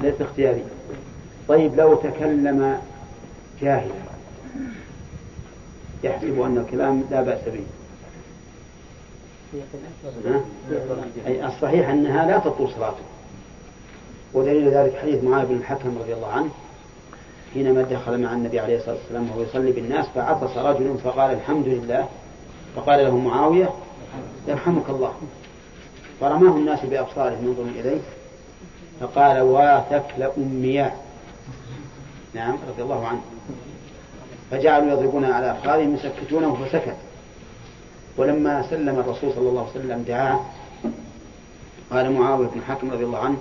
[0.00, 0.64] ليس اختياري.
[1.48, 2.80] طيب لو تكلم
[3.62, 3.94] جاهلا
[6.04, 7.64] يحسب أن الكلام لا بأس به.
[11.26, 13.02] أي الصحيح أنها لا تطول صلاته.
[14.34, 16.48] ودليل ذلك حديث معاذ بن الحكم رضي الله عنه
[17.54, 22.08] حينما دخل مع النبي عليه الصلاة والسلام وهو يصلي بالناس فعطس رجل فقال الحمد لله
[22.76, 23.70] فقال له معاوية
[24.48, 25.12] يرحمك الله.
[26.20, 28.00] فرماه الناس بأبصارهم ينظرون إليه
[29.00, 31.04] فقال واثك لأمياء
[32.34, 33.20] نعم رضي الله عنه.
[34.50, 36.96] فجعلوا يضربون على أفخاذهم يسكتونه فسكت.
[38.16, 40.40] ولما سلم الرسول صلى الله عليه وسلم دعاه
[41.90, 43.36] قال معاوية بن حكم رضي الله عنه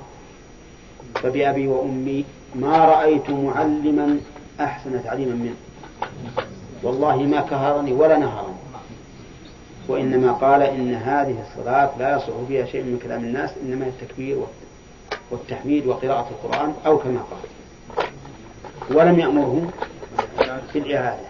[1.16, 2.26] فبأبي وأمي
[2.56, 4.20] ما رأيت معلما
[4.60, 5.56] أحسن تعليما منه.
[6.84, 8.57] والله ما كهرني ولا نهرني.
[9.88, 14.38] وإنما قال إن هذه الصلاة لا يصح فيها شيء من كلام الناس إنما التكبير
[15.32, 18.08] والتحميد وقراءة القرآن أو كما قال.
[18.98, 19.72] ولم يأمره
[20.74, 21.28] بالإعادة.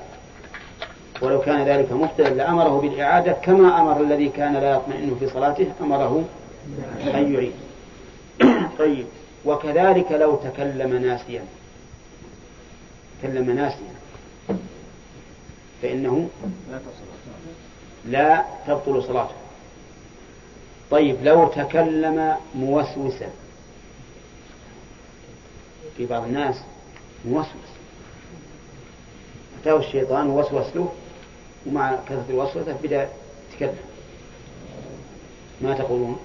[1.22, 6.24] ولو كان ذلك مبتلا لأمره بالإعادة كما أمر الذي كان لا يطمئن في صلاته أمره
[7.14, 7.54] أن يعيد.
[8.80, 9.06] طيب.
[9.46, 11.42] وكذلك لو تكلم ناسيا.
[13.22, 13.98] تكلم ناسيا.
[15.82, 16.30] فإنه
[18.08, 19.36] لا تبطل صلاته.
[20.92, 23.30] طيب لو تكلم موسوسا.
[25.98, 26.56] في بعض الناس
[27.26, 27.68] موسوس.
[29.62, 30.92] أتاه الشيطان ووسوس له
[31.66, 33.10] ومع كثرة الوسوسة بدأ
[33.54, 33.78] يتكلم.
[35.62, 36.20] ما تقولون؟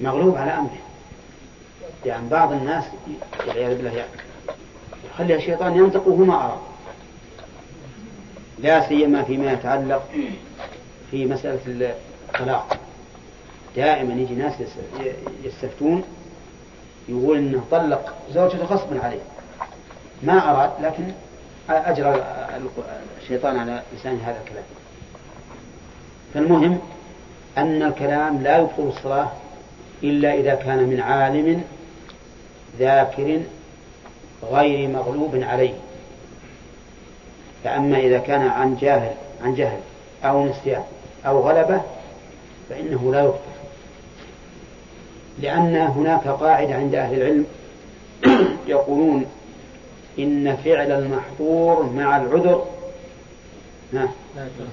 [0.00, 0.78] مغلوب على أمره.
[2.06, 2.84] يعني بعض الناس
[3.46, 4.10] والعياذ بالله يعني
[5.14, 6.58] يخلي الشيطان ينطق وهو ما أراد.
[8.62, 10.02] لا سيما فيما يتعلق
[11.10, 11.94] في مسألة
[12.28, 12.76] الطلاق.
[13.76, 14.52] دائما يجي ناس
[15.44, 16.04] يستفتون
[17.08, 19.20] يقول إنه طلق زوجته غصبا عليه.
[20.22, 21.04] ما أراد لكن
[21.68, 22.24] أجرى
[23.22, 24.64] الشيطان على لسان هذا الكلام.
[26.34, 26.78] فالمهم
[27.58, 29.30] أن الكلام لا يبطل الصلاة
[30.02, 31.64] إلا إذا كان من عالم
[32.78, 33.40] ذاكر
[34.52, 35.74] غير مغلوب عليه.
[37.64, 39.80] فأما إذا كان عن جاهل عن جهل
[40.24, 40.82] أو نسيان
[41.26, 41.80] أو غلبة
[42.68, 43.50] فإنه لا يبطل
[45.38, 47.46] لأن هناك قاعدة عند أهل العلم
[48.66, 49.26] يقولون
[50.18, 52.66] إن فعل المحظور مع العذر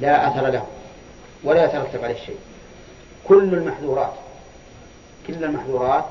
[0.01, 0.63] لا أثر له
[1.43, 2.37] ولا يترتب عليه شيء.
[3.27, 4.13] كل المحظورات
[5.27, 6.05] كل المحظورات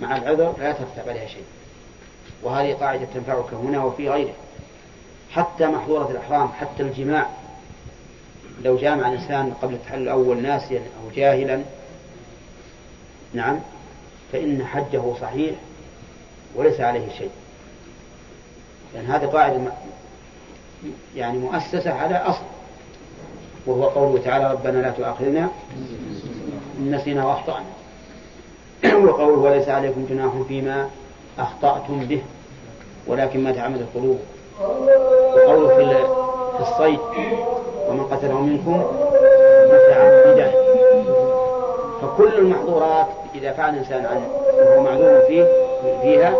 [0.00, 1.44] مع العذر لا يترتب عليها شيء.
[2.42, 4.34] وهذه قاعدة تنفعك هنا وفي غيره
[5.30, 7.26] حتى محظورة الإحرام حتى الجماع.
[8.62, 11.62] لو جامع الإنسان قبل التحلل الأول ناسيا أو جاهلا
[13.34, 13.58] نعم
[14.32, 15.54] فإن حجه صحيح
[16.54, 17.30] وليس عليه شيء.
[18.94, 19.72] لأن هذه قاعدة
[21.16, 22.44] يعني مؤسسة على أصل.
[23.66, 25.48] وهو قوله تعالى ربنا لا تؤاخذنا
[26.78, 27.66] إن نسينا وأخطأنا.
[29.04, 30.90] وقوله وليس عليكم جناح فيما
[31.38, 32.22] أخطأتم به.
[33.06, 34.20] ولكن ما تعمد القلوب.
[34.60, 35.76] وقوله
[36.56, 36.98] في الصيد
[37.88, 38.84] ومن قتله منكم
[39.66, 40.52] متعمدا
[42.02, 44.22] فكل المحظورات إذا فعل الإنسان عن
[44.58, 45.44] وهو معلوم فيه
[46.02, 46.34] فيها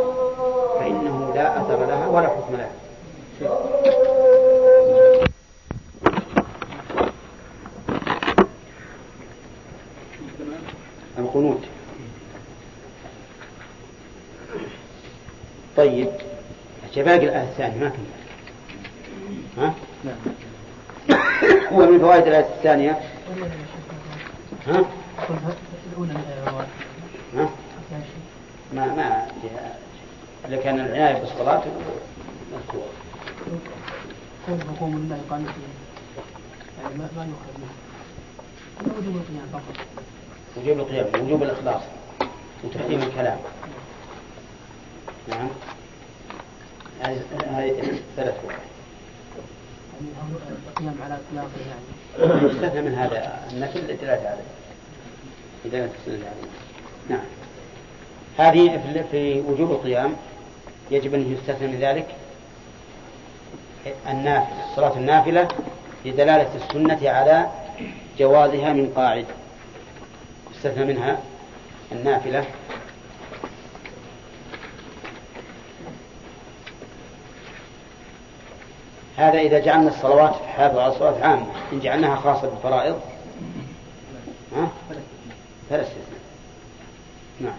[0.81, 2.71] فإنه لا أثر لها ولا حكم لها.
[11.19, 11.61] القنوت.
[15.77, 16.09] طيب.
[17.03, 18.07] باقي الآية الثانية ما كنت
[19.59, 19.75] ها؟
[20.05, 20.17] نعم.
[21.73, 23.01] هو من فوائد الآية الثانية؟
[24.67, 24.85] ها؟
[27.35, 27.49] ها؟
[28.73, 29.27] ما ما
[30.49, 31.63] إذا كان العناية بالصلاة
[32.53, 32.87] مذكور
[34.47, 35.45] حكم الله قال
[36.83, 37.73] يعني ما ما يؤخذ منه
[38.99, 39.87] وجوب القيام فقط
[40.57, 41.83] وجوب القيام وجوب الإخلاص
[42.65, 43.39] وتحريم الكلام.
[45.29, 45.49] نعم.
[47.03, 48.35] هذه ثلاث
[50.69, 52.47] القيام على اطلاقه يعني.
[52.47, 54.43] يستثنى من هذا النفل الدلاله عليه.
[55.65, 56.51] إذا تستند عليه
[57.09, 57.25] نعم.
[58.39, 60.17] هذه في وجوب القيام.
[60.91, 62.07] يجب أن يستثنى من ذلك
[64.09, 65.49] النافلة صلاة النافلة
[66.05, 67.51] لدلالة السنة على
[68.19, 69.27] جوازها من قاعدة
[70.55, 71.19] يستثنى منها
[71.93, 72.45] النافلة.
[79.17, 83.01] هذا إذا جعلنا الصلوات حافظ على الصلوات عامة إن جعلناها خاصة بالفرائض.
[84.57, 84.69] ها؟
[85.71, 86.21] فلا استثناء
[87.41, 87.57] نعم.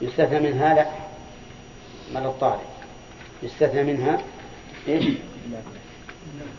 [0.00, 0.86] يستثنى منها لا.
[2.14, 2.64] مرض الطارئ
[3.42, 4.18] يستثنى منها
[4.88, 5.04] إيش؟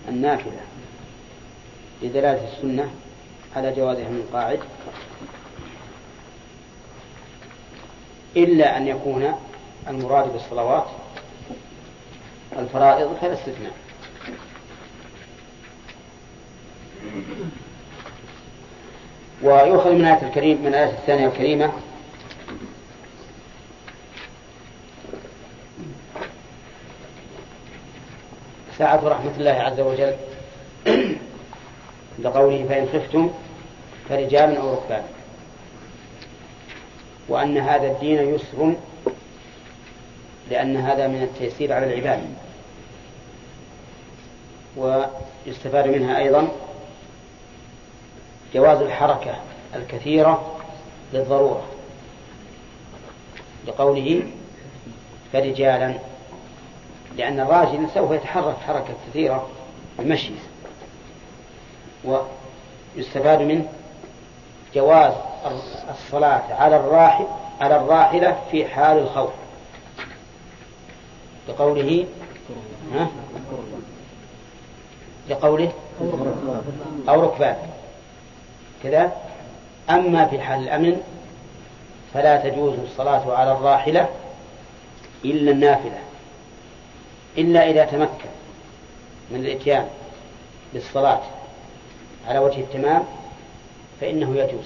[0.07, 0.61] النافلة.
[2.01, 2.91] لدلالة السنة
[3.55, 4.59] على جوازها من قاعد.
[8.37, 9.33] إلا أن يكون
[9.87, 10.87] المراد بالصلوات
[12.59, 13.73] الفرائض فلا استثناء
[19.43, 21.71] ويؤخذ من آية الكريم من الآية الثانية الكريمة.
[28.77, 30.15] سعة رحمة الله عز وجل.
[32.19, 33.31] لقوله فإن خفتم
[34.09, 35.03] فرجال أو ركبان.
[37.29, 38.75] وأن هذا الدين يسر
[40.51, 42.21] لأن هذا من التيسير على العباد.
[44.77, 46.47] ويستفاد منها أيضا
[48.53, 49.35] جواز الحركة
[49.75, 50.55] الكثيرة
[51.13, 51.63] للضرورة.
[53.67, 54.23] لقوله
[55.33, 55.93] فرجالا
[57.17, 59.47] لأن الراجل سوف يتحرك حركة كثيرة
[59.99, 60.33] المشي.
[62.95, 63.65] ويستفاد منه
[64.75, 65.13] جواز
[65.89, 67.25] الصلاة على الراحل
[67.61, 69.40] على الراحلة في حال الخوف.
[71.51, 72.05] لقوله
[72.93, 73.07] ها؟
[75.29, 75.71] لقوله
[77.09, 77.55] أو ركبان.
[78.83, 79.11] كذا.
[79.89, 81.01] أما في حال الأمن
[82.13, 84.09] فلا تجوز الصلاة على الراحلة
[85.25, 85.99] إلا النافلة
[87.37, 88.29] إلا إذا تمكن
[89.31, 89.87] من الإتيان
[90.73, 91.21] بالصلاة
[92.27, 93.03] على وجه التمام
[94.01, 94.65] فإنه يجوز.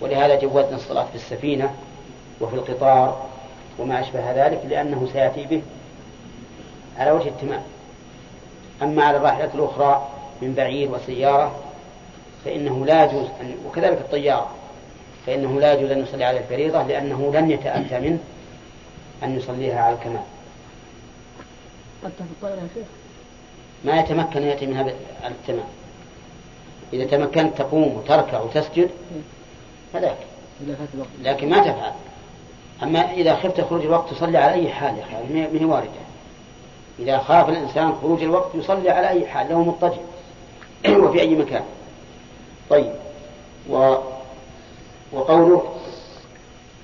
[0.00, 1.74] ولهذا جوزنا الصلاة في السفينة
[2.40, 3.27] وفي القطار
[3.78, 5.62] وما أشبه ذلك لأنه سيأتي به
[6.98, 7.62] على وجه التمام.
[8.82, 10.08] أما على الراحلة الأخرى
[10.42, 11.54] من بعير وسيارة
[12.44, 14.50] فإنه لا يجوز أن وكذلك الطيارة
[15.26, 18.18] فإنه لا يجوز أن يصلي على الفريضة لأنه لن يتأتى منه
[19.22, 20.22] أن يصليها على الكمال.
[22.04, 22.86] حتى في الطائرة يا شيخ
[23.84, 24.80] ما يتمكن يأتي منها
[25.22, 25.68] على التمام.
[26.92, 28.90] إذا تمكنت تقوم وتركع وتسجد
[29.92, 30.16] فذاك.
[31.22, 31.92] لكن ما تفعل.
[32.82, 36.08] أما إذا خفت خروج الوقت تصلي على أي حال يا أخي ما هي واردة
[36.98, 40.00] إذا خاف الإنسان خروج الوقت يصلي على أي حال له مضطجع.
[41.04, 41.64] وفي أي مكان.
[42.70, 42.92] طيب.
[43.70, 43.94] و
[45.12, 45.62] وقوله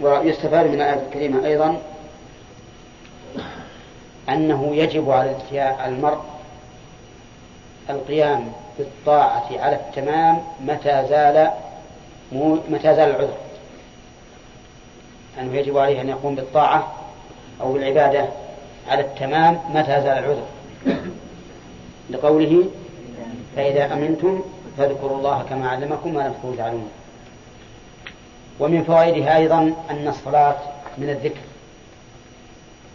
[0.00, 1.76] ويستفاد من الآية الكريمة أيضا
[4.28, 5.36] أنه يجب على
[5.86, 6.20] المرء
[7.90, 11.50] القيام بالطاعة على التمام متى زال
[12.68, 13.43] متى زال العذر.
[15.40, 16.92] أنه يجب عليه أن يقوم بالطاعة
[17.60, 18.28] أو بالعبادة
[18.88, 20.46] على التمام متى زال العذر.
[22.10, 22.64] لقوله
[23.56, 24.42] فإذا أمنتم
[24.78, 26.90] فاذكروا الله كما علمكم ما لم تكونوا تعلمون.
[28.60, 30.56] ومن فوائدها أيضا أن الصلاة
[30.98, 31.40] من الذكر.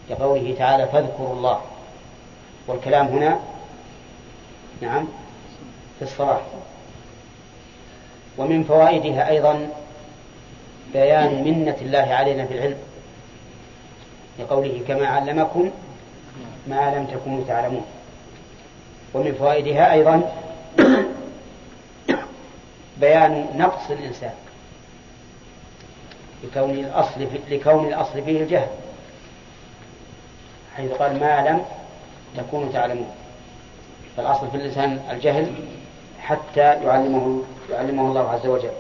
[0.10, 1.62] كقوله تعالى فاذكروا الله.
[2.68, 3.40] والكلام هنا
[4.82, 5.08] نعم
[6.00, 6.42] في الصلاة.
[8.38, 9.70] ومن فوائدها أيضا
[10.94, 12.78] بيان منة الله علينا في العلم.
[14.40, 15.72] لقوله كما علمكم
[16.68, 17.86] ما لم تكونوا تعلمون.
[19.14, 20.34] ومن فوائدها أيضا
[23.02, 24.34] بيان نقص الإنسان
[26.44, 28.68] لكون الأصل لكون الأصل فيه الجهل.
[30.78, 31.66] حيث قال ما لم
[32.38, 33.10] تكونوا تعلمون.
[34.18, 35.54] فالأصل في الإنسان الجهل
[36.22, 38.72] حتى يعلمه يعلمه الله عز وجل.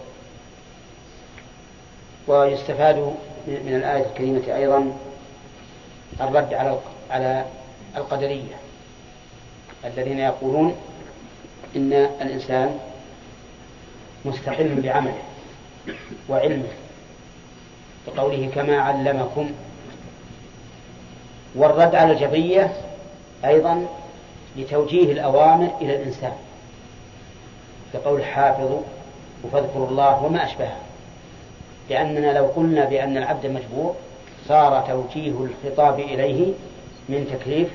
[2.30, 2.96] ويستفاد
[3.48, 4.92] من الآية الكريمة أيضا
[6.22, 6.78] الرد على
[7.12, 7.46] على
[7.98, 8.56] القدرية
[9.86, 10.76] الذين يقولون
[11.76, 12.80] إن الإنسان
[14.26, 15.22] مستقل بعمله
[16.30, 16.70] وعلمه
[18.08, 19.52] بقوله كما علمكم
[21.56, 22.74] والرد على الجبرية
[23.46, 23.86] أيضا
[24.58, 26.34] لتوجيه الأوامر إلى الإنسان
[27.94, 28.82] كقول حافظوا
[29.44, 30.88] وفاذكروا الله وما أشبهه
[31.89, 33.96] لأننا لو قلنا بأن العبد مجبور
[34.48, 36.53] صار توجيه الخطاب إليه
[37.10, 37.67] من تكليف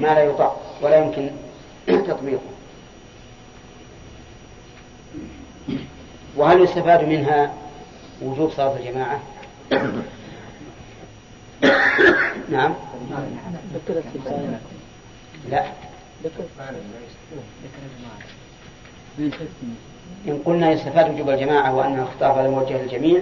[0.00, 1.30] ما لا يطاق ولا يمكن
[1.86, 2.40] تطبيقه.
[6.36, 7.52] وهل يستفاد منها
[8.22, 9.20] وجوب صلاة الجماعة؟
[12.50, 12.74] نعم.
[15.50, 15.64] لا.
[20.28, 23.20] إن قلنا يستفاد وجوب الجماعة وأن الخطاب هذا موجه للجميع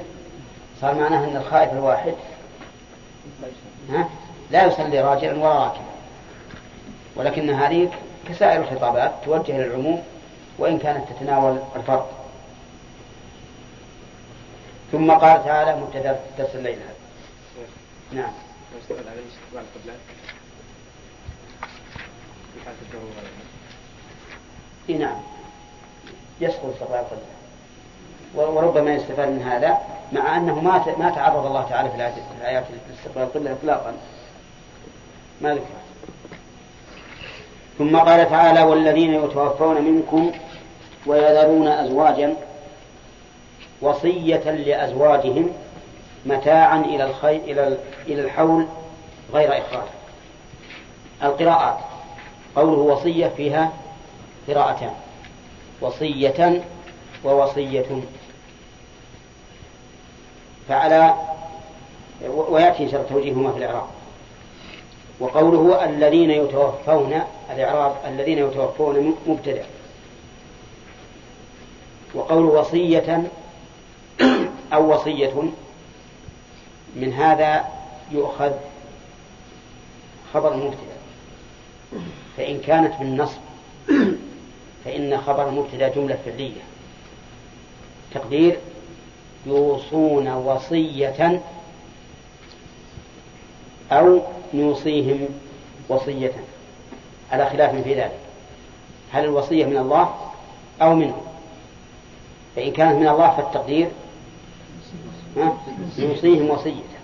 [0.81, 2.15] صار معناه أن الخائف الواحد
[3.91, 4.09] ها
[4.51, 5.95] لا يصلي راجلا ولا راكبا
[7.17, 7.91] ولكن هذه
[8.29, 10.03] كسائر الخطابات توجه للعموم
[10.59, 12.11] وإن كانت تتناول الفرق.
[14.93, 16.95] ثم قال تعالى مبتدأ درس الليل هذا.
[18.13, 18.33] نعم.
[24.89, 25.34] إي نعم.
[26.41, 27.35] يسقط استقبال القبلة
[28.35, 29.79] وربما يستفاد من هذا
[30.13, 31.97] مع أنه ما ما تعرض الله تعالى في
[32.41, 33.95] الايات لاستقبال القبلة اطلاقا.
[35.41, 35.65] ما ذكر
[37.79, 40.33] ثم قال تعالى والذين يتوفون منكم
[41.07, 42.35] ويذرون ازواجا
[43.83, 45.51] وصية لأزواجهم
[46.27, 48.67] متاعا إلى الخير إلى إلى الحول
[49.33, 49.89] غير إخراج.
[51.23, 51.79] القراءات.
[52.57, 53.73] قوله وصية فيها
[54.49, 54.95] قراءتان.
[55.85, 56.63] وصية
[57.25, 57.87] ووصية.
[60.69, 61.15] فعلى
[62.29, 63.87] ويأتي شرط توجيههما في الإعراب.
[65.21, 69.65] وقوله الذين يتوفون الإعراب الذين يتوفون مبتدأ.
[72.15, 73.31] وقول وصية
[74.73, 75.35] أو وصية
[76.97, 77.65] من هذا
[78.13, 78.53] يؤخذ
[80.35, 80.95] خبر المبتدأ
[82.37, 83.39] فإن كانت بالنصب
[84.85, 86.61] فإن خبر المبتدأ جملة فعلية.
[88.15, 88.59] تقدير
[89.47, 91.41] يوصون وصية
[93.93, 94.21] أو
[94.55, 95.29] نوصيهم
[95.89, 96.33] وصية.
[97.33, 98.19] على خلاف في ذلك.
[99.13, 100.15] هل الوصية من الله
[100.83, 101.21] أو منه؟
[102.57, 103.89] فإن كانت من الله فالتقدير
[105.99, 106.95] يوصيهم وصية.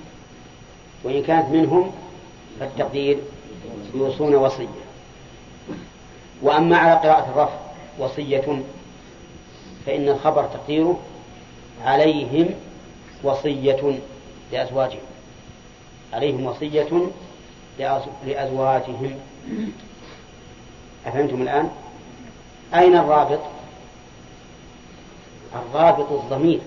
[1.05, 1.93] وإن كانت منهم
[2.61, 3.19] فالتقدير
[3.95, 4.67] يوصون وصية.
[6.43, 8.63] وأما على قراءة الرفع وصية.
[9.87, 11.01] فإن الخبر تقديره
[11.85, 12.55] عليهم
[13.23, 13.99] وصية
[14.53, 15.01] لأزواجهم.
[16.13, 17.11] عليهم وصية
[18.27, 19.19] لأزواجهم.
[21.07, 21.71] أفهمتم الآن؟
[22.75, 23.41] أين الرابط؟
[25.55, 26.61] الرابط الضمير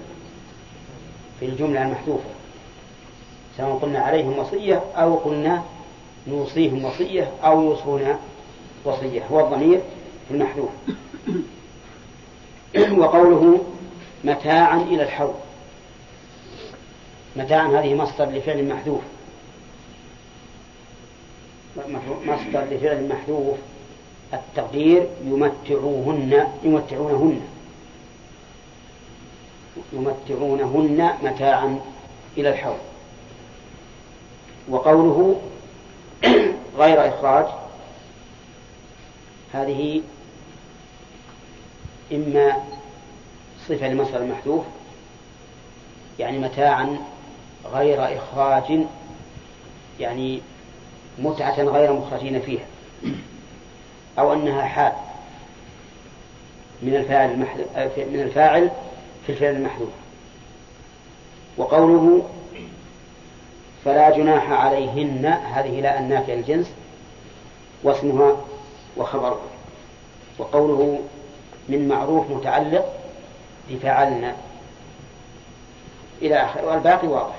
[1.40, 2.30] في الجملة المحذوفة.
[3.58, 5.64] سواء قلنا عليهم وصية أو قلنا
[6.28, 8.18] نوصيهم وصية أو يوصون
[8.86, 9.26] وصية.
[9.32, 9.82] هو الضمير؟
[10.28, 10.70] في المحذوف
[13.00, 13.66] وقوله
[14.24, 15.34] متاعا إلى الحول
[17.36, 19.02] متاعا هذه مصدر لفعل محذوف.
[22.26, 23.58] مصدر لفعل محذوف.
[24.34, 27.42] التقدير يمتعوهن يمتعونهن.
[29.94, 31.80] يمتعونهن متاعا
[32.38, 32.78] إلى الحول
[34.70, 35.42] وقوله
[36.80, 37.63] غير إخراج.
[39.54, 40.02] هذه
[42.12, 42.64] إما
[43.68, 44.66] صفة لمصدر المحذوف
[46.20, 46.98] يعني متاعا
[47.74, 48.86] غير إخراج
[50.00, 50.42] يعني
[51.20, 52.66] متعة غير مخرجين فيها
[54.20, 54.94] أو أنها حال
[56.82, 57.38] من الفاعل
[57.98, 58.72] من الفاعل
[59.26, 59.90] في الفعل المحذوف.
[61.58, 62.30] وقوله
[63.86, 66.72] فلا جناح عليهن هذه لا النافية الجنس
[67.84, 68.38] واسمها
[68.98, 69.38] وخبرها
[70.40, 71.00] وقوله
[71.70, 72.86] من معروف متعلق
[73.70, 74.36] بفعلنا.
[76.22, 77.36] إلى آخر والباقي واضح.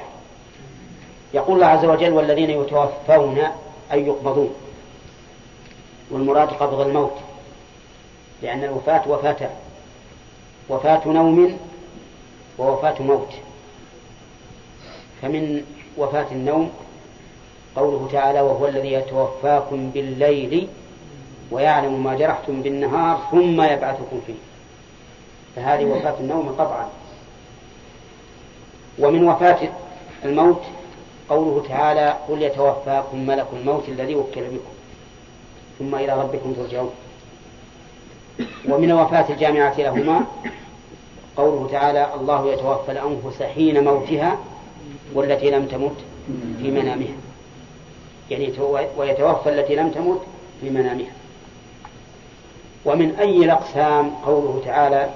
[1.35, 3.43] يقول الله عز وجل والذين يتوفون
[3.93, 4.55] أي يقبضون.
[6.11, 7.17] والمراد قبض الموت.
[8.43, 9.51] لأن الوفاة وفاتان
[10.69, 11.59] وفاة نوم
[12.59, 13.31] ووفاة موت.
[15.23, 15.65] فمن
[15.99, 16.71] وفاة النوم
[17.77, 20.69] قوله تعالى وهو الذي يتوفاكم بالليل
[21.51, 24.35] ويعلم ما جرحتم بالنهار ثم يبعثكم فيه.
[25.57, 26.89] فهذه وفاة النوم قطعا
[28.99, 29.59] ومن وفاة
[30.25, 30.63] الموت
[31.29, 34.75] قوله تعالى قل يتوفاكم ملك الموت الذي وكل بكم
[35.79, 36.91] ثم إلى ربكم ترجعون.
[38.69, 40.25] ومن وفاة الجامعة لهما
[41.37, 44.39] قوله تعالى الله يتوفى الأنفس حين موتها
[45.15, 45.97] والتي لم تمت
[46.59, 47.15] في منامها.
[48.31, 48.53] يعني
[48.97, 50.21] ويتوفى التي لم تمت
[50.61, 51.13] في منامها.
[52.85, 55.11] ومن أي الأقسام قوله تعالى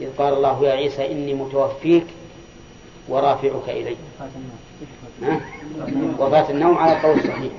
[0.00, 2.06] إذ قال الله يا عيسى إني متوفيك
[3.08, 3.96] ورافعك إلي.
[6.18, 7.52] وفاة النوم على القول الصحيح.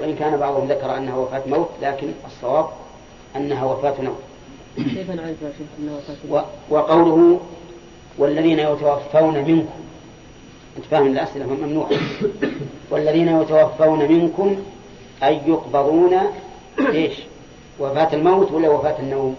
[0.00, 2.66] وإن كان بعضهم ذكر أنها وفاة موت لكن الصواب
[3.36, 4.18] أنها وفاة نوم.
[4.76, 5.36] كيف نعرف
[6.70, 7.40] وقوله
[8.18, 9.80] والذين يتوفون منكم.
[10.76, 11.90] أنت فاهم الأسئلة؟ ممنوعة
[12.90, 14.56] والذين يتوفون منكم
[15.22, 16.14] أي يقبضون
[16.78, 17.22] إيش؟
[17.78, 19.36] وفاة الموت ولا وفاة النوم؟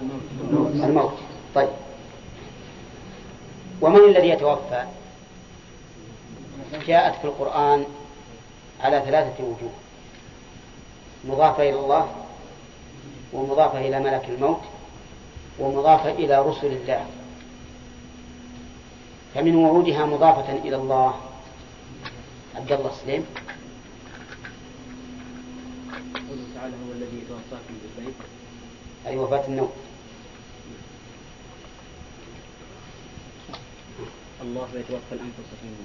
[0.83, 1.13] الموت.
[1.55, 1.69] طيب.
[3.81, 4.85] ومن الذي يتوفى؟
[6.87, 7.85] جاءت في القرآن
[8.81, 9.71] على ثلاثة وجوه.
[11.25, 12.07] مضافة إلى الله
[13.33, 14.61] ومضافة إلى ملك الموت
[15.59, 17.05] ومضافة إلى رسل الله.
[19.35, 21.13] فمن ورودها مضافة إلى الله.
[22.55, 23.25] عبد الله سليم
[26.13, 28.13] قوله تعالى هو الذي يتوفاكم بالليل
[29.07, 29.71] أي وفاة النوم.
[34.41, 35.75] الله يتوفى الأنفس حين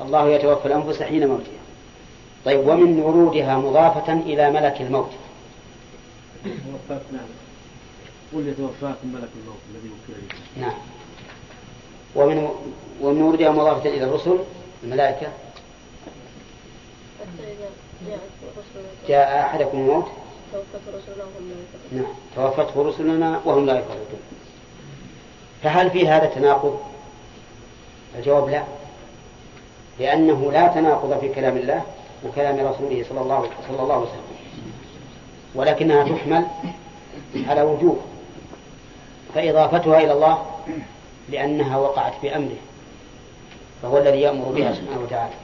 [0.00, 1.62] الله يتوفى الأنفس حين موتها.
[2.44, 5.10] طيب ومن ورودها مضافة إلى ملك الموت.
[7.12, 7.26] نعم
[8.34, 10.74] قل يتوفاكم ملك الموت الذي وكل نعم.
[12.14, 12.48] ومن
[13.00, 14.38] ومن ورودها مضافة إلى الرسل
[14.84, 15.32] الملائكة.
[19.08, 20.06] جاء أحدكم الموت؟
[20.52, 24.20] توفت رسلنا وهم لا يفرقون نعم توفته رسلنا وهم لا يفرطون
[25.62, 26.80] فهل في هذا تناقض؟
[28.18, 28.62] الجواب لا.
[29.98, 31.82] لأنه لا تناقض في كلام الله
[32.26, 34.22] وكلام رسوله صلى الله صلى الله عليه وسلم.
[35.54, 36.46] ولكنها تحمل
[37.48, 37.96] على وجوه
[39.34, 40.46] فإضافتها إلى الله
[41.28, 42.56] لأنها وقعت بأمره
[43.82, 45.34] فهو الذي يأمر بها سبحانه وتعالى.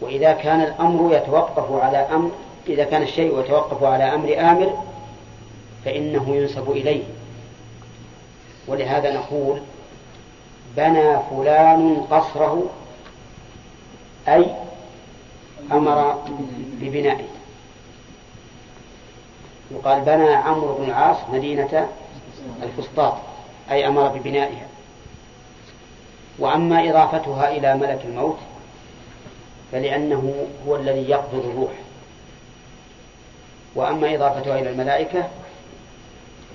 [0.00, 2.30] وإذا كان الأمر يتوقف على أمر
[2.68, 4.84] إذا كان الشيء يتوقف على أمر آمر
[5.84, 7.04] فإنه ينسب إليه.
[8.68, 9.60] ولهذا نقول
[10.76, 12.62] بنى فلان قصره
[14.28, 14.46] أي
[15.72, 16.22] أمر
[16.80, 17.26] ببنائه.
[19.70, 21.88] يقال بنى عمرو بن العاص مدينة
[22.62, 23.14] الفسطاط
[23.70, 24.66] أي أمر ببنائها.
[26.38, 28.38] وأما إضافتها إلى ملك الموت
[29.72, 31.72] فلأنه هو الذي يقبض الروح.
[33.74, 35.28] وأما إضافتها إلى الملائكة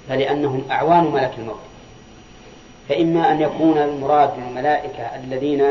[0.09, 1.59] فلأنهم أعوان ملك الموت.
[2.89, 5.65] فإما أن يكون المراد الملائكة الذين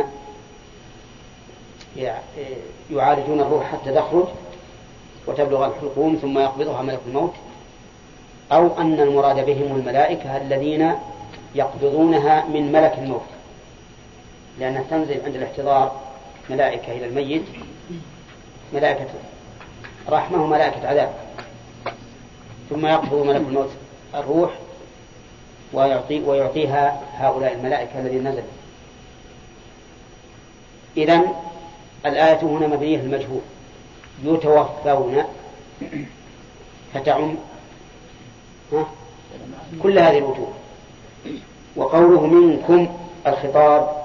[2.91, 4.27] يعالجون الروح حتى تخرج
[5.27, 7.33] وتبلغ الحلقوم ثم يقبضها ملك الموت
[8.53, 10.93] أو أن المراد بهم الملائكة الذين
[11.55, 13.27] يقبضونها من ملك الموت.
[14.59, 16.10] لأنها تنزل عند الاحتضار
[16.51, 17.43] ملائكة إلى الميت
[18.73, 19.09] ملائكة
[20.09, 21.15] رحمة وملائكة عذاب.
[22.71, 23.71] ثم يقبض ملك الموت
[24.15, 24.51] الروح
[25.73, 28.45] ويعطي ويعطيها هؤلاء الملائكة الذين نزلوا
[30.97, 31.21] إذا
[32.07, 33.41] الآية هنا مبنية المجهول.
[34.25, 35.25] يتوفون
[36.95, 37.37] فتعم؟
[39.83, 40.53] كل هذه الوجوه.
[41.77, 42.89] وقوله منكم
[43.27, 44.05] الخطاب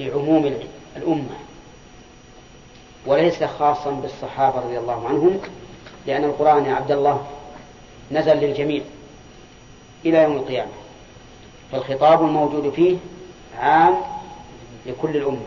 [0.00, 0.46] لعموم
[0.98, 1.36] الأمة
[3.06, 5.40] وليس خاصا بالصحابة رضي الله عنهم
[6.06, 7.26] لأن القرآن يا عبد الله
[8.10, 8.82] نزل للجميع
[10.04, 10.70] إلى يوم القيامة
[11.72, 12.96] فالخطاب الموجود فيه
[13.58, 13.94] عام
[14.86, 15.46] لكل الأمة.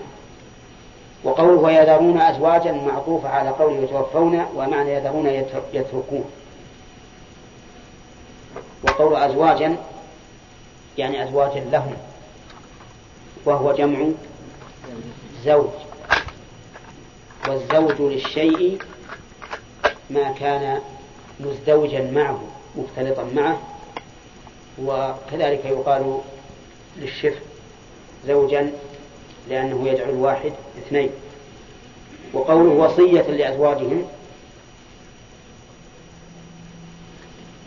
[1.23, 5.27] وقوله ويذرون أزواجا معطوف على قوله يتوفون ومعنى يذرون
[5.73, 6.25] يتركون.
[8.83, 9.77] وقول أزواجا
[10.97, 11.93] يعني أزواجا لهم
[13.45, 14.05] وهو جمع
[15.45, 15.69] زوج
[17.47, 18.81] والزوج للشيء
[20.09, 20.81] ما كان
[21.39, 22.41] مزدوجا معه
[22.75, 23.61] مختلطا معه.
[24.79, 26.21] وكذلك يقال
[26.97, 27.39] للشفع
[28.27, 28.71] زوجا
[29.49, 31.09] لأنه يجعل الواحد اثنين.
[32.33, 34.07] وقوله وصية لأزواجهم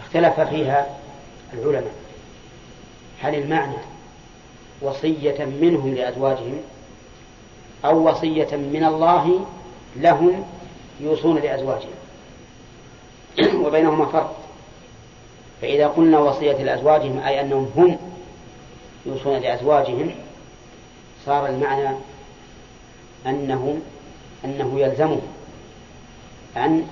[0.00, 0.98] اختلف فيها
[1.52, 1.94] العلماء.
[3.20, 3.76] هل المعنى
[4.82, 6.60] وصية منهم لأزواجهم؟
[7.85, 9.40] أو وصية من الله
[9.97, 10.44] لهم
[11.01, 11.94] يوصون لأزواجهم.
[13.64, 14.37] وبينهما فرق.
[15.62, 17.99] فإذا قلنا وصية لأزواجهم أي أنهم هم
[19.07, 20.14] يوصون لأزواجهم
[21.27, 21.97] صار المعنى
[23.27, 23.83] أنهم
[24.44, 25.23] أنه يلزمهم
[26.57, 26.87] أن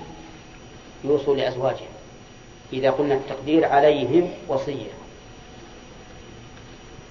[1.03, 1.87] يوصوا لأزواجهم.
[2.73, 4.91] إذا قلنا التقدير عليهم وصية.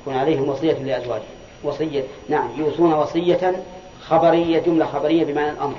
[0.01, 1.42] يكون عليهم وصية لأزواجهم.
[1.65, 3.63] وصية نعم يوصون وصية
[4.03, 5.77] خبرية جملة خبرية بمعنى الأمر.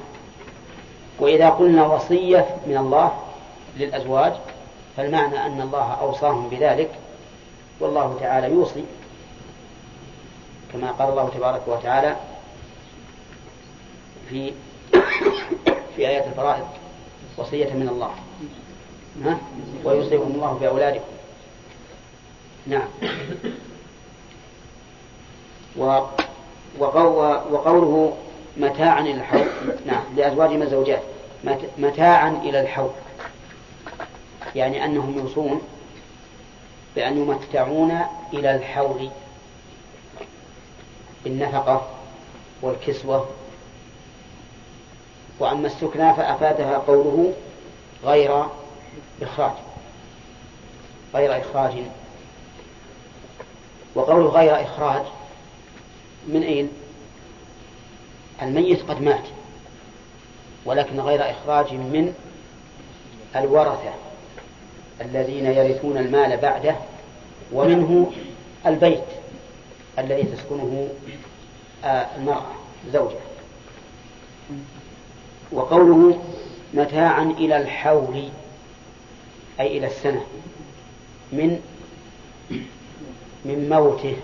[1.19, 3.11] وإذا قلنا وصية من الله
[3.77, 4.33] للأزواج
[4.97, 6.89] فالمعنى أن الله أوصاهم بذلك
[7.79, 8.83] والله تعالى يوصي.
[10.73, 12.15] كما قال الله تبارك وتعالى
[14.29, 14.53] في
[15.95, 16.65] في آيات الفرائض
[17.37, 18.11] وصية من الله.
[19.25, 19.37] ها؟
[19.83, 21.13] ويوصيكم الله بأولادكم.
[22.67, 22.87] نعم.
[26.77, 28.17] وقوله
[28.57, 29.47] متاعا إلى الحول
[29.85, 31.01] نعم لأزواجهم الزوجات.
[31.77, 32.89] متاعا إلى الحول
[34.55, 35.61] يعني أنهم يوصون
[36.95, 37.99] بأن يمتعون
[38.33, 39.09] إلى الحول
[41.23, 41.87] بالنفقة
[42.61, 43.27] والكسوة.
[45.39, 47.33] وأما السكنى فأفادها قوله
[48.03, 48.45] غير
[49.21, 49.53] إخراج.
[51.13, 51.73] غير إخراج.
[53.95, 55.03] وقوله غير إخراج
[56.27, 56.69] من أين؟
[58.41, 59.23] الميت قد مات
[60.65, 62.13] ولكن غير إخراج من
[63.35, 63.93] الورثة
[65.01, 66.75] الذين يرثون المال بعده
[67.51, 68.11] ومنه
[68.65, 69.03] البيت
[69.99, 70.87] الذي تسكنه
[71.83, 72.51] آه، المرأة
[72.93, 73.19] زوجة
[75.51, 76.21] وقوله
[76.73, 78.29] متاعا إلى الحول
[79.59, 80.25] أي إلى السنة
[81.31, 81.59] من
[83.45, 84.15] من موته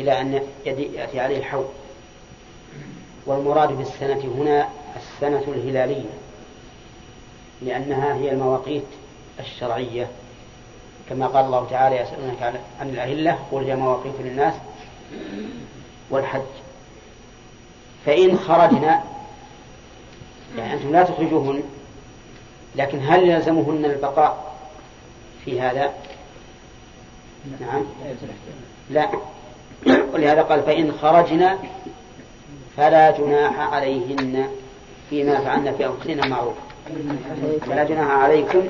[0.00, 1.64] إلى أن يأتي عليه الحول
[3.26, 6.10] والمراد بالسنة هنا السنة الهلالية
[7.62, 8.84] لأنها هي المواقيت
[9.40, 10.08] الشرعية.
[11.08, 12.42] كما قال الله تعالى يسألونك
[12.80, 14.54] عن الأهلة قل هي مواقيت للناس
[16.10, 16.40] والحج.
[18.06, 19.02] فإن خرجنا
[20.56, 21.62] يعني أنتم لا تخرجوهن
[22.76, 24.54] لكن هل يلزمهن البقاء
[25.44, 25.92] في هذا؟
[27.60, 27.84] نعم.
[28.90, 29.08] لا.
[29.86, 31.58] ولهذا قال فإن خرجنا
[32.76, 34.48] فلا جناح عليهن
[35.10, 36.54] فيما فعلن في أنفسهن معروف.
[37.66, 38.62] فلا جناح عليكم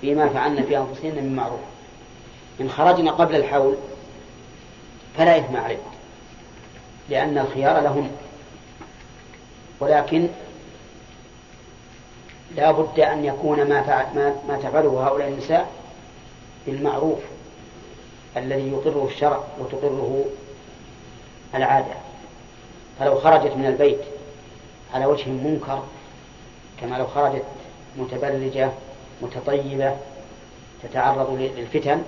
[0.00, 1.60] فيما فعلن في أنفسهن من معروف.
[2.60, 3.74] إن خرجنا قبل الحول
[5.18, 5.90] فلا إثم عليكم
[7.08, 8.10] لأن الخيار لهن
[9.80, 10.28] ولكن
[12.56, 14.04] لا بد أن يكون ما,
[14.48, 15.70] ما تفعله هؤلاء النساء
[16.66, 17.18] بالمعروف.
[18.36, 20.24] الذي يقره الشرع وتقره
[21.54, 21.94] العادة.
[22.98, 24.00] فلو خرجت من البيت
[24.94, 25.82] على وجه منكر
[26.80, 27.44] كما لو خرجت
[27.96, 28.70] متبرجة
[29.22, 29.96] متطيبة
[30.82, 32.02] تتعرض للفتن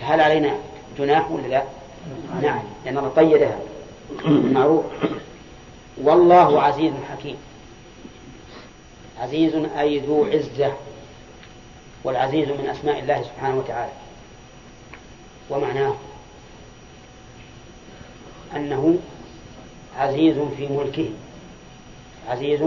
[0.00, 0.54] فهل علينا
[0.98, 1.62] جناح ولا لا؟
[2.42, 3.58] نعم لأن الله قيدها
[4.24, 4.84] معروف.
[6.02, 7.36] والله عزيز حكيم.
[9.20, 10.72] عزيز أي ذو عزة
[12.04, 13.92] والعزيز من أسماء الله سبحانه وتعالى.
[15.50, 15.94] ومعناه
[18.56, 18.98] أنه
[19.96, 21.08] عزيز في ملكه
[22.28, 22.60] عزيز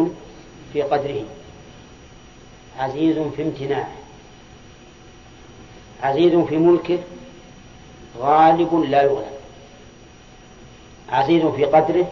[0.74, 1.24] في قدره
[2.78, 3.92] عزيز في امتناعه
[6.04, 7.00] عزيز في ملكه
[8.18, 9.40] غالب لا يغلب
[11.10, 12.12] عزيز في قدره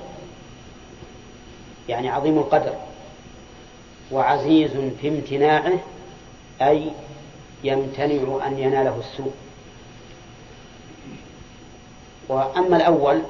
[1.90, 2.74] يعني عظيم القدر
[4.12, 5.80] وعزيز في امتناعه
[6.62, 6.92] أي
[7.64, 9.32] يمتنع أن يناله السوء.
[12.30, 13.22] وأما الأول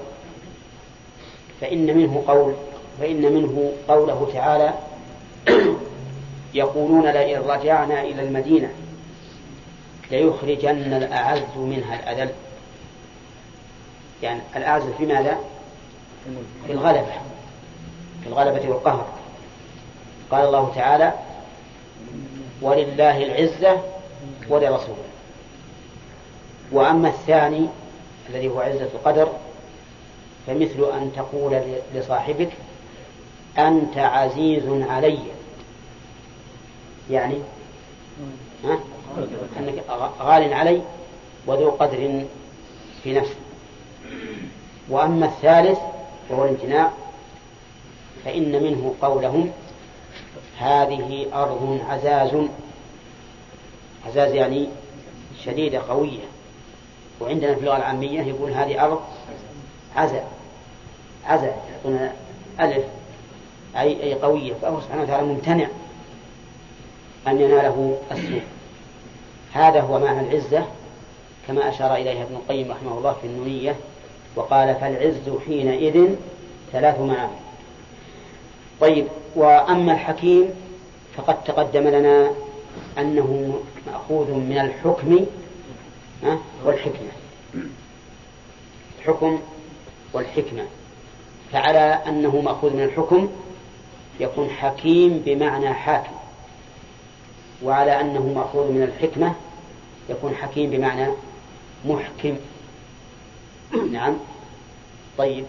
[1.62, 2.54] فإن منه قول
[3.00, 4.74] فإن منه قوله تعالى
[6.54, 8.70] يقولون لئن رجعنا إلى المدينة
[10.12, 12.34] ليخرجن الأعز منها الأذل.
[14.24, 15.38] يعني الأعز في ماذا؟
[16.68, 17.14] في الغلبة
[18.24, 19.08] في الغلبة والقهر.
[20.32, 21.14] قال الله تعالى
[22.62, 23.82] ولله العزة
[24.50, 25.08] ولرسوله.
[26.72, 27.68] وأما الثاني
[28.30, 29.30] الذي هو عزة القدر
[30.48, 31.62] فمثل أن تقول
[31.96, 32.50] لصاحبك
[33.58, 35.20] أنت عزيز علي.
[37.12, 37.38] يعني؟
[38.64, 38.80] ها؟
[39.60, 39.84] أنك
[40.20, 40.82] غال علي
[41.46, 42.26] وذو قدر
[43.04, 43.36] في نفسي
[44.90, 45.80] وأما الثالث
[46.30, 46.92] وهو الامتناع
[48.26, 49.52] فإن منه قولهم
[50.58, 52.48] هذه أرض عزاز.
[54.08, 54.68] عزاز يعني
[55.46, 56.37] شديدة قوية.
[57.22, 59.00] وعندنا في اللغة العامية يقول هذه أرض
[59.96, 60.24] عزا
[61.26, 62.10] عزا يعطون
[62.60, 62.86] ألف
[63.78, 65.68] أي أي قوية فهو سبحانه وتعالى ممتنع
[67.28, 68.42] أن يناله السوء.
[69.54, 70.66] هذا هو معنى العزة
[71.48, 73.76] كما أشار إليها ابن القيم رحمه الله في النونية
[74.36, 76.16] وقال فالعز حينئذ
[76.72, 77.38] ثلاث معاني.
[78.82, 80.50] طيب وأما الحكيم
[81.18, 82.32] فقد تقدم لنا
[82.98, 85.26] أنه مأخوذ من الحكم
[86.66, 87.10] والحكمة.
[89.00, 89.40] الحكم
[90.14, 90.66] والحكمة.
[91.52, 93.30] فعلى أنه مأخوذ من الحكم
[94.20, 96.16] يكون حكيم بمعنى حاكم.
[97.64, 99.36] وعلى أنه مأخوذ من الحكمة
[100.10, 101.08] يكون حكيم بمعنى
[101.86, 102.38] محكم.
[103.92, 104.18] نعم.
[105.18, 105.46] طيب.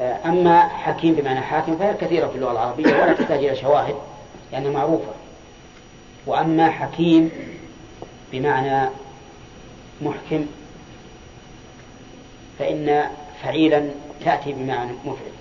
[0.00, 3.94] أما حكيم بمعنى حاكم فهي كثيرة في اللغة العربية ولا تحتاج إلى شواهد
[4.52, 5.12] لأنها معروفة.
[6.26, 7.30] وأما حكيم
[8.34, 8.90] بمعنى
[10.02, 10.46] محكم
[12.58, 13.10] فإن
[13.42, 13.90] فعيلا
[14.24, 15.32] تأتي بمعنى مفعل.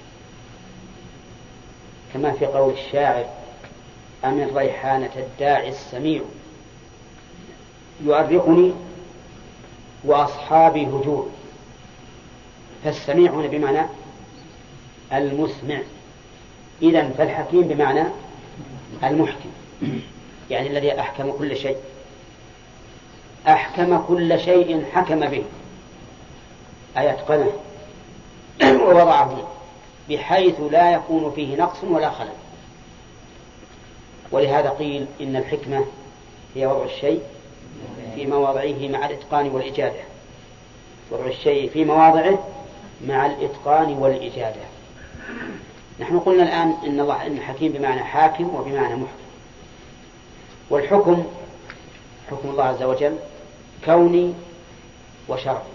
[2.14, 3.26] كما في قول الشاعر
[4.26, 6.22] أمن ريحانة الداعي السميع؟
[8.04, 8.74] يؤرقني
[10.04, 11.30] وأصحابي هجور.
[12.84, 13.88] فالسميع هنا بمعنى
[15.14, 15.82] المسمع.
[16.82, 18.04] إذا فالحكيم بمعنى
[19.04, 19.50] المحكم.
[20.50, 21.78] يعني الذي أحكم كل شيء.
[23.48, 25.44] أحكم كل شيء حكم به.
[26.98, 27.52] أي أتقنه
[28.64, 29.48] ووضعه
[30.10, 32.30] بحيث لا يكون فيه نقص ولا خلل.
[34.32, 35.86] ولهذا قيل إن الحكمة
[36.56, 37.22] هي وضع الشيء
[38.16, 40.00] في مواضعه مع الإتقان والإجادة.
[41.12, 42.48] وضع الشيء في مواضعه
[43.08, 44.62] مع الإتقان والإجادة.
[46.00, 49.24] نحن قلنا الآن إن الله إن حكيم بمعنى حاكم وبمعنى محكم.
[50.70, 51.24] والحكم
[52.32, 53.18] حكم الله عز وجل
[53.86, 54.34] كوني
[55.30, 55.74] وشرعي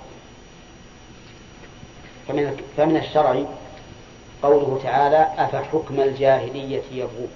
[2.28, 3.44] فمن فمن الشرع
[4.42, 7.30] قوله تعالى أفحكم الجاهلية يبغون.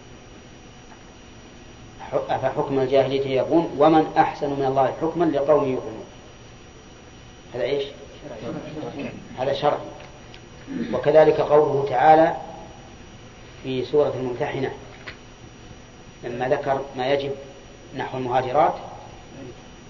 [2.13, 6.05] أفحكم الجاهلية يبغون؟ ومن أحسن من الله حكما لقوم يؤمنون.
[7.55, 7.85] هذا إيش؟
[9.39, 9.79] هذا شرع.
[10.93, 12.37] وكذلك قوله تعالى
[13.63, 14.73] في سورة الممتحنة
[16.25, 17.33] لما ذكر ما يجب
[17.97, 18.75] نحو المهاجرات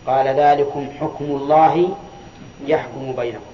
[0.07, 1.97] قال ذلكم حكم الله
[2.67, 3.53] يحكم بينكم.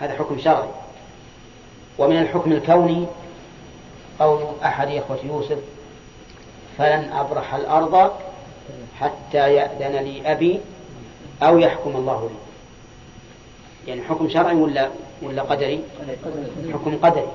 [0.00, 0.68] هذا حكم شرعي.
[1.98, 3.06] ومن الحكم الكوني
[4.20, 5.58] قول أحد إخوة يوسف
[6.78, 8.12] فلن أبرح الأرض
[9.00, 10.60] حتى يأذن لي أبي
[11.42, 12.38] أو يحكم الله لي.
[13.90, 14.88] يعني حكم شرعي ولا
[15.22, 15.82] ولا قدري؟
[16.72, 17.28] حكم قدري.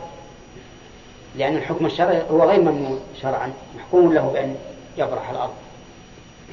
[1.36, 4.56] لأن الحكم الشرعي هو غير ممنوع شرعا محكوم له بأن
[4.98, 5.54] يبرح الأرض.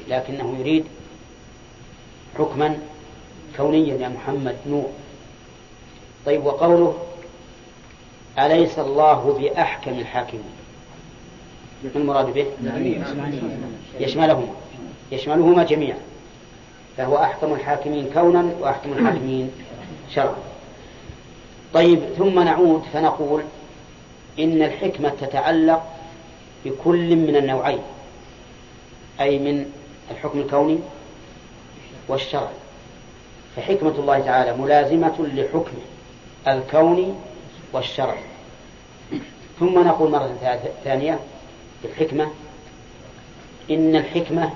[0.07, 0.85] لكنه يريد
[2.37, 2.77] حكما
[3.57, 4.89] كونيا يا محمد نور
[6.25, 6.97] طيب وقوله
[8.39, 10.43] أليس الله بأحكم الحاكمين؟
[11.83, 12.45] ما المراد به؟
[13.99, 14.47] يشملهما.
[15.11, 15.97] يشملهما جميعا.
[16.97, 19.51] فهو أحكم الحاكمين كونا وأحكم الحاكمين
[20.15, 20.35] شرعا.
[21.73, 23.43] طيب ثم نعود فنقول
[24.39, 25.83] إن الحكمة تتعلق
[26.65, 27.81] بكل من النوعين
[29.21, 29.65] أي من
[30.11, 30.79] الحكم الكوني
[32.07, 32.53] والشرعي.
[33.55, 35.81] فحكمة الله تعالى ملازمة لحكمه
[36.47, 37.13] الكوني
[37.73, 38.23] والشرعي.
[39.59, 40.35] ثم نقول مرة
[40.83, 41.19] ثانية
[41.83, 42.27] بالحكمة
[43.71, 44.51] إن الحكمة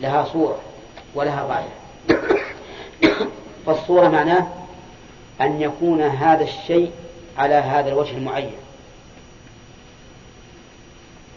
[0.00, 0.58] لها صورة
[1.14, 1.74] ولها غاية.
[3.66, 4.46] فالصورة معناه
[5.40, 6.90] أن يكون هذا الشيء
[7.38, 8.54] على هذا الوجه المعين.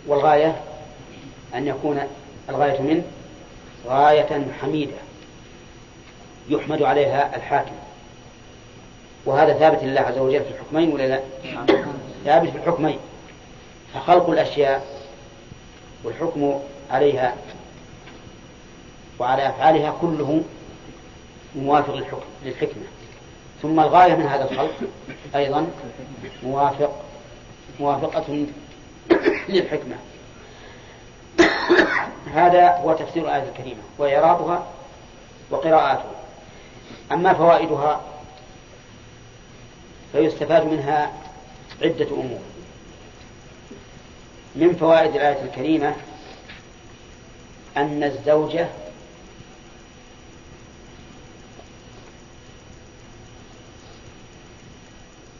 [0.07, 0.61] والغاية
[1.55, 1.99] أن يكون
[2.49, 3.03] الغاية منه
[3.87, 4.97] غاية حميدة
[6.49, 7.75] يحمد عليها الحاكم.
[9.25, 11.21] وهذا ثابت لله عز وجل في الحكمين ولا لا؟
[12.25, 12.99] ثابت في الحكمين.
[13.93, 14.87] فخلق الأشياء
[16.03, 16.59] والحكم
[16.91, 17.35] عليها
[19.19, 20.43] وعلى أفعالها كله
[21.55, 22.83] موافق للحكم للحكمة.
[23.61, 24.73] ثم الغاية من هذا الخلق
[25.35, 25.67] أيضا
[26.43, 27.01] موافق
[27.79, 28.45] موافقة
[29.49, 29.95] للحكمة.
[32.33, 34.67] هذا هو تفسير الآية الكريمة وإعرابها
[35.49, 36.11] وقراءاتها.
[37.11, 38.01] أما فوائدها
[40.11, 41.11] فيستفاد منها
[41.81, 42.39] عدة أمور.
[44.55, 45.95] من فوائد الآية الكريمة
[47.77, 48.67] أن الزوجة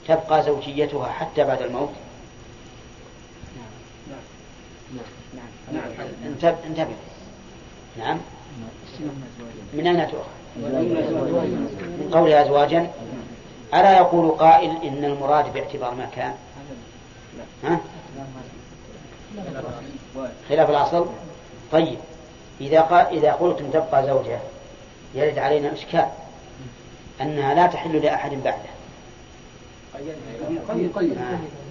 [0.08, 1.94] تبقى زوجيتها حتى بعد الموت
[6.66, 6.96] انتبه
[7.98, 8.18] نعم.
[9.74, 10.28] من أين تؤخذ؟
[12.00, 12.92] من قولها أزواجا.
[13.74, 16.34] ألا يقول قائل إن المراد باعتبار ما كان
[17.64, 17.80] ها؟
[20.50, 21.08] خلاف الأصل؟
[21.72, 21.98] طيب.
[22.62, 24.40] إذا قال إذا قلتم تبقى زوجة
[25.16, 26.08] يرد علينا إشكال
[27.22, 28.78] أنها لا تحل لأحد بعده.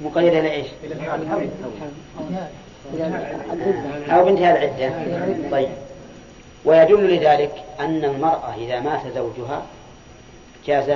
[0.02, 0.66] مقيدة لإيش؟
[4.10, 5.50] أو بانتهاء العدة.
[5.50, 5.68] طيب.
[6.64, 9.62] ويدل لذلك أن المرأة إذا مات زوجها
[10.66, 10.90] جاز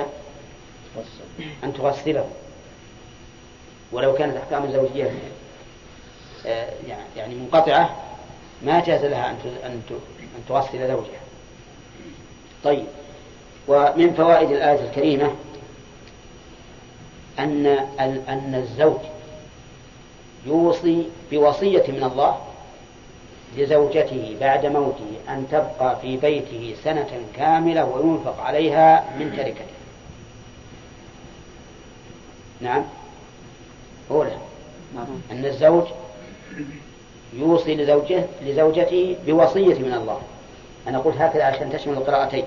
[1.63, 2.27] أن تغسله.
[3.91, 5.11] ولو كانت أحكام الزوجية
[6.45, 6.69] آه،
[7.17, 7.95] يعني منقطعة
[8.61, 9.81] ما جاز لها أن أن
[10.49, 11.21] تغسل زوجها.
[12.63, 12.85] طيب.
[13.67, 15.31] ومن فوائد الآية الكريمة
[17.39, 17.65] أن
[18.29, 18.99] أن الزوج
[20.45, 22.37] يوصي بوصية من الله
[23.57, 29.65] لزوجته بعد موته أن تبقى في بيته سنة كاملة وينفق عليها من تركته.
[32.61, 32.83] نعم.
[34.11, 34.37] أولى
[35.31, 35.83] أن الزوج
[37.33, 40.21] يوصي لزوجه لزوجته بوصية من الله.
[40.87, 42.43] أنا قلت هكذا عشان تشمل القراءتين.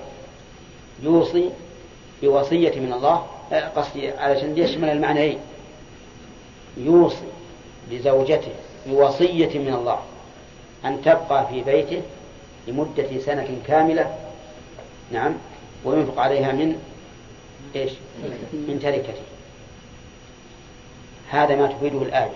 [1.03, 1.49] يوصي
[2.23, 5.39] بوصية من الله آه، قصدي علشان يشمل المعنيين.
[6.77, 7.25] يوصي
[7.91, 8.51] لزوجته
[8.87, 9.99] بوصية من الله
[10.85, 12.01] أن تبقى في بيته
[12.67, 14.17] لمدة سنة كاملة
[15.11, 15.33] نعم
[15.83, 16.81] وينفق عليها من
[17.75, 17.91] إيش؟
[18.53, 19.21] من تركته
[21.29, 22.35] هذا ما تفيده الآية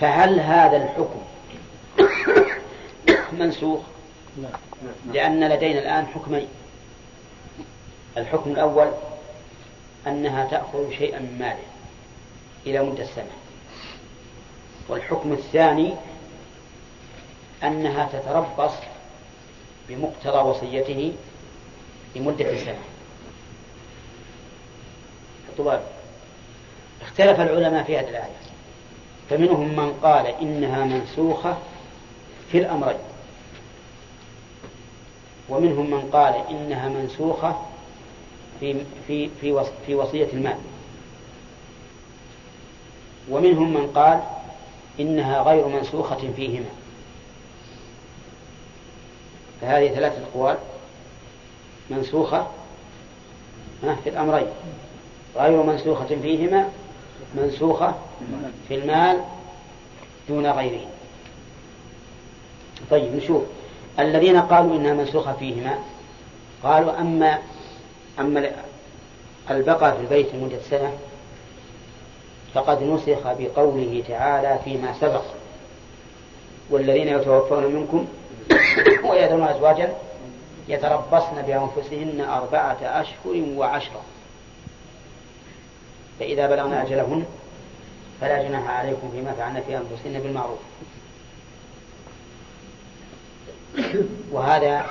[0.00, 1.20] فهل هذا الحكم
[3.40, 3.80] منسوخ؟
[5.12, 6.48] لأن لدينا الآن حكمين
[8.16, 8.88] الحكم الأول
[10.06, 11.64] أنها تأخذ شيئا من ماله
[12.66, 13.47] إلى مدة سنة
[14.88, 15.94] والحكم الثاني
[17.62, 18.72] أنها تتربص
[19.88, 21.12] بمقتضى وصيته
[22.16, 22.78] لمدة سنة.
[25.58, 25.80] طبعا
[27.02, 28.38] اختلف العلماء في هذه الآية.
[29.30, 31.58] فمنهم من قال إنها منسوخة
[32.52, 32.98] في الأمرين.
[35.48, 37.62] ومنهم من قال إنها منسوخة
[38.60, 40.58] في في في في وصية المال.
[43.30, 44.37] ومنهم من قال
[45.00, 46.68] إنها غير منسوخة فيهما.
[49.60, 50.56] فهذه ثلاثة أقوال
[51.90, 52.46] منسوخة
[54.04, 54.46] في الأمرين.
[55.36, 56.68] غير منسوخة فيهما
[57.34, 57.94] منسوخة
[58.68, 59.20] في المال
[60.28, 60.86] دون غيره.
[62.90, 63.42] طيب نشوف.
[63.98, 65.78] الذين قالوا إنها منسوخة فيهما
[66.62, 67.38] قالوا أما
[68.18, 68.50] أما
[69.50, 70.92] البقاء في البيت لمدة سنة
[72.54, 75.24] فقد نسخ بقوله تعالى فيما سبق.
[76.70, 78.06] والذين يتوفون منكم
[79.04, 79.94] ويذرون أزواجا
[80.68, 84.00] يتربصن بأنفسهن أربعة أشهر وعشرة.
[86.20, 87.24] فإذا بلغن أجلهن
[88.20, 90.58] فلا جناح عليكم فيما فعلن في أنفسهن بالمعروف.
[94.32, 94.86] وهذا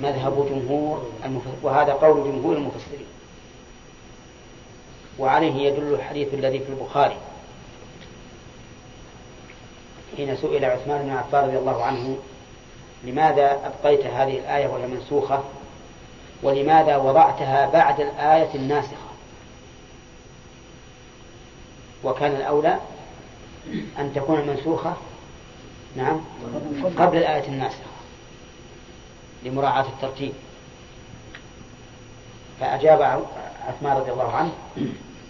[0.00, 1.10] مذهب جمهور
[1.62, 3.06] وهذا قول جمهور المفسرين.
[5.18, 7.16] وعليه يدل الحديث الذي في البخاري.
[10.16, 12.18] حين سئل عثمان بن عفان رضي الله عنه
[13.04, 15.42] لماذا أبقيت هذه الآية وهي منسوخة؟
[16.42, 19.08] ولماذا وضعتها بعد الآية الناسخة؟
[22.04, 22.78] وكان الأولى
[23.98, 24.96] أن تكون منسوخة
[25.96, 26.20] نعم
[26.98, 27.88] قبل الآية الناسخة
[29.44, 30.32] لمراعاة الترتيب.
[32.60, 33.02] فأجاب
[33.68, 34.52] عثمان رضي الله عنه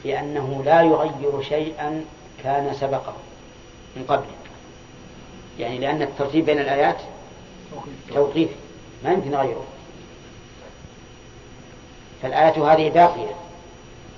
[0.04, 2.04] بأنه لا يغير شيئا
[2.44, 3.12] كان سبقه
[3.96, 4.26] من قبل.
[5.58, 6.96] يعني لأن الترتيب بين الآيات
[8.14, 8.54] توقيفي
[9.04, 9.64] ما يمكن غيره.
[12.22, 13.34] فالآية هذه باقية.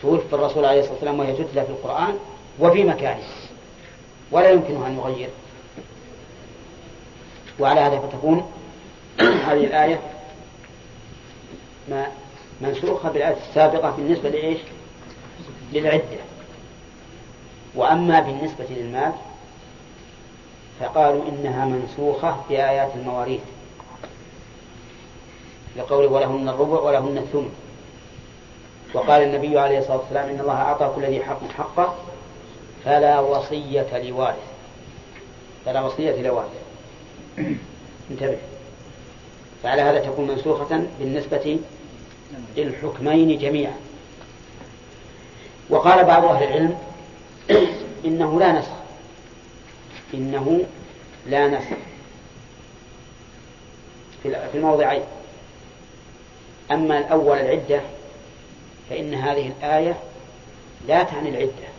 [0.02, 2.18] توفي الرسول عليه الصلاة والسلام وهي تتلى في القرآن
[2.58, 3.24] وفي مكانه.
[4.30, 5.28] ولا يمكنه أن يغير.
[7.58, 8.52] وعلى هذا فتكون
[9.20, 10.00] هذه الآية
[11.88, 12.06] ما
[12.60, 14.58] منسوخة بالآية السابقة بالنسبة لإيش؟
[15.72, 16.20] للعدة.
[17.74, 19.12] وأما بالنسبة للمال
[20.80, 23.40] فقالوا إنها منسوخة بآيات المواريث
[25.76, 27.54] لقوله ولهن الربع ولهن الثمن.
[28.94, 31.94] وقال النبي عليه الصلاة والسلام إن الله أعطى كل ذي حق حقه
[32.84, 34.50] فلا وصية لوارث.
[35.66, 36.62] فلا وصية لوارث.
[38.10, 38.38] انتبه.
[39.62, 41.58] فعلى هذا تكون منسوخة بالنسبة
[42.56, 43.74] للحكمين جميعا.
[45.70, 46.78] وقال بعض أهل العلم
[48.04, 48.72] إنه لا نسخ.
[50.14, 50.64] إنه
[51.26, 51.76] لا نسخ.
[54.22, 55.02] في الموضعين.
[56.70, 57.80] أما الأول العدة
[58.90, 59.96] فإن هذه الآية
[60.88, 61.70] لا تعني العدة.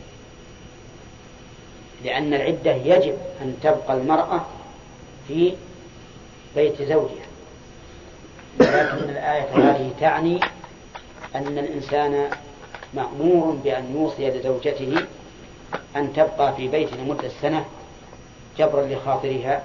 [2.04, 4.46] لأن العدة يجب أن تبقى المرأة
[5.28, 5.56] في
[6.56, 7.26] بيت زوجها.
[8.60, 10.40] ولكن الآية هذه تعني
[11.36, 12.30] أن الإنسان
[12.94, 15.06] مأمور بأن يوصي لزوجته
[15.96, 17.66] أن تبقى في بيت لمدة سنة
[18.58, 19.64] جبرا لخاطرها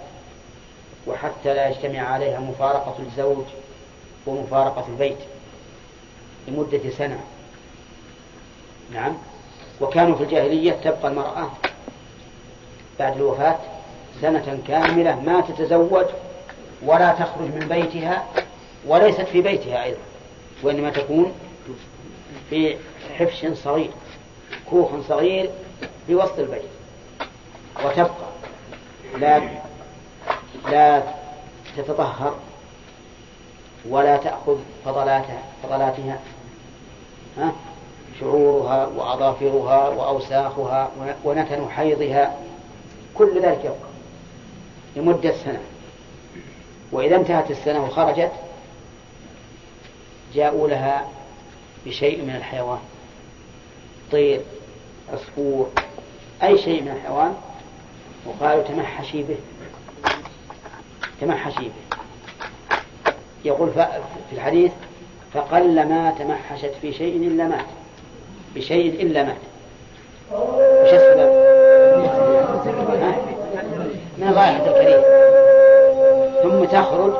[1.06, 3.44] وحتى لا يجتمع عليها مفارقة الزوج
[4.26, 5.16] ومفارقة البيت
[6.48, 7.20] لمدة سنة.
[8.92, 9.16] نعم.
[9.80, 11.50] وكانوا في الجاهلية تبقى المرأة
[12.98, 13.58] بعد الوفاة
[14.20, 16.06] سنة كاملة ما تتزوج
[16.82, 18.26] ولا تخرج من بيتها
[18.86, 19.98] وليست في بيتها أيضا
[20.62, 21.32] وإنما تكون
[22.50, 22.76] في
[23.18, 23.90] حفش صغير
[24.70, 25.50] كوخ صغير
[26.06, 26.62] في وسط البيت.
[27.84, 28.26] وتبقى
[29.18, 29.40] لا
[30.70, 31.02] لا
[31.76, 32.34] تتطهر
[33.88, 36.20] ولا تأخذ فضلاتها فضلاتها
[37.38, 37.52] ها؟
[38.20, 40.90] شعورها وأظافرها وأوساخها
[41.24, 42.36] ونتن حيضها
[43.14, 43.76] كل ذلك يبقى
[44.96, 45.60] لمدة سنة.
[46.92, 48.32] وإذا انتهت السنة وخرجت
[50.34, 51.08] جاءوا لها
[51.86, 52.78] بشيء من الحيوان.
[54.12, 54.40] طير
[55.12, 55.70] عصفور
[56.42, 57.34] أي شيء من الحيوان
[58.26, 59.36] وقالوا تمحشي به.
[61.20, 61.98] تمحشي به.
[63.44, 63.70] يقول
[64.30, 64.72] في الحديث
[65.34, 67.66] فقل ما تمحشت في شيء إلا مات.
[68.54, 69.36] بشيء إلا مات.
[70.32, 71.46] وش السبب؟
[74.18, 75.02] من رائحة الكريم.
[76.42, 77.12] ثم تخرج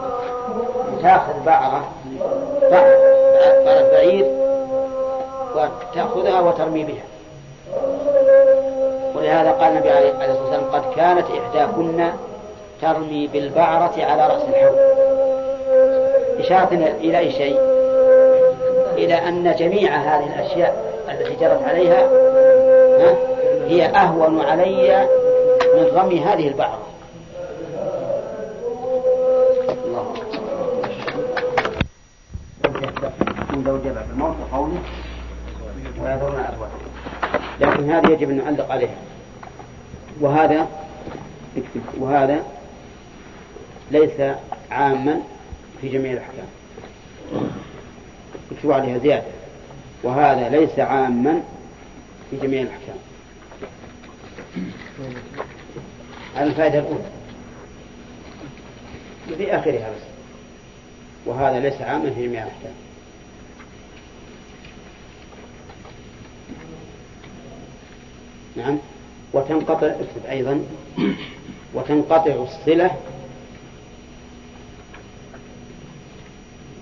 [1.03, 1.93] تاخذ بعرة
[2.71, 4.46] بعرة بعير
[5.57, 7.05] وتأخذها وترمي بها.
[9.15, 12.11] ولهذا قال النبي عليه الصلاة والسلام قد كانت إحداكن
[12.83, 14.79] ترمي بالبعرة على رأس الحوض.
[16.39, 17.61] إشارة إلى أي شيء؟
[18.93, 22.07] إلى أن جميع هذه الأشياء التي جرت عليها
[22.99, 23.17] ها،
[23.67, 25.09] هي أهون علي
[25.75, 26.79] من رمي هذه البعرة.
[29.85, 30.07] الله
[33.67, 34.79] زوجة بعد الموت وقوله
[36.01, 36.73] ويذرون أزواجا
[37.61, 38.97] لكن هذه يجب أن نعلق عليها
[40.21, 40.69] وهذا
[41.57, 42.43] اكتب وهذا
[43.91, 44.37] ليس
[44.71, 45.21] عاما
[45.81, 46.47] في جميع الأحكام.
[48.53, 49.27] اكتبوا عليها زيادة.
[50.03, 51.41] وهذا ليس عاما
[52.31, 52.97] في جميع الأحكام.
[56.37, 57.05] الفائدة الأولى.
[59.37, 60.03] في آخرها بس.
[61.27, 62.75] وهذا ليس عاما في جميع الأحكام.
[68.57, 68.79] نعم.
[69.33, 70.65] وتنقطع اكتب أيضا.
[71.75, 72.91] وتنقطع الصلة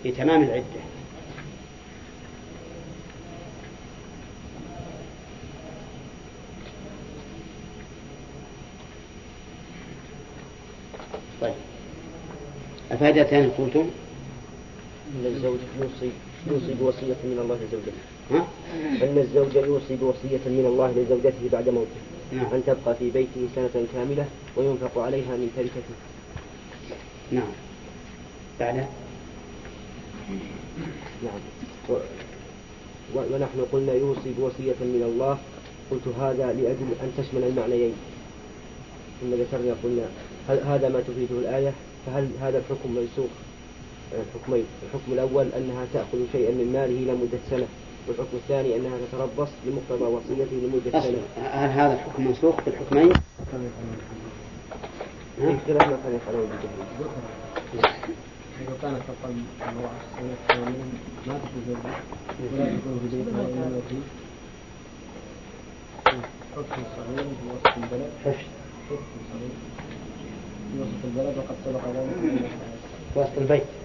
[0.04, 0.64] بتمام العدة.
[11.40, 11.54] طيب.
[12.92, 13.22] الثانية
[13.58, 13.90] قلتم؟
[15.14, 16.12] أن الزوج يوصي
[16.50, 18.02] يوصي بوصية من الله لزوجته.
[18.30, 18.46] ها؟
[19.04, 22.00] أن الزوج يوصي بوصية من الله لزوجته بعد موته.
[22.32, 22.46] نعم.
[22.54, 24.26] أن تبقى في بيته سنة كاملة
[24.56, 25.94] وينفق عليها من تركته.
[27.32, 27.52] نعم.
[28.60, 28.76] بعد؟
[31.24, 31.40] نعم.
[31.90, 31.96] و...
[33.14, 35.38] ونحن قلنا يوصي بوصية من الله.
[35.90, 37.94] قلت هذا لأجل أن تشمل المعنيين.
[39.20, 40.06] ثم ذكرنا قلنا
[40.48, 41.72] هل هذا ما تفيده الآية
[42.06, 43.30] فهل هذا الحكم منسوخ؟
[44.12, 47.66] الحكمين الحكم الأول أنها تأخذ شيئا من ماله لمدة سنة
[48.08, 53.12] والحكم الثاني أنها تتربص بمقتضى وصيته لمدة سنة هل هذا الحكم منسوخ بالحكمين؟
[55.38, 56.74] اختلاف ما كان يفعله بالجهل
[58.68, 59.34] لو كانت تقل
[59.68, 60.84] أنواع السنة كاملا
[61.26, 61.76] ما تكون
[62.52, 63.96] ولا تكون إلا في
[66.56, 68.44] حكم صغير في وسط البلد حفظ
[68.90, 69.50] حكم صغير
[70.72, 72.50] في وسط البلد وقد سبق ذلك.
[73.16, 73.83] وسط البيت.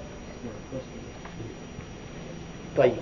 [2.78, 2.94] طيب.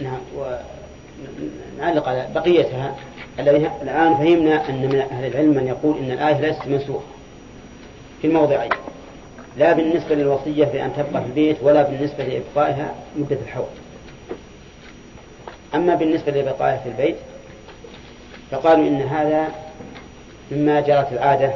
[0.00, 2.96] نعم ونعلق على بقيتها.
[3.38, 7.06] الآن فهمنا أن من أهل العلم من يقول أن الآية ليست منسوخة.
[8.22, 8.70] في الموضعين.
[9.56, 13.66] لا بالنسبة للوصية بأن تبقى في البيت ولا بالنسبة لإبقائها مدة الحول
[15.74, 17.16] أما بالنسبة لبقائها في البيت
[18.50, 19.48] فقالوا إن هذا
[20.52, 21.54] مما جرت العادة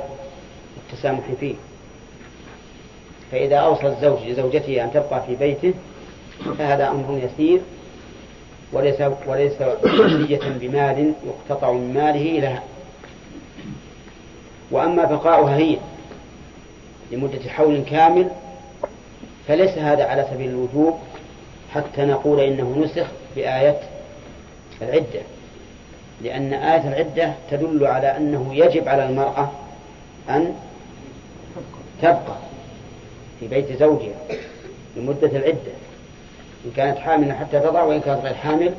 [0.93, 1.55] التسامح فيه.
[3.33, 5.75] فإذا أوصى الزوج لزوجته أن تبقى في بيته
[6.59, 7.61] فهذا أمر يسير
[8.73, 9.53] وليس وليس
[9.85, 12.63] وصية بمال يقتطع من ماله لها
[14.71, 15.77] وأما بقاؤها هي
[17.13, 18.31] لمدة حول كامل
[19.49, 20.99] فليس هذا على سبيل الوجوب
[21.75, 23.81] حتى نقول إنه نسخ بآية
[24.83, 25.21] العدة.
[26.23, 29.51] لأن آية العدة تدل على أنه يجب على المرأة
[30.31, 30.55] أن
[32.03, 32.37] تبقى
[33.41, 34.15] في بيت زوجها
[34.97, 35.73] لمدة العدة.
[36.65, 38.75] إن كانت حاملا حتى تضع وإن كانت غير حامل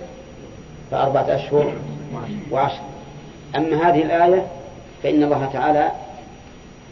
[0.91, 1.73] فأربعة أشهر
[2.51, 2.81] وعشر.
[3.55, 4.47] أما هذه الآية
[5.03, 5.91] فإن الله تعالى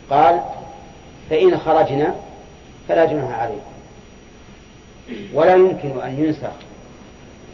[0.09, 0.39] قال
[1.29, 2.15] فإن خرجنا
[2.87, 3.61] فلا جناح عليكم.
[5.33, 6.53] ولا يمكن أن ينسخ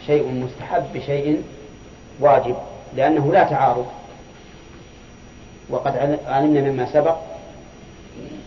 [0.08, 1.44] شيء مستحب بشيء
[2.20, 2.56] واجب
[2.96, 3.86] لأنه لا تعارض.
[5.70, 7.16] وقد علمنا مما سبق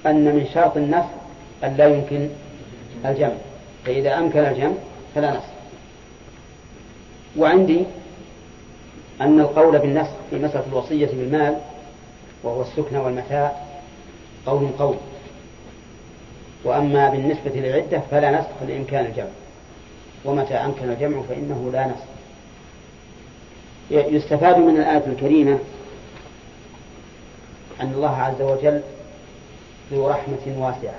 [0.07, 1.09] أن من شرط النسخ
[1.65, 2.29] أن لا يمكن
[3.05, 3.35] الجمع
[3.85, 4.75] فإذا أمكن الجمع
[5.15, 5.47] فلا نسخ
[7.37, 7.85] وعندي
[9.21, 11.57] أن القول بالنسخ في مسألة الوصية بالمال
[12.43, 13.53] وهو السكن والمتاع
[14.47, 14.97] قول قول.
[16.65, 19.27] وأما بالنسبة للعدة فلا نسخ لإمكان الجمع.
[20.25, 22.07] ومتى أمكن الجمع فإنه لا نسخ
[23.91, 25.59] يستفاد من الآية الكريمة
[27.81, 28.81] أن الله عز وجل
[29.93, 30.99] ذو رحمة واسعة.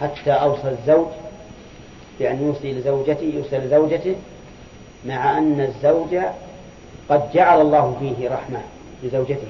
[0.00, 1.06] حتى أوصى الزوج
[2.18, 4.14] بأن يوصي لزوجته يوصي لزوجته
[5.06, 6.16] مع أن الزوج
[7.08, 8.60] قد جعل الله فيه رحمة
[9.02, 9.48] لزوجته.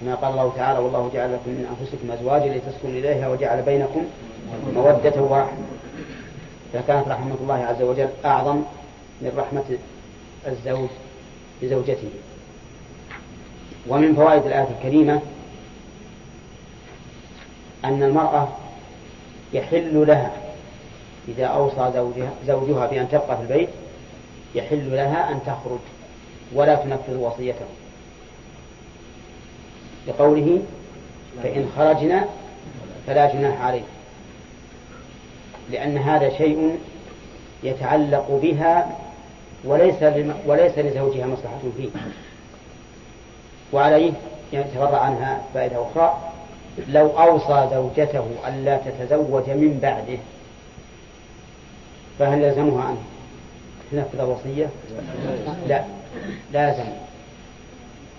[0.00, 4.04] كما قال الله تعالى والله جعل لكم من أنفسكم أزواجا لتسكنوا إليها وجعل بينكم
[4.74, 5.66] مودة ورحمة
[6.72, 8.62] فكانت رحمة الله عز وجل أعظم
[9.22, 9.78] من رحمة
[10.46, 10.88] الزوج
[11.62, 12.08] لزوجته.
[13.88, 15.20] ومن فوائد الآية الكريمة
[17.84, 18.48] أن المرأة
[19.52, 20.32] يحل لها
[21.28, 23.68] إذا أوصى زوجها, زوجها بأن تبقى في البيت
[24.54, 25.78] يحل لها أن تخرج
[26.52, 27.66] ولا تنفذ وصيته.
[30.08, 30.62] لقوله
[31.42, 32.24] فإن خرجنا
[33.06, 33.82] فلا جناح عليه
[35.70, 36.78] لأن هذا شيء
[37.62, 38.96] يتعلق بها
[39.64, 40.02] وليس
[40.46, 41.88] وليس لزوجها مصلحة فيه.
[43.72, 44.12] وعليه
[44.52, 46.29] يتفرع عنها فائدة أخرى.
[46.88, 50.18] لو أوصى زوجته ألا تتزوج من بعده
[52.18, 52.96] فهل يلزمها أن
[53.92, 54.68] تنفذ الوصية؟
[55.66, 55.84] لا
[56.52, 56.84] لازم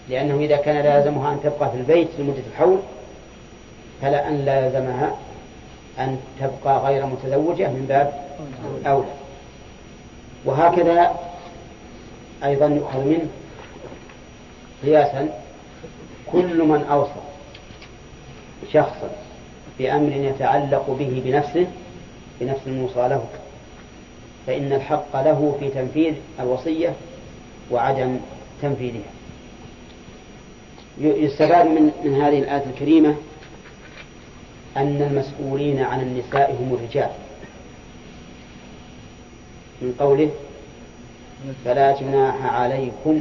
[0.10, 2.80] لأنه إذا كان لازمها أن تبقى في البيت لمدة الحول
[4.02, 5.16] فلا أن لازمها
[6.00, 8.14] أن تبقى غير متزوجة من باب
[8.86, 9.14] أولى
[10.46, 11.16] وهكذا
[12.44, 13.28] أيضا يؤخذ منه
[14.84, 15.30] قياسا
[16.32, 17.31] كل من أوصى
[18.74, 19.10] شخصا
[19.80, 21.68] بأمر يتعلق به بنفسه
[22.40, 23.26] بنفس الموصى له.
[24.48, 26.94] فإن الحق له في تنفيذ الوصية
[27.72, 28.18] وعدم
[28.62, 29.12] تنفيذها.
[30.98, 33.16] يستفاد من من هذه الآية الكريمة
[34.78, 37.10] أن المسؤولين عن النساء هم الرجال.
[39.82, 40.30] من قوله
[41.66, 43.20] فلا جناح عليكم.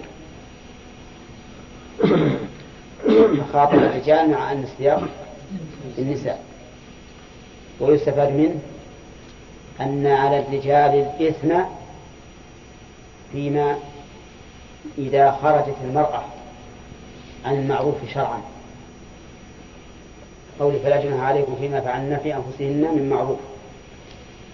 [3.52, 5.08] خاطب الرجال مع أن السياق
[5.98, 6.44] النساء.
[7.80, 8.60] ويستفاد منه
[9.80, 11.54] أن على الرجال الإثم
[13.32, 13.76] فيما
[14.98, 16.22] إذا خرجت المرأة
[17.44, 18.40] عن المعروف شرعا.
[20.60, 23.38] قول فلا جناح عليكم فيما فعلن في أنفسهن من معروف.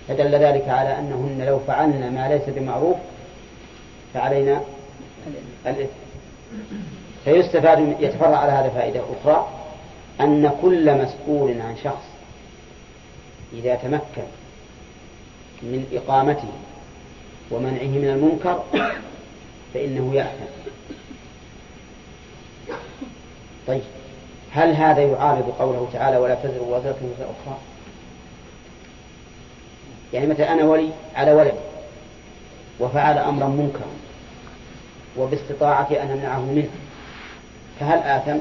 [0.09, 2.97] فدل ذلك على أنهن لو فعلن ما ليس بمعروف
[4.15, 4.61] فعلينا
[5.67, 5.93] الإثم.
[7.25, 9.49] فيستفاد يتفرع على هذا فائدة أخرى.
[10.21, 12.05] أن كل مسؤول عن شخص
[13.53, 14.27] إذا تمكن
[15.63, 16.53] من إقامته
[17.51, 18.63] ومنعه من المنكر
[19.75, 20.45] فإنه يأثم
[23.67, 23.83] طيب
[24.53, 27.59] هل هذا يعارض قوله تعالى ولا تزر وزرة وزر أخرى
[30.13, 31.55] يعني مثلا أنا ولي على ولد
[32.81, 33.87] وفعل أمرا منكرا
[35.17, 36.71] وباستطاعتي أن أمنعه منه
[37.81, 38.39] فهل آثم؟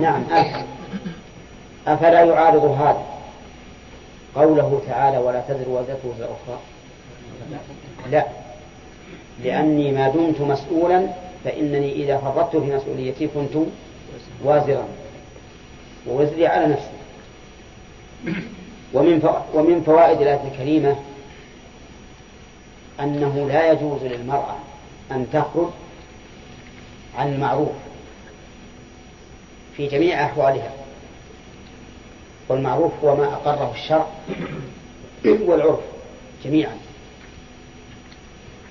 [0.00, 0.66] نعم آثم
[1.86, 3.02] أفلا يعارض هذا؟
[4.34, 6.58] قوله تعالى ولا تزر وزرة وزر أخرى.
[8.10, 8.26] لا.
[9.44, 11.06] لأني ما دمت مسؤولا
[11.44, 13.66] فإنني إذا فرطت في مسؤوليتي كنت
[14.44, 14.84] وازرا.
[16.06, 16.98] ووزري على نفسي.
[18.94, 20.96] ومن ومن فوائد الآية الكريمة
[23.00, 24.56] أنه لا يجوز للمرأة
[25.10, 25.68] أن تخرج
[27.18, 27.87] عن المعروف.
[29.78, 30.70] في جميع أحوالها.
[32.48, 34.06] والمعروف هو ما أقره الشرع
[35.24, 35.80] والعرف
[36.44, 36.76] جميعا.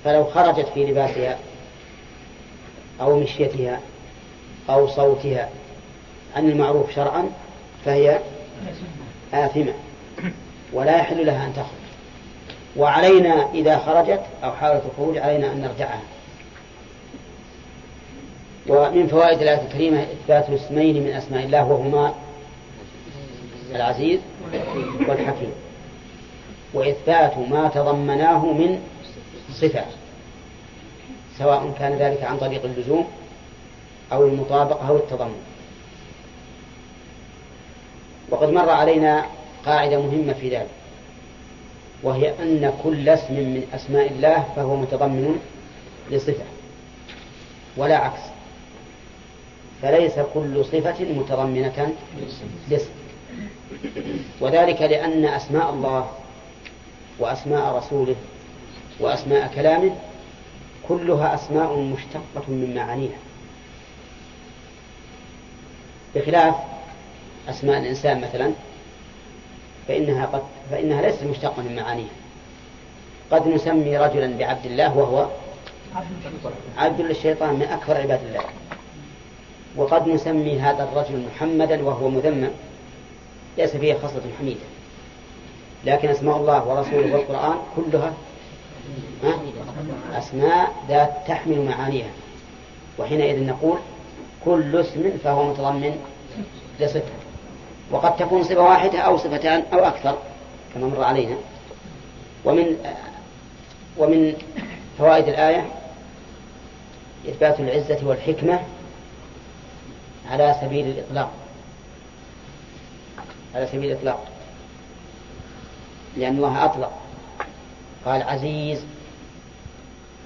[0.04, 1.38] فلو خرجت في لباسها
[3.00, 3.80] أو مشيتها
[4.70, 5.48] أو صوتها
[6.36, 7.30] عن المعروف شرعا
[7.84, 8.20] فهي
[9.34, 9.74] آثمة.
[10.72, 11.78] ولا يحل لها أن تخرج.
[12.76, 16.02] وعلينا إذا خرجت أو حاولت الخروج علينا أن نرجعها.
[18.68, 22.14] ومن فوائد الآية الكريمة إثبات اسمين من أسماء الله وهما
[23.74, 24.20] العزيز
[25.08, 25.52] والحكيم.
[26.74, 28.80] وإثبات ما تضمناه من
[29.52, 29.84] صفة
[31.38, 33.06] سواء كان ذلك عن طريق اللزوم
[34.12, 35.40] أو المطابقة أو التضمن.
[38.30, 39.26] وقد مر علينا
[39.66, 40.68] قاعدة مهمة في ذلك
[42.02, 45.38] وهي أن كل اسم من أسماء الله فهو متضمن
[46.10, 46.44] لصفة
[47.76, 48.37] ولا عكس.
[49.82, 51.92] فليس كل صفة متضمنة
[52.70, 52.90] لاسم.
[54.40, 56.10] وذلك لأن أسماء الله
[57.18, 58.16] وأسماء رسوله
[59.00, 59.90] وأسماء كلامه
[60.88, 63.18] كلها أسماء مشتقة من معانيها.
[66.14, 66.54] بخلاف
[67.48, 68.52] أسماء الإنسان مثلا
[69.88, 72.08] فإنها قد فإنها ليست مشتقة من معانيها.
[73.30, 75.26] قد نسمي رجلا بعبد الله وهو
[76.76, 78.44] عبد للشيطان من أكثر عباد الله.
[79.78, 82.50] وقد نسمي هذا الرجل محمدا وهو مذمم.
[83.58, 84.60] ليس فيه خصلة حميدة.
[85.84, 88.12] لكن أسماء الله ورسوله والقرآن كلها
[89.24, 89.38] ها؟
[90.18, 92.10] أسماء ذات تحمل معانيها.
[92.98, 93.78] وحينئذ نقول
[94.44, 95.96] كل اسم فهو متضمن
[96.80, 97.12] لصفة.
[97.90, 100.18] وقد تكون صفة واحدة أو صفتان أو أكثر
[100.74, 101.36] كما مر علينا.
[102.44, 102.76] ومن
[103.98, 104.34] ومن
[104.98, 105.66] فوائد الآية
[107.28, 108.60] إثبات العزة والحكمة
[110.30, 111.30] على سبيل الإطلاق.
[113.54, 114.24] على سبيل الإطلاق.
[116.16, 116.92] لأن الله أطلق.
[118.04, 118.84] قال عزيز.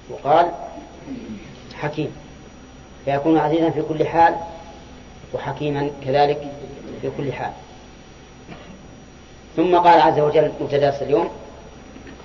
[0.09, 0.51] وقال
[1.75, 2.11] حكيم.
[3.05, 4.35] فيكون عزيزا في كل حال
[5.33, 6.51] وحكيما كذلك
[7.01, 7.51] في كل حال.
[9.55, 11.29] ثم قال عز وجل مبتدأ اليوم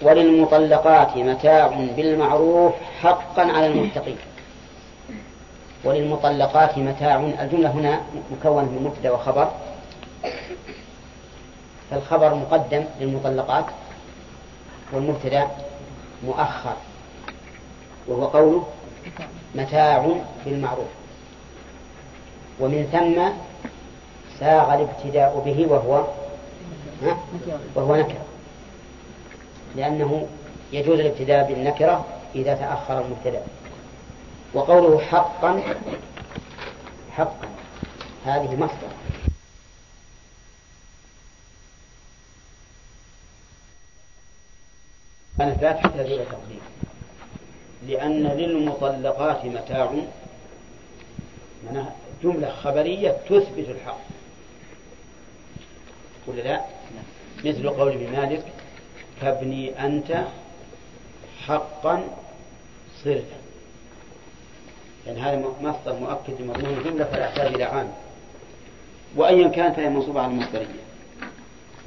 [0.03, 4.17] وللمطلقات متاع بالمعروف حقا على المتقين.
[5.85, 8.01] وللمطلقات متاع الجملة هنا
[8.33, 9.51] مكونة من مبتدأ وخبر.
[11.91, 13.65] فالخبر مقدم للمطلقات
[14.93, 15.49] والمبتدأ
[16.25, 16.77] مؤخر
[18.07, 18.67] وهو قوله
[19.55, 20.87] متاع بالمعروف
[22.61, 23.23] ومن ثم
[24.41, 26.05] ساغ الابتداء به وهو
[27.75, 28.25] وهو نكرة.
[29.77, 30.27] لأنه
[30.73, 32.05] يجوز الابتداء بالنكرة
[32.35, 33.43] إذا تأخر المبتدأ.
[34.55, 35.63] وقوله حقا
[37.11, 37.49] حقا.
[38.25, 38.89] هذه مصدر.
[45.39, 46.61] كانت لا تحتاج إلى تقديم
[47.87, 49.95] لأن للمطلقات متاع.
[51.67, 51.93] معناها
[52.23, 53.99] جملة خبرية تثبت الحق.
[56.27, 56.65] ولا لا؟
[57.45, 58.45] مثل قول ابن مالك
[59.21, 60.25] كابني أنت
[61.47, 62.09] حقا
[63.05, 63.25] صرت
[65.07, 67.93] يعني هذا مصدر مؤكد لمضمون الجملة فلا يحتاج إلى عام
[69.17, 70.89] وأيا كان فهي منصوبة على المصدرية.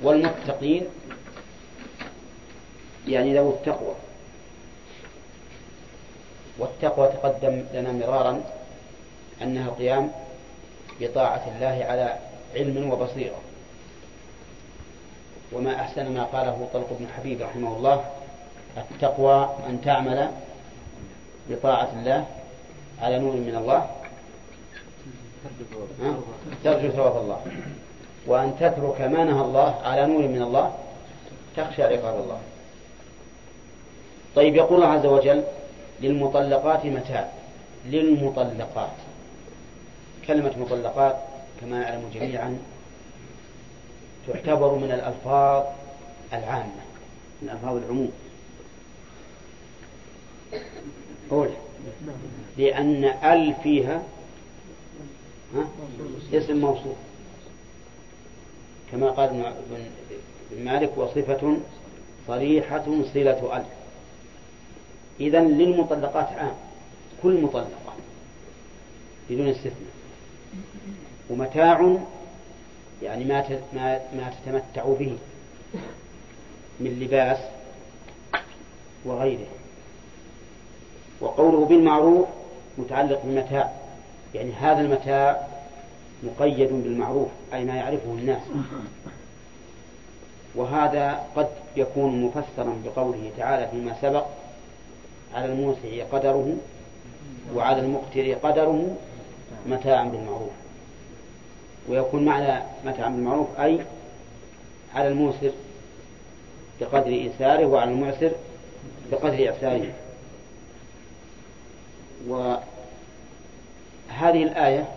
[0.04, 0.86] والمتقين
[3.08, 3.96] يعني ذو التقوى.
[6.58, 8.44] والتقوى تقدم لنا مرارا
[9.42, 10.12] أنها القيام
[11.02, 12.18] بطاعة الله على
[12.56, 13.40] علم وبصيرة.
[15.52, 18.06] وما أحسن ما قاله طلق بن حبيب رحمه الله
[18.78, 20.32] التقوى أن تعمل
[21.50, 22.26] بطاعة الله
[23.02, 23.90] على نور من الله.
[26.64, 27.42] ترجو ثواب الله.
[28.28, 30.76] وأن تترك ما نهى الله على نور من الله
[31.58, 32.40] تخشى عقاب الله.
[34.36, 35.44] طيب يقول الله عز وجل
[36.02, 37.32] للمطلقات متاع.
[37.86, 38.98] للمطلقات.
[40.28, 41.18] كلمة مطلقات
[41.62, 42.58] كما يعلم جميعا
[44.28, 45.64] تعتبر من الألفاظ
[46.34, 46.82] العامة
[47.42, 48.12] من ألفاظ العموم.
[51.30, 51.50] قول.
[52.58, 54.04] لأن ال فيها
[55.56, 55.68] ها؟
[56.34, 56.94] اسم موصول.
[58.92, 59.30] كما قال
[60.52, 61.58] ابن مالك وصفة
[62.28, 63.64] صريحة صلة ال
[65.20, 66.56] إذا للمطلقات عام
[67.24, 67.94] كل مطلقة
[69.30, 69.92] بدون استثناء.
[71.30, 71.98] ومتاع
[73.04, 73.60] يعني ما
[74.14, 75.18] ما تتمتع به
[76.80, 77.38] من لباس
[79.06, 79.48] وغيره.
[81.22, 82.28] وقوله بالمعروف
[82.78, 83.72] متعلق بالمتاع
[84.36, 85.48] يعني هذا المتاع
[86.24, 88.42] مقيد بالمعروف أي ما يعرفه الناس.
[90.56, 94.26] وهذا قد يكون مفسرا بقوله تعالى فيما سبق
[95.36, 96.56] على الموسع قدره
[97.56, 98.96] وعلى المقتر قدره
[99.68, 100.52] متاعا بالمعروف.
[101.90, 103.80] ويكون معنى متاعا بالمعروف أي
[104.96, 105.52] على الموسر
[106.82, 108.32] بقدر إيساره وعلى المعسر
[109.12, 109.92] بقدر إعساره
[112.28, 112.62] وهذه
[114.44, 114.88] الآية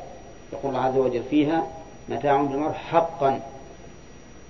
[0.53, 1.67] يقول الله عز وجل فيها
[2.09, 3.41] متاع بالمعروف حقا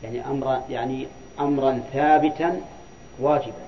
[0.03, 1.07] يعني أمرا يعني
[1.41, 2.61] أمرا ثابتا
[3.21, 3.65] واجبا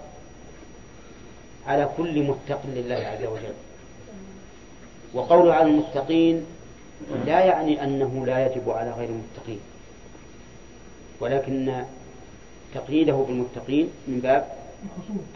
[1.67, 3.55] على كل متق لله عز وجل.
[5.15, 6.47] وقوله على المتقين
[7.27, 9.61] لا يعني أنه لا يجب على غير المتقين
[11.21, 11.85] ولكن
[12.75, 14.47] تقييده بالمتقين من باب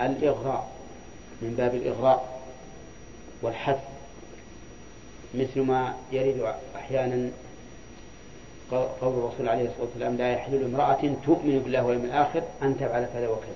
[0.00, 0.68] الإغراء
[1.42, 2.39] من باب الإغراء.
[3.42, 3.78] والحث
[5.34, 7.30] مثل ما يرد أحيانا
[8.70, 13.28] قول الرسول عليه الصلاة والسلام لا يحل لامرأة تؤمن بالله واليوم الآخر أن تفعل كذا
[13.28, 13.54] وكذا.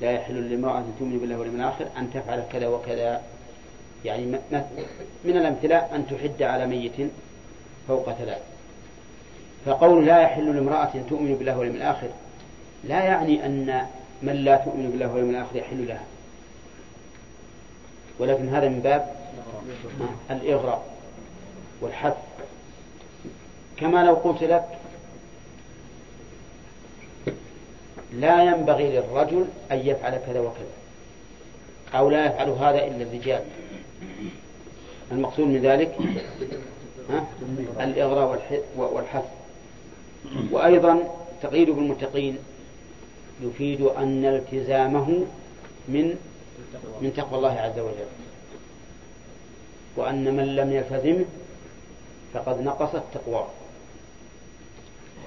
[0.00, 3.22] لا يحل لامرأة تؤمن بالله واليوم الآخر أن تفعل كذا وكذا.
[4.04, 4.26] يعني
[5.24, 7.10] من الأمثلة أن تحد على ميت
[7.88, 8.42] فوق ثلاث.
[9.66, 12.08] فقول لا يحل لامرأة تؤمن بالله واليوم الآخر
[12.84, 13.86] لا يعني أن
[14.22, 16.04] من لا تؤمن بالله واليوم الآخر يحل لها.
[18.18, 19.16] ولكن هذا من باب
[20.30, 20.86] الإغراء
[21.80, 22.16] والحث
[23.76, 24.64] كما لو قلت لك
[28.12, 30.72] لا ينبغي للرجل أن يفعل كذا وكذا
[31.94, 33.42] أو لا يفعل هذا إلا الرجال.
[35.12, 35.96] المقصود من ذلك؟
[37.80, 38.40] الإغراء
[38.76, 39.24] والحث
[40.50, 40.98] وأيضا
[41.42, 42.38] تقييد بالمتقين
[43.42, 45.26] يفيد أن التزامه
[45.88, 46.16] من
[47.00, 48.06] من تقوى الله عز وجل.
[49.96, 51.24] وأن من لم يلتزمه
[52.34, 53.46] فقد نقصت تقواه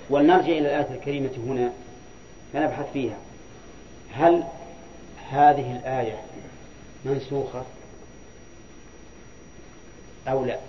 [0.09, 1.73] ولنرجع إلى الآية الكريمة هنا
[2.53, 3.17] فنبحث فيها.
[4.13, 4.43] هل
[5.29, 6.21] هذه الآية
[7.05, 7.63] منسوخة؟
[10.27, 10.59] أو لا؟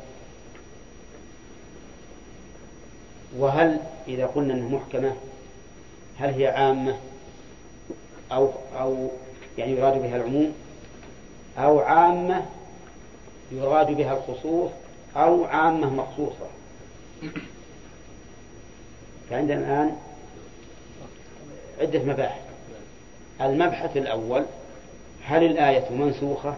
[3.38, 5.16] وهل إذا قلنا أنها محكمة
[6.18, 6.96] هل هي عامة؟
[8.32, 9.10] أو أو
[9.58, 10.52] يعني يراد بها العموم
[11.58, 12.46] أو عامة
[13.52, 14.70] يراد بها الخصوص
[15.16, 16.46] أو عامة مخصوصة.
[19.30, 19.96] فعندنا الآن
[21.80, 22.40] عدة مباحث.
[23.40, 24.44] المبحث الأول
[25.24, 26.54] هل الآية منسوخة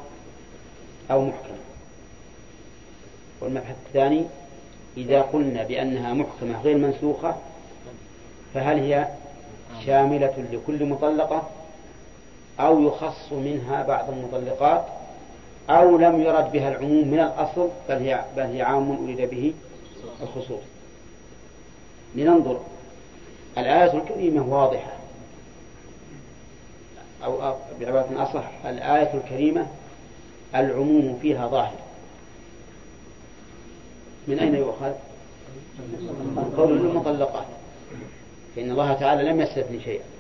[1.11, 1.59] أو محكمة؟
[3.41, 4.25] والمبحث الثاني
[4.97, 7.37] إذا قلنا بأنها محكمة غير منسوخة
[8.55, 9.09] فهل هي
[9.87, 11.49] شاملة لكل مطلقة؟
[12.61, 14.85] أو يخص منها بعض المطلقات
[15.71, 19.55] أو لم يرد بها العموم من الأصل بل هي, بل هي عام أريد به
[20.23, 20.61] الخصوص.
[22.15, 22.61] لننظر.
[23.59, 24.93] الآية الكريمة واضحة.
[27.25, 29.67] أو بعبارة أصح الآية الكريمة
[30.55, 31.79] العموم فيها ظاهر.
[34.29, 34.93] من أين يؤخذ؟
[36.57, 37.47] قول المطلقات.
[38.57, 40.18] فإن الله تعالى لم يستثني شيئا.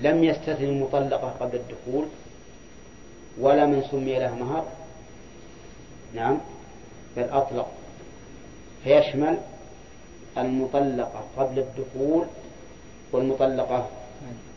[0.00, 2.06] لم يستثني المطلقة قبل الدخول
[3.40, 4.64] ولا من سمي لها مهر.
[6.14, 6.38] نعم
[7.16, 7.68] بل أطلق.
[8.84, 9.38] فيشمل
[10.38, 12.26] المطلقة قبل الدخول
[13.12, 13.88] والمطلقة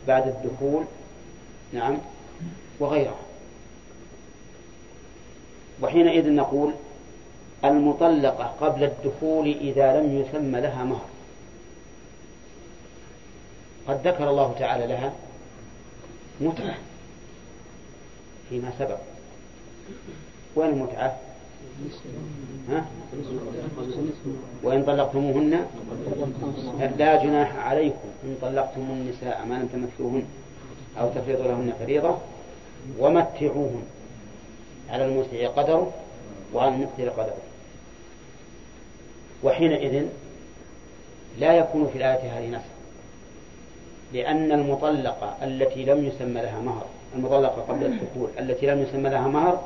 [0.08, 0.84] بعد الدخول.
[1.72, 1.98] نعم
[2.80, 3.20] وغيرها.
[5.82, 6.72] وحينئذ نقول
[7.64, 11.06] المطلقة قبل الدخول إذا لم يسمى لها مهر.
[13.88, 15.12] قد ذكر الله تعالى لها
[16.40, 16.74] متعة
[18.48, 18.98] فيما سبق
[20.56, 21.16] وين المتعة؟
[22.70, 22.86] ها؟
[24.62, 25.66] وإن طلقتموهن
[26.98, 30.24] لا جناح عليكم إن طلقتم النساء ما لم تمسوهن
[31.00, 32.18] أو تفرضوا لهن فريضة
[32.98, 33.82] ومتعوهن
[34.90, 35.92] على الموسع قدره
[36.54, 37.36] وعلى المقتل قدره
[39.42, 40.06] وحينئذ
[41.38, 42.75] لا يكون في الآية هذه نصر
[44.16, 49.60] لأن المطلقة التي لم يسمى لها مهر المطلقة قبل الدخول التي لم يسمى لها مهر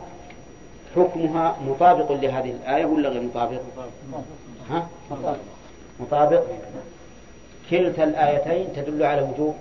[0.96, 3.60] حكمها مطابق لهذه الآية ولا غير مطابق؟
[4.70, 4.88] ها؟
[6.00, 6.42] مطابق
[7.70, 9.54] كلتا الآيتين تدل على وجوب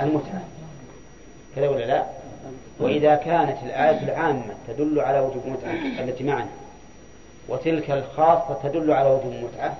[0.00, 0.42] المتعة
[1.56, 2.04] كذا ولا لا؟
[2.80, 6.48] وإذا كانت الآية العامة تدل على وجوب المتعة التي معنا
[7.48, 9.76] وتلك الخاصة تدل على وجوب المتعة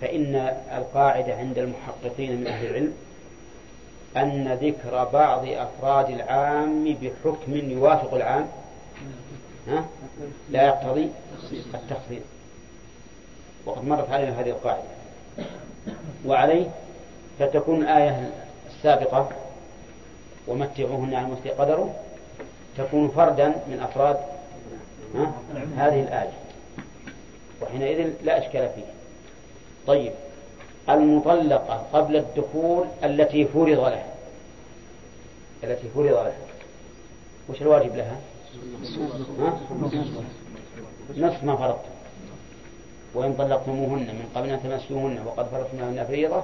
[0.00, 2.92] فإن القاعدة عند المحققين من أهل العلم
[4.16, 8.48] أن ذكر بعض أفراد العام بحكم يوافق العام.
[9.68, 9.84] ها؟
[10.50, 11.10] لا يقتضي
[11.74, 12.22] التخصيص.
[13.66, 14.82] وقد مرت علينا هذه القاعدة.
[16.26, 16.66] وعليه
[17.38, 18.30] فتكون الآية
[18.76, 19.28] السابقة
[20.48, 21.94] ومتعوهن على المسيء قدره
[22.78, 24.16] تكون فردا من أفراد؟
[25.76, 26.32] هذه الآية.
[27.62, 28.99] وحينئذ لا إشكال فيه
[29.90, 30.12] طيب.
[30.88, 34.06] المطلقة قبل الدخول التي فرض لها.
[35.64, 36.36] التي فرض لها.
[37.48, 38.20] وش الواجب لها؟
[39.38, 39.60] ها؟
[41.16, 41.90] نصف ما فرضتم
[43.14, 46.42] وإن طلقتموهن من قبل أن تمسوهن وقد فرضتم لهن فريضة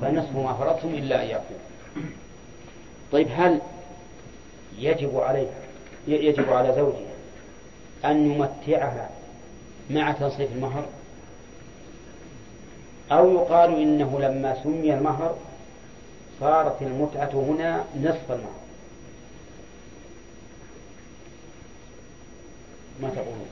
[0.00, 1.54] فنصف ما فرضتم إلا أن يعفو
[3.12, 3.60] طيب هل
[4.78, 5.50] يجب عليه
[6.08, 7.14] يجب على زوجها
[8.04, 9.10] أن يمتعها
[9.90, 10.84] مع تنصيف المهر؟
[13.12, 15.36] أو يقال إنه لما سمي المهر
[16.40, 18.64] صارت المتعة هنا نصف المهر.
[23.02, 23.46] ما تقولون؟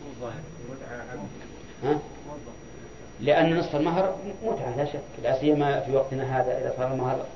[3.20, 5.00] لأن نصف المهر متعة لا شك.
[5.22, 7.26] لا سيما في وقتنا هذا إذا صار المهر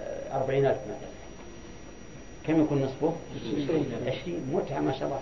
[0.00, 1.12] آه، أربعين ألف مثلا
[2.46, 3.12] كم يكون نصفه؟
[4.06, 4.50] عشرين.
[4.52, 5.20] متعة ما شاء الله.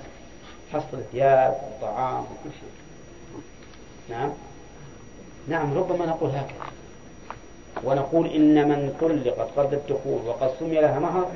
[0.73, 2.71] حصل ثياب وطعام وكل شيء.
[4.09, 4.33] نعم.
[5.51, 6.71] نعم ربما نقول هكذا.
[7.85, 11.29] ونقول إن من طلقت قبل الدخول وقد سمي لها مهر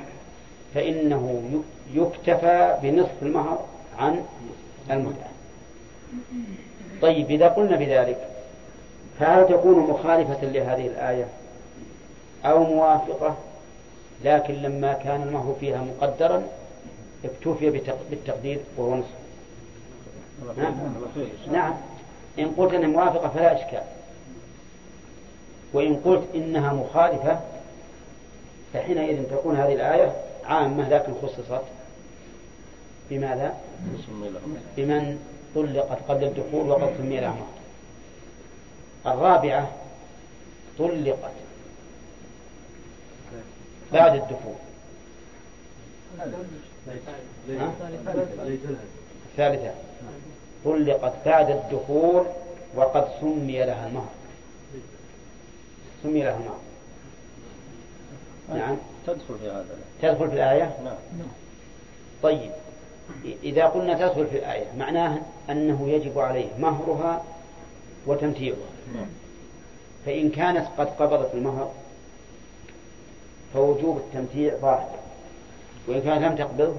[0.75, 1.43] فإنه
[1.95, 3.65] يكتفى بنصف المهر
[3.99, 4.25] عن
[4.91, 5.31] المتعة.
[7.03, 8.29] طيب إذا قلنا بذلك
[9.21, 11.29] فهل تكون مخالفة لهذه الآية
[12.45, 13.37] أو موافقة؟
[14.25, 16.43] لكن لما كان المهر فيها مقدرا
[17.25, 17.71] اكتفي
[18.11, 19.09] بالتقدير وهو نصف.
[20.59, 20.75] نعم.
[21.53, 21.75] نعم.
[22.39, 23.83] إن قلت أنها موافقة فلا إشكال.
[25.75, 27.41] وإن قلت إنها مخالفة
[28.75, 30.13] فحينئذ تكون هذه الآية
[30.45, 31.63] عامة لكن خصصت
[33.11, 33.55] بماذا؟
[34.77, 35.19] بمن
[35.55, 39.69] طلقت قبل الدخول وقد سمي لها مهر الرابعة
[40.79, 41.33] طلقت
[43.93, 44.55] بعد الدخول؟
[49.31, 49.75] الثالثة
[50.65, 52.27] طلقت بعد الدخول
[52.75, 54.09] وقد سمي لها المهر
[56.05, 56.61] سمي لها المهر
[58.49, 58.77] نعم.
[59.07, 59.77] تدخل في هذا.
[60.03, 61.27] تدخل في الآية؟ نعم.
[62.23, 62.51] طيب.
[63.43, 65.19] إذا قلنا تدخل في الآية معناه
[65.51, 67.25] أنه يجب عليه مهرها
[68.07, 68.57] وتمتيعها.
[68.95, 69.07] نعم.
[70.07, 71.73] فإن كانت قد قبضت المهر
[73.55, 74.91] فوجوب التمتيع ظاهر.
[75.89, 76.77] وإن كانت لم تقبض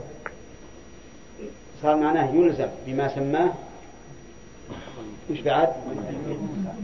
[1.82, 3.54] صار معناه يلزم بما سماه
[5.32, 5.74] وش بعد؟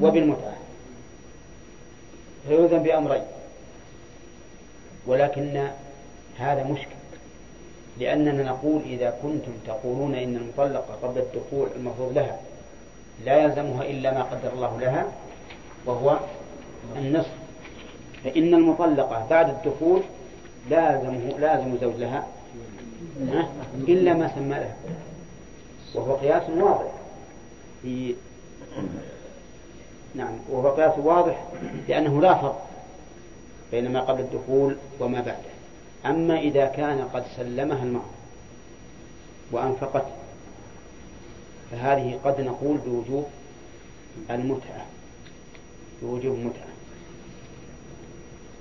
[0.01, 0.57] وبالمتعة.
[2.47, 3.23] فيلزم بأمرين.
[5.07, 5.67] ولكن
[6.37, 6.95] هذا مشكل.
[7.99, 12.39] لأننا نقول إذا كنتم تقولون إن المطلقة قبل الدخول المفروض لها
[13.25, 15.05] لا يلزمها إلا ما قدر الله لها
[15.85, 16.19] وهو
[16.95, 17.31] النصف.
[18.23, 20.01] فإن المطلقة بعد الدخول
[20.69, 22.27] لازمه لازم زوج لها
[23.27, 23.49] ها؟
[23.87, 24.75] إلا ما سمى لها.
[25.95, 26.91] وهو قياس واضح
[27.81, 28.15] في
[30.16, 30.34] نعم.
[30.49, 31.43] وهو قياس واضح
[31.88, 32.68] لأنه لا فرق
[33.72, 35.51] بين ما قبل الدخول وما بعده.
[36.05, 38.09] أما إذا كان قد سلمها المهر
[39.51, 40.05] وأنفقت
[41.72, 43.26] فهذه قد نقول بوجوب
[44.30, 44.86] المتعة
[46.01, 46.72] بوجوب المتعة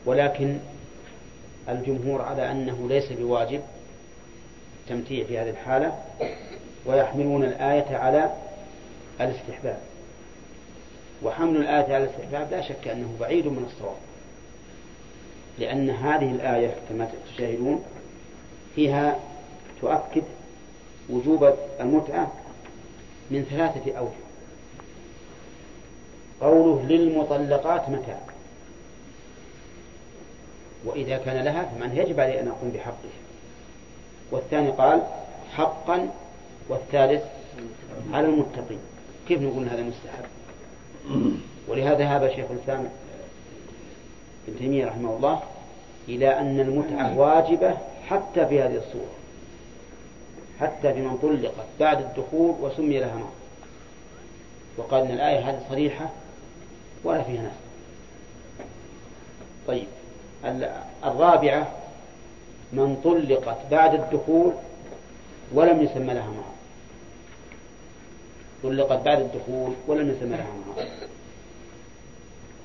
[0.07, 0.59] ولكن
[1.69, 3.61] الجمهور على أنه ليس بواجب
[4.83, 5.99] التمتيع في هذه الحالة
[6.87, 8.31] ويحملون الآية على
[9.21, 9.79] الاستحباب.
[11.23, 13.97] وحمل الآية على الاستحباب لا شك أنه بعيد من الصواب.
[15.59, 17.85] لأن هذه الآية كما تشاهدون
[18.75, 19.18] فيها
[19.81, 20.23] تؤكد
[21.11, 22.33] وجوب المتعة
[23.31, 24.11] من ثلاثة أوجه.
[26.41, 28.21] قوله للمطلقات متاع
[30.85, 33.11] وإذا كان لها فمن يجب عليه أن أقوم بحقه.
[34.31, 35.03] والثاني قال
[35.53, 36.11] حقا
[36.68, 37.23] والثالث
[38.12, 38.79] على المتقين.
[39.29, 40.25] كيف نقول هذا مستحب؟
[41.69, 42.89] ولهذا ذهب شيخ الإسلام
[44.49, 45.41] ابن تيمية رحمه الله
[46.09, 47.75] إلى أن المتعة واجبة
[48.09, 49.13] حتى في هذه الصورة
[50.61, 53.33] حتى في من طلقت بعد الدخول وسمي لها مهر
[54.77, 56.11] وقال أن الآية هذه صريحة
[57.05, 57.53] ولا فيها ناس
[59.67, 59.87] طيب
[61.05, 61.69] الرابعة
[62.73, 64.53] من طلقت بعد الدخول
[65.55, 66.60] ولم يسمى لها مهر
[68.63, 70.87] طلقت بعد الدخول ولم يسمى لها مهر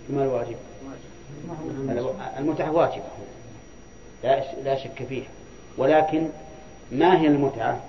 [0.09, 0.55] ما الواجب؟
[2.37, 3.03] المتعة واجبة.
[4.23, 5.27] لا لا شك فيها.
[5.77, 6.29] ولكن
[6.91, 7.81] ما هي المتعة؟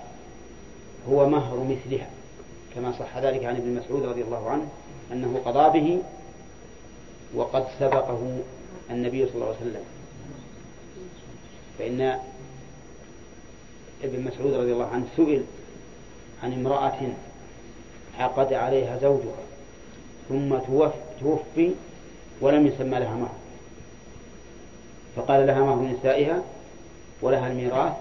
[1.09, 2.11] هو مهر مثلها.
[2.75, 4.69] كما صح ذلك عن ابن مسعود رضي الله عنه
[5.13, 6.03] أنه قضى به
[7.35, 8.39] وقد سبقه
[8.91, 9.85] النبي صلى الله عليه وسلم.
[11.79, 12.19] فإن
[14.05, 15.45] ابن مسعود رضي الله عنه سئل
[16.43, 17.13] عن امرأة
[18.19, 19.47] عقد عليها زوجها
[20.29, 20.59] ثم
[21.21, 21.71] توفي
[22.41, 23.35] ولم يسمى لها مهر
[25.17, 26.43] فقال لها مهر نسائها؟
[27.23, 27.93] ولها الميراث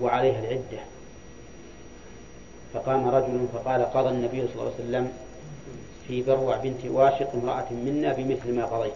[0.00, 0.82] وعليها العدة.
[2.74, 5.12] فقام رجل فقال قضى النبي صلى الله عليه وسلم
[6.08, 8.92] في بروع بنت واشق امرأة منا بمثل ما قضيت.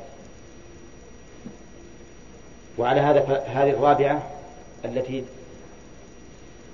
[2.78, 4.22] وعلى هذا هذه الرابعة
[4.84, 5.24] التي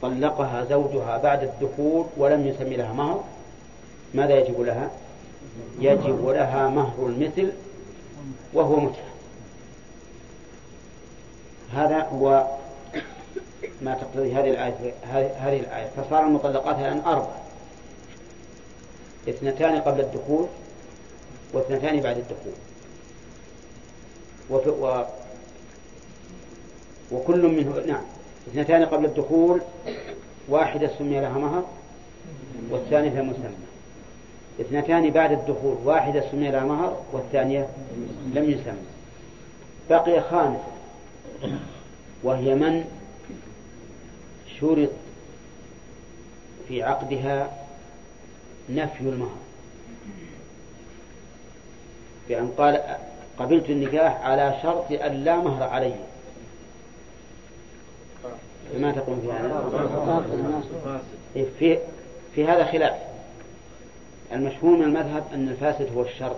[0.03, 3.24] طلقها زوجها بعد الدخول ولم يسمي لها مهر
[4.15, 4.91] ماذا يجب لها؟
[5.79, 7.53] يجب لها مهر المثل
[8.55, 9.09] وهو متعة.
[11.73, 12.47] هذا هو
[13.83, 15.89] ما تقتضي هذه الآية هذه الآية.
[15.97, 17.37] فصار المطلقات الآن أربع
[19.29, 20.47] اثنتان قبل الدخول
[21.53, 22.53] واثنتان بعد الدخول.
[24.51, 25.05] وفي و
[27.13, 28.03] وكل منه نعم.
[28.49, 29.61] اثنتان قبل الدخول
[30.49, 31.65] واحدة سمي لها مهر
[32.71, 33.68] والثانية مسمى.
[34.61, 37.69] اثنتان بعد الدخول واحدة سمي لها مهر والثانية
[38.35, 38.83] لم يسمى.
[39.91, 40.73] بقي خامسة.
[42.23, 42.85] وهي من
[44.61, 44.91] شرط
[46.69, 47.51] في عقدها
[48.69, 49.39] نفي المهر.
[52.29, 52.83] بأن قال
[53.39, 55.95] قبلت النكاح على شرط أن لا مهر علي.
[58.79, 60.25] ما تقول في هذا.
[61.37, 61.79] إيه، في
[62.35, 63.08] في هذا خلاف.
[64.33, 66.37] المشهور من المذهب أن الفاسد هو الشرط.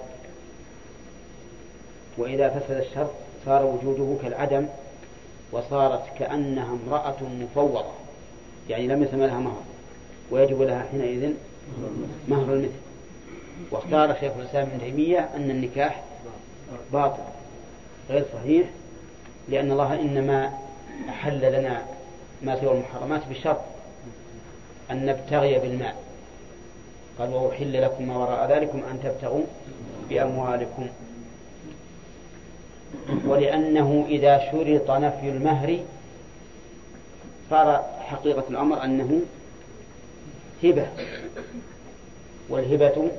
[2.19, 3.11] وإذا فسد الشرط
[3.47, 4.67] صار وجوده كالعدم
[5.53, 7.85] وصارت كأنها امرأة مفوضة
[8.69, 9.63] يعني لم يسمى لها مهر
[10.31, 11.33] ويجب لها حينئذ
[12.29, 12.73] مهر المثل.
[13.71, 16.03] واختار شيخ الإسلام ابن تيمية أن النكاح
[16.93, 17.23] باطل
[18.11, 18.69] غير صحيح
[19.49, 20.53] لأن الله إنما
[21.09, 21.83] أحل لنا
[22.43, 23.61] ما سوى المحرمات بشرط
[24.91, 25.95] أن نبتغي بالمال
[27.21, 29.45] قال وأحل لكم ما وراء ذلكم أن تبتغوا
[30.09, 30.87] بأموالكم.
[33.27, 35.79] ولأنه إذا شرط نفي المهر
[37.51, 39.21] صار حقيقة الأمر أنه
[40.65, 40.87] هبة
[42.49, 43.11] والهبة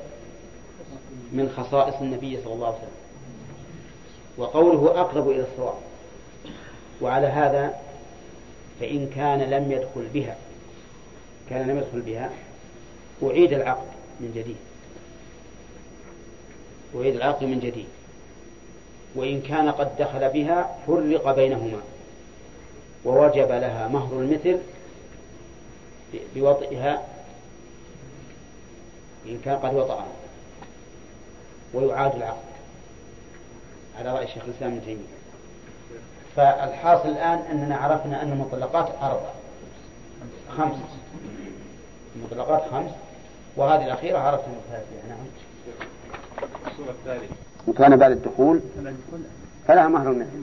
[1.32, 3.02] من خصائص النبي صلى الله عليه وسلم
[4.36, 5.78] وقوله أقرب إلى الصواب
[7.00, 7.74] وعلى هذا
[8.80, 10.36] فإن كان لم يدخل بها
[11.50, 12.30] كان لم يدخل بها
[13.22, 13.91] أعيد العقد.
[14.20, 14.56] من جديد.
[16.96, 17.86] أعيد العقد من جديد.
[19.14, 21.80] وإن كان قد دخل بها فرق بينهما.
[23.04, 24.58] ووجب لها مهر المثل
[26.34, 27.02] بوطئها.
[29.26, 30.06] إن كان قد وطأها.
[31.74, 32.42] ويعاد العقد.
[33.98, 35.22] على رأي شيخ الإسلام ابن تيمية.
[36.36, 39.30] فالحاصل الآن أننا عرفنا أن المطلقات أربع.
[40.56, 40.76] خمس.
[42.16, 42.90] المطلقات خمس.
[43.56, 45.26] وهذه الأخيرة عرفنا الفاتحة نعم.
[46.66, 47.34] الصورة الثالثة
[47.68, 48.60] وكان بعد الدخول
[49.68, 50.42] فلها مهر المثل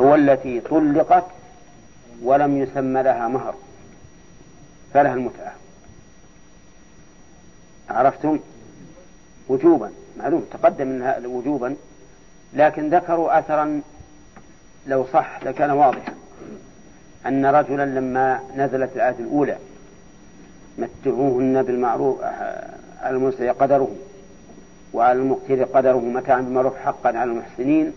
[0.00, 1.24] هو التي طلقت
[2.22, 3.54] ولم يسمى لها مهر.
[4.94, 5.52] فلها المتعة.
[7.90, 8.38] عرفتم؟
[9.48, 9.90] وجوبا.
[10.18, 11.76] معلوم تقدم منها وجوبا.
[12.54, 13.82] لكن ذكروا أثرا
[14.86, 16.14] لو صح لكان واضحا.
[17.26, 19.56] أن رجلا لما نزلت الآية الأولى
[20.78, 22.22] متعوهن بالمعروف
[23.02, 23.88] على المسيء قدره
[24.92, 27.92] وعلى المقتر قدره متاعا بالمعروف حقا على المحسنين.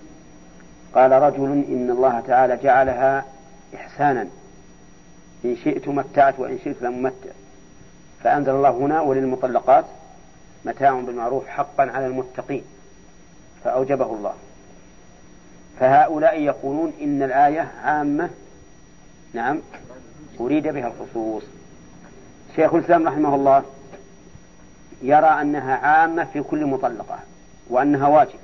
[0.96, 3.26] قال رجل إن الله تعالى جعلها
[3.76, 4.28] إحسانا.
[5.46, 7.30] إن شئت متعت وإن شئت لم متع
[8.24, 9.86] فأنزل الله هنا وللمطلقات
[10.66, 12.64] متاع بالمعروف حقا على المتقين.
[13.64, 14.34] فأوجبه الله.
[15.80, 18.30] فهؤلاء يقولون إن الآية عامة.
[19.34, 19.60] نعم.
[20.40, 21.44] أريد بها الخصوص.
[22.56, 23.64] شيخ الإسلام رحمه الله
[25.02, 27.20] يرى أنها عامة في كل مطلقة
[27.70, 28.36] وأنها واجبة.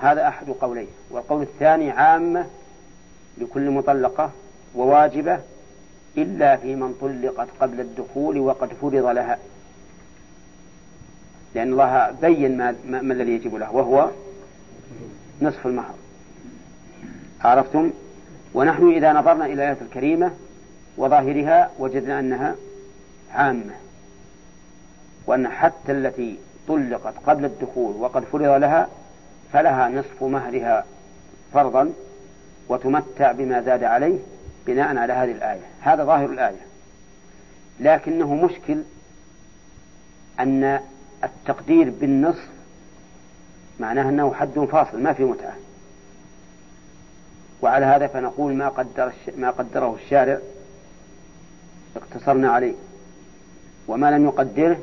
[0.00, 0.86] هذا أحد قوليه.
[1.10, 2.46] والقول الثاني عامة
[3.38, 4.30] لكل مطلقة
[4.74, 5.40] وواجبة
[6.16, 9.38] إلا في من طلقت قبل الدخول وقد فرض لها.
[11.54, 14.10] لأن الله بين ما, ما الذي يجب له وهو
[15.42, 15.94] نصف المهر.
[17.40, 17.90] عرفتم؟
[18.54, 20.30] ونحن إذا نظرنا إلى الآية الكريمة
[20.96, 22.56] وظاهرها وجدنا أنها
[23.34, 23.74] عامة
[25.26, 26.38] وأن حتى التي
[26.68, 28.88] طلقت قبل الدخول وقد فرض لها
[29.52, 30.84] فلها نصف مهرها
[31.54, 31.92] فرضا
[32.68, 34.18] وتمتع بما زاد عليه
[34.66, 35.60] بناء على هذه الآية.
[35.80, 36.60] هذا ظاهر الآية.
[37.80, 38.82] لكنه مشكل
[40.40, 40.80] أن
[41.24, 42.48] التقدير بالنصف
[43.80, 45.52] معناه أنه حد فاصل ما في متعة.
[47.62, 50.38] وعلى هذا فنقول ما قدر ما قدره الشارع
[51.96, 52.74] اقتصرنا عليه.
[53.88, 54.80] وما لم يقدره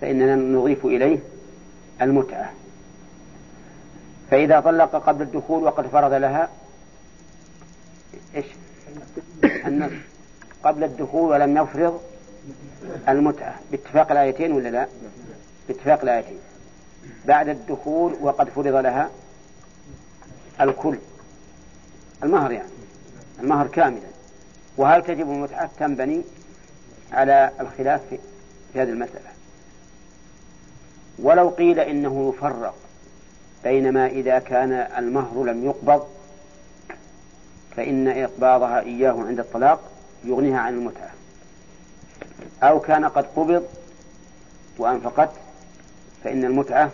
[0.00, 1.18] فإننا نضيف إليه
[2.02, 2.52] المتعة.
[4.30, 6.48] فإذا طلق قبل الدخول وقد فرض لها
[8.36, 8.46] إيش؟
[10.64, 12.00] قبل الدخول ولم يفرض
[13.08, 13.60] المتعة.
[13.70, 14.86] باتفاق الآيتين ولا لا؟
[15.68, 16.38] باتفاق الآيتين.
[17.26, 19.10] بعد الدخول وقد فرض لها
[20.60, 20.98] الكل.
[22.22, 22.68] المهر يعني.
[23.40, 24.13] المهر كاملا.
[24.76, 26.22] وهل تجب المتعة تنبني
[27.12, 28.00] على الخلاف
[28.72, 29.34] في هذه المسألة؟
[31.18, 32.74] ولو قيل إنه يفرق
[33.64, 36.06] بينما إذا كان المهر لم يقبض
[37.76, 39.80] فإن إقباضها إياه عند الطلاق
[40.24, 41.10] يغنيها عن المتعة.
[42.62, 43.64] أو كان قد قبض
[44.78, 45.30] وأنفقت
[46.24, 46.90] فإن المتعة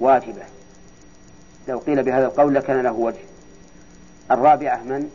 [0.00, 0.42] واجبة.
[1.68, 3.24] لو قيل بهذا القول لكان له وجه.
[4.30, 5.10] الرابعة من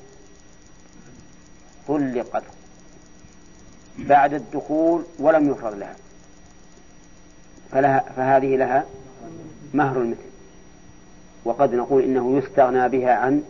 [1.89, 2.43] طلقت
[3.97, 5.95] بعد الدخول ولم يفرض لها.
[7.71, 8.85] فلها فهذه لها
[9.73, 10.29] مهر المثل
[11.45, 13.43] وقد نقول إنه يستغنى بها عن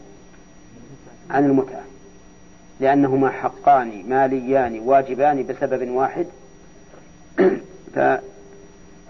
[1.30, 1.84] عن المتعة.
[2.80, 6.28] لأنهما حقان ماليان واجبان بسبب واحد.
[7.96, 8.00] ف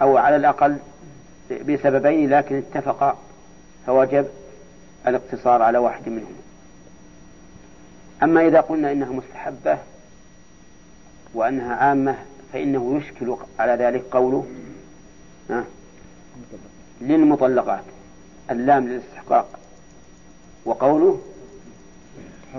[0.01, 0.77] أو على الأقل
[1.51, 3.17] بسببين لكن اتفقا
[3.87, 4.27] فوجب
[5.07, 6.48] الاقتصار على واحد منهما.
[8.23, 9.77] أما إذا قلنا إنها مستحبة
[11.33, 12.15] وأنها عامة
[12.53, 14.45] فإنه يشكل على ذلك قوله
[17.01, 17.83] للمطلقات
[18.51, 19.59] اللام للاستحقاق
[20.65, 21.21] وقوله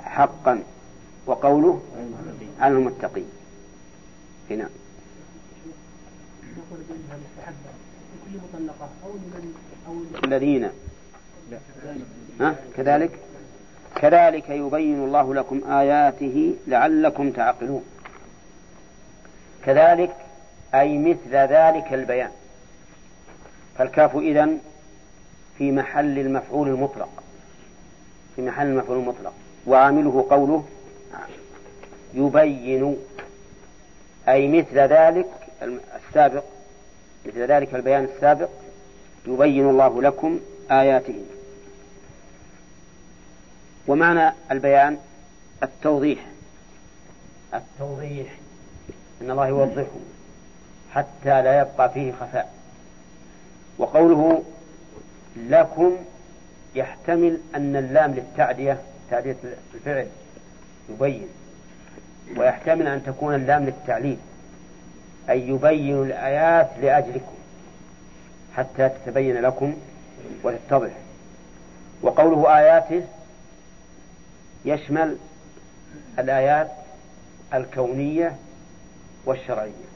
[0.03, 0.63] حقا
[1.27, 1.83] وقوله
[2.61, 3.29] على المتقين
[4.51, 4.69] هنا
[10.25, 10.71] الذين
[12.41, 13.19] ها كذلك
[13.97, 17.85] كذلك يبين الله لكم آياته لعلكم تعقلون.
[19.65, 20.17] كذلك
[20.75, 22.31] أي مثل ذلك البيان.
[23.79, 24.59] فالكاف إذن
[25.59, 27.23] في محل المفعول المطلق.
[28.37, 29.33] في محل المفعول المطلق.
[29.67, 30.65] وعامله قوله
[32.15, 32.97] يبين
[34.29, 35.27] أي مثل ذلك
[35.97, 36.45] السابق
[37.27, 38.49] مثل ذلك البيان السابق
[39.27, 41.25] يبين الله لكم آياته.
[43.91, 44.99] ومعنى البيان
[45.63, 46.19] التوضيح.
[47.55, 48.27] التوضيح.
[49.23, 49.87] أن الله يوضحه
[50.95, 52.53] حتى لا يبقى فيه خفاء.
[53.79, 54.43] وقوله
[55.37, 55.97] لكم
[56.75, 58.79] يحتمل أن اللام للتعدية
[59.11, 59.37] تعدية
[59.75, 60.07] الفعل
[60.91, 61.29] يبين.
[62.37, 64.19] ويحتمل أن تكون اللام للتعليل
[65.31, 67.35] أي يبين الآيات لأجلكم
[68.57, 69.75] حتى تتبين لكم
[70.45, 70.91] وتتضح.
[72.03, 73.03] وقوله آياته
[74.65, 75.17] يشمل
[76.19, 76.71] الآيات
[77.55, 78.37] الكونية
[79.25, 79.91] والشرعية.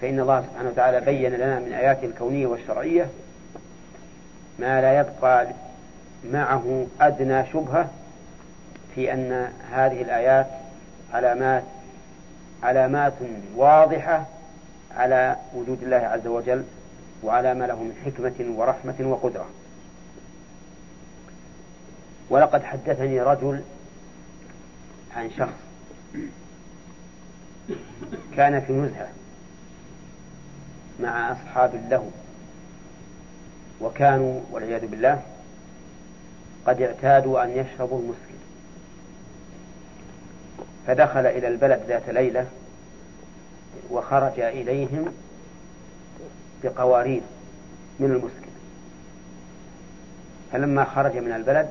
[0.00, 3.08] فإن الله سبحانه وتعالى بين لنا من آياته الكونية والشرعية
[4.58, 5.46] ما لا يبقى
[6.24, 7.90] معه أدنى شبهة
[8.94, 10.46] في أن هذه الآيات
[11.12, 11.62] علامات
[12.62, 13.12] علامات
[13.56, 14.26] واضحة
[14.96, 16.64] على وجود الله عز وجل
[17.22, 19.46] وعلى ما له من حكمة ورحمة وقدرة.
[22.30, 23.62] ولقد حدثني رجل
[25.16, 25.66] عن شخص
[28.36, 29.08] كان في نزهة
[31.00, 32.10] مع أصحاب له
[33.80, 35.22] وكانوا والعياذ بالله
[36.66, 38.36] قد اعتادوا أن يشربوا المسكر
[40.86, 42.46] فدخل إلى البلد ذات ليلة
[43.90, 45.12] وخرج إليهم
[46.64, 47.22] بقوارير
[48.00, 48.46] من المسكر
[50.52, 51.70] فلما خرج من البلد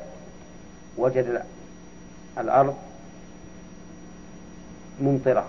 [0.98, 1.41] وجد
[2.38, 2.76] الأرض
[5.02, 5.46] ممطرة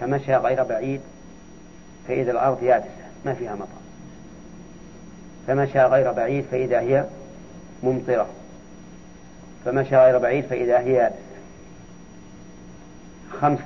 [0.00, 1.00] فمشى غير بعيد
[2.08, 2.88] فإذا الأرض يابسة
[3.24, 3.68] ما فيها مطر.
[5.46, 7.04] فمشى غير بعيد فإذا هي
[7.82, 8.26] ممطرة.
[9.64, 11.18] فمشى غير بعيد فإذا هي يابسة.
[13.40, 13.58] خمس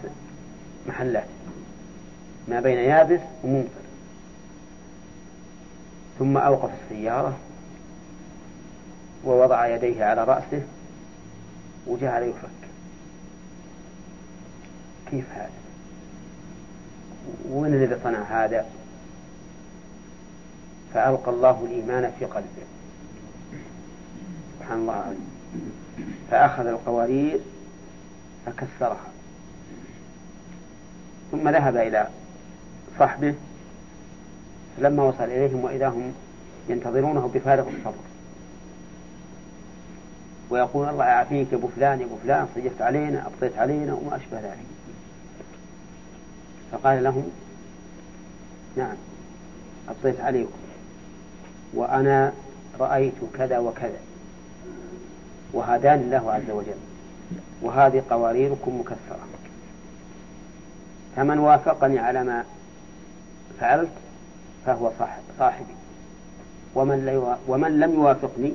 [0.86, 1.26] محلات
[2.48, 3.68] ما بين يابس وممطر.
[6.18, 7.36] ثم أوقف السيارة.
[9.24, 10.62] ووضع يديه على رأسه
[11.86, 12.48] وجعل يفك.
[15.10, 15.50] كيف هذا؟
[17.50, 18.66] ومن الذي صنع هذا؟
[20.94, 22.66] فألقى الله الإيمان في قلبه.
[24.58, 25.14] سبحان الله
[26.30, 27.40] فأخذ القوارير
[28.46, 29.06] فكسرها.
[31.32, 32.08] ثم ذهب إلى
[32.98, 33.34] صحبه
[34.76, 36.14] فلما وصل إليهم وإذا هم
[36.68, 38.07] ينتظرونه بفارغ الصبر.
[40.50, 44.40] ويقول الله يعافيك يا أبو فلان يا أبو فلان صيفت علينا أبطيت علينا وما أشبه
[44.40, 44.66] ذلك.
[46.72, 47.30] فقال لهم
[48.76, 48.96] نعم
[49.88, 50.58] أبطيت عليكم.
[51.74, 52.32] وأنا
[52.80, 54.00] رأيت كذا وكذا.
[55.52, 56.78] وهداني الله عز وجل.
[57.62, 59.28] وهذه قواريركم مكسره
[61.16, 62.44] فمن وافقني على ما
[63.60, 63.90] فعلت
[64.66, 65.74] فهو صاحب صاحبي.
[66.74, 68.54] ومن, ومن لم يوافقني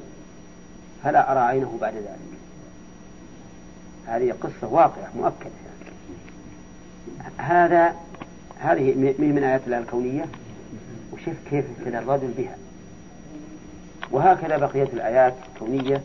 [1.03, 2.33] فلا أرى عينه بعد ذلك.
[4.07, 5.51] هذه قصة واقعة مؤكدة.
[5.65, 5.95] يعني.
[7.37, 7.95] هذا
[8.59, 10.25] هذه من آيات الله الكونية.
[11.13, 12.55] وشوف كيف ابتلى الرجل بها.
[14.11, 16.01] وهكذا بقية الآيات الكونية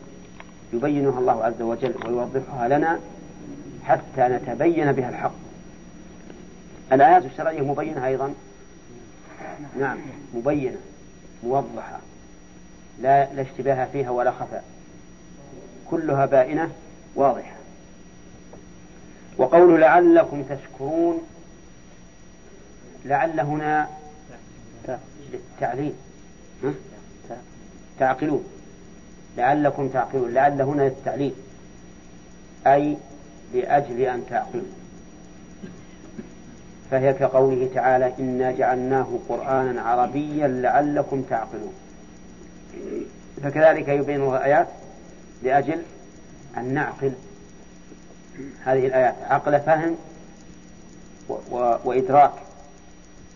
[0.73, 2.99] يبينها الله عز وجل ويوضحها لنا
[3.85, 5.33] حتى نتبين بها الحق.
[6.91, 8.33] الآيات الشرعية مبينة أيضا؟
[9.79, 9.97] نعم
[10.33, 10.77] مبينة
[11.43, 11.99] موضحة.
[13.01, 14.63] لا لا اشتباه فيها ولا خفاء.
[15.91, 16.71] كلها بائنة
[17.15, 17.55] واضحة.
[19.37, 21.21] وقول لعلكم تشكرون
[23.05, 23.87] لعل هنا
[25.33, 25.93] للتعليل
[27.99, 28.43] تعقلون.
[29.37, 31.33] لعلكم تعقلون لعل هنا للتعليل
[32.67, 32.97] أي
[33.53, 34.63] لأجل أن تعقلوا.
[36.91, 41.73] فهي كقوله تعالى إنا جعلناه قرآنا عربيا لعلكم تعقلون.
[43.43, 44.67] فكذلك يبين الآيات
[45.43, 45.81] لأجل
[46.57, 47.11] أن نعقل
[48.63, 49.95] هذه الآيات عقل فهم
[51.29, 51.33] و...
[51.33, 51.77] و...
[51.85, 52.31] وإدراك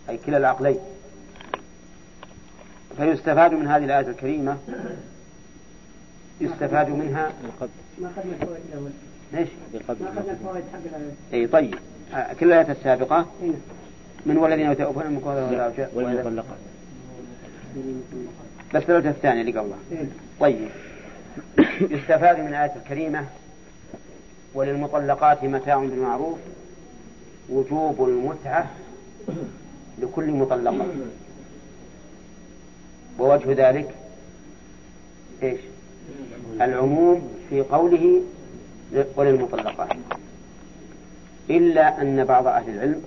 [0.10, 0.78] أي كلا العقلين.
[2.98, 4.58] فيستفاد من هذه الآية الكريمة
[6.42, 7.32] يستفاد منها
[8.00, 8.92] ما أخذنا الفوائد الأول
[9.34, 11.12] ليش؟ ما أخذنا الفوائد حق الآية.
[11.34, 11.76] أي طيب.
[12.40, 13.26] كل الآيات السابقة؟
[14.26, 15.30] من والذين يتوفون منكم
[15.94, 16.58] والمطلقات
[18.74, 19.78] بس الآية الثانية اللي قبلها
[20.40, 20.70] طيب.
[21.82, 23.26] يستفاد من الآية الكريمة
[24.54, 26.40] وللمطلقات متاع بالمعروف
[27.50, 28.72] وجوب المتعة
[30.00, 30.86] لكل مطلقة
[33.20, 33.96] ووجه ذلك
[35.44, 35.60] إيش؟
[36.62, 38.22] العموم في قوله
[39.16, 39.90] وللمطلقات
[41.50, 43.04] إلا أن بعض أهل العلم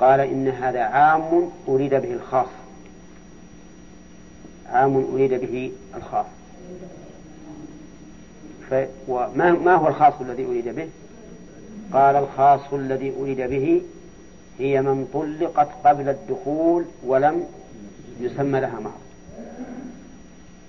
[0.00, 2.48] قال إن هذا عام أريد به الخاص
[4.72, 6.26] عام أريد به الخاص.
[9.08, 10.88] وما ما هو الخاص الذي أريد به؟
[11.92, 13.82] قال الخاص الذي أريد به
[14.58, 17.44] هي من طلقت قبل الدخول ولم
[18.20, 18.98] يسمى لها مهر.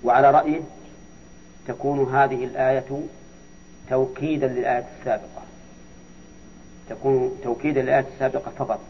[0.04, 0.60] وعلى رأيه
[1.68, 2.84] تكون هذه الآية
[3.90, 5.42] توكيدا للآية السابقة.
[6.88, 8.80] تكون توكيدا للآية السابقة فقط.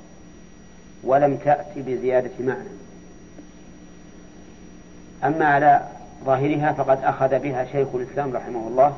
[1.04, 2.68] ولم تأتي بزيادة معنى.
[5.24, 5.88] أما على
[6.24, 8.96] ظاهرها فقد أخذ بها شيخ الإسلام رحمه الله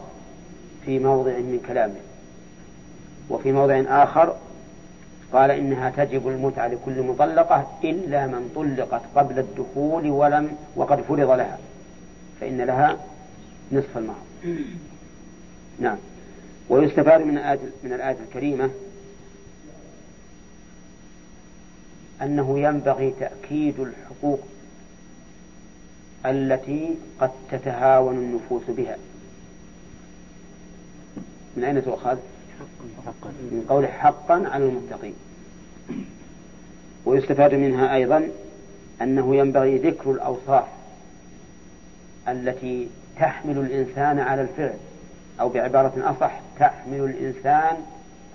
[0.85, 2.01] في موضع من كلامه.
[3.31, 4.37] وفي موضع آخر
[5.33, 11.59] قال إنها تجب المتعة لكل مطلقة إلا من طلقت قبل الدخول ولم وقد فرض لها
[12.41, 12.97] فإن لها
[13.73, 14.23] نصف المهر.
[15.81, 15.97] نعم.
[16.69, 18.71] ويستفاد من الآية من الآية الكريمة
[22.23, 24.41] أنه ينبغي تأكيد الحقوق
[26.27, 28.97] التي قد تتهاون النفوس بها.
[31.57, 32.17] من أين تؤخذ؟
[33.51, 35.15] من قول حقا على المتقين.
[37.05, 38.29] ويستفاد منها أيضا
[39.03, 40.65] أنه ينبغي ذكر الأوصاف
[42.29, 42.89] التي
[43.19, 44.79] تحمل الإنسان على الفعل
[45.41, 47.77] أو بعبارة أصح تحمل الإنسان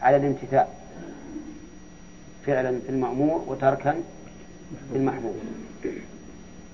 [0.01, 0.67] على الامتثال.
[2.45, 3.95] فعلا في المأمور وتركا
[4.91, 5.35] في المحمود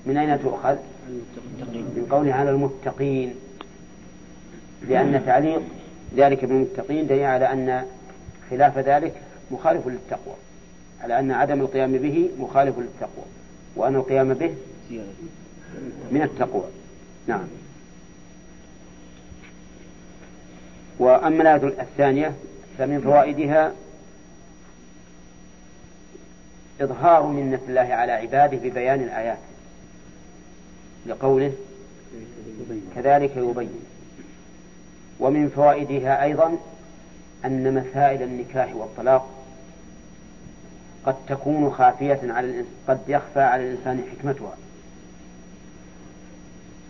[0.05, 0.75] من أين تؤخذ؟
[1.95, 3.35] من قوله على المتقين.
[4.89, 5.61] لأن تعليق
[6.15, 7.85] ذلك بالمتقين دليل على أن
[8.49, 9.13] خلاف ذلك
[9.51, 10.35] مخالف للتقوى
[11.01, 13.25] على أن عدم القيام به مخالف للتقوى
[13.75, 14.55] وأن القيام به
[16.11, 16.63] من التقوى.
[17.27, 17.47] نعم.
[20.99, 22.33] وأما الآية الثانية
[22.77, 23.71] فمن فوائدها
[26.81, 29.37] إظهار منة الله على عباده ببيان الآيات.
[31.05, 31.53] لقوله
[32.95, 33.79] كذلك يبين.
[35.19, 36.57] ومن فوائدها أيضا
[37.45, 39.29] أن مسائل النكاح والطلاق
[41.05, 44.55] قد تكون خافية على قد يخفى على الإنسان حكمتها.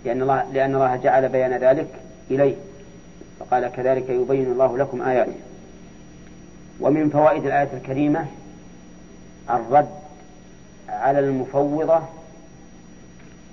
[0.06, 1.88] لأن الله لأن الله جعل بيان ذلك
[2.32, 2.56] إليه
[3.40, 5.36] فقال كذلك يبين الله لكم آياته.
[6.80, 8.26] ومن فوائد الآية الكريمة
[9.50, 9.90] الرد
[10.90, 12.02] على المفوضة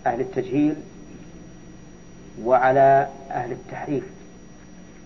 [0.09, 0.75] أهل التجهيل
[2.45, 4.05] وعلى أهل التحريف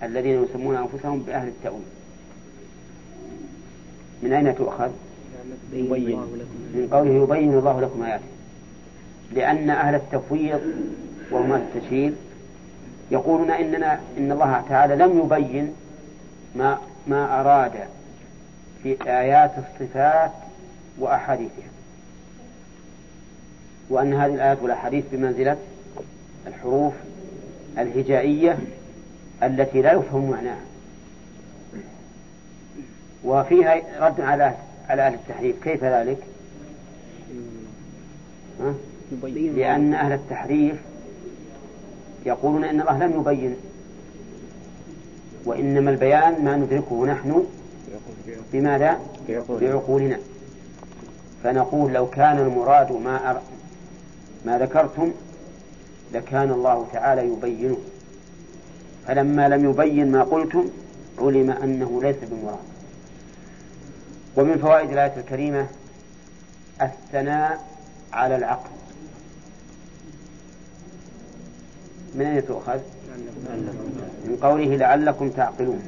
[0.03, 1.83] الذين يسمون أنفسهم بأهل التأويل.
[4.23, 4.91] من أين تؤخذ؟
[6.75, 8.25] من قوله يبين الله لكم آياته.
[9.33, 10.61] لأن أهل التفويض
[11.31, 12.13] وهم أهل التشهير
[13.11, 15.73] يقولون إننا إن الله تعالى لم يبين
[16.57, 17.73] ما ما أراد
[18.83, 20.33] في آيات الصفات
[20.99, 21.72] وأحاديثها.
[23.93, 25.57] وأن هذه الآيات والأحاديث بمنزلة
[26.47, 26.93] الحروف
[27.79, 28.59] الهجائية
[29.43, 30.61] التي لا يفهم معناها
[33.25, 34.55] وفيها رد على
[34.89, 36.19] على أهل التحريف كيف ذلك؟
[38.61, 38.75] ها؟
[39.57, 40.77] لأن أهل التحريف
[42.27, 43.57] يقولون إن الله لم يبين
[45.45, 47.45] وإنما البيان ما ندركه نحن
[48.53, 49.01] بماذا؟
[49.61, 50.19] بعقولنا
[51.45, 53.41] فنقول لو كان المراد ما.
[54.45, 55.13] ما ذكرتم
[56.13, 57.79] لكان الله تعالى يبينه.
[59.07, 60.71] فلما لم يبين ما قلتم
[61.19, 62.59] علم أنه ليس بمراد
[64.37, 65.67] ومن فوائد الآية الكريمة
[66.83, 67.67] الثناء
[68.13, 68.71] على العقل.
[72.15, 72.81] من أين تؤخذ؟
[74.25, 75.83] من قوله لعلكم تعقلون.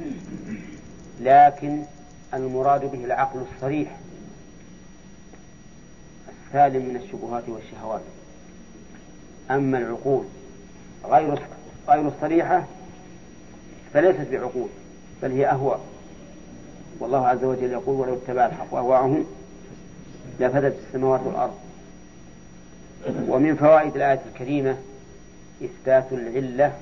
[1.21, 1.83] لكن
[2.33, 3.97] المراد به العقل الصريح
[6.53, 8.01] سالم من الشبهات والشهوات.
[9.51, 10.25] أما العقول
[11.05, 11.39] غير
[11.89, 12.63] غير الصريحة
[13.93, 14.67] فليست بعقول
[15.23, 15.79] بل هي أهواء
[16.99, 19.25] والله عز وجل يقول ولو اتبع الحق أهواءهم
[20.39, 21.53] لفسدت السماوات والأرض.
[23.27, 24.77] ومن فوائد الآية الكريمة
[25.63, 26.73] إثبات العلة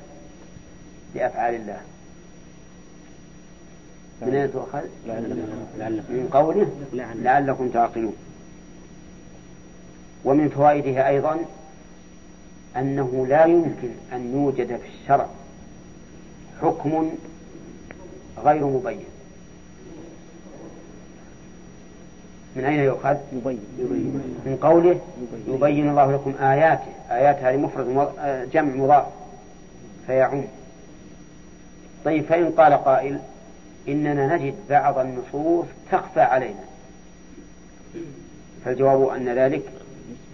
[1.15, 1.81] لأفعال الله.
[4.21, 4.81] من أين تؤخذ؟
[6.09, 6.67] من قوله؟
[7.23, 8.15] لعلكم تعقلون.
[10.25, 11.37] ومن فوائدها أيضا
[12.77, 15.27] أنه لا يمكن أن يوجد في الشرع
[16.61, 17.09] حكم
[18.43, 19.05] غير مبين.
[22.55, 23.63] من أين يؤخذ؟ يبين
[24.45, 24.99] من قوله
[25.47, 26.91] يبين الله لكم آياته.
[27.11, 28.09] آيات هذه مفرد
[28.53, 29.05] جمع مضاف.
[30.07, 30.43] فيعم.
[32.05, 33.19] طيب فإن قال قائل
[33.87, 36.63] إننا نجد بعض النصوص تخفى علينا.
[38.65, 39.63] فالجواب أن ذلك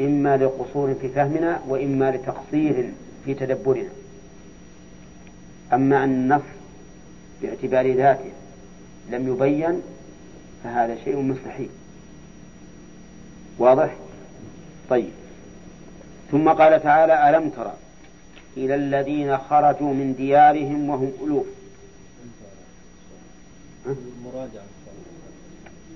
[0.02, 2.92] إما لقصور في فهمنا وإما لتقصير
[3.26, 3.90] في تدبرنا.
[5.74, 6.42] أما أن النص
[7.42, 8.32] باعتبار ذاته
[9.10, 9.82] لم يبين
[10.64, 11.70] فهذا شيء مستحيل.
[13.60, 13.96] واضح؟
[14.90, 15.12] طيب.
[16.32, 17.74] ثم قال تعالى ألم ترى
[18.58, 21.46] إلى الذين خرجوا من ديارهم وهم ألوف؟
[24.26, 24.64] مراجعة.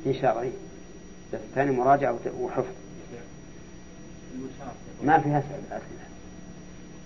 [0.05, 0.51] إن شاء الله.
[1.33, 2.82] بس الثاني مراجعة وحفظ.
[5.03, 5.81] ما فيها أسئلة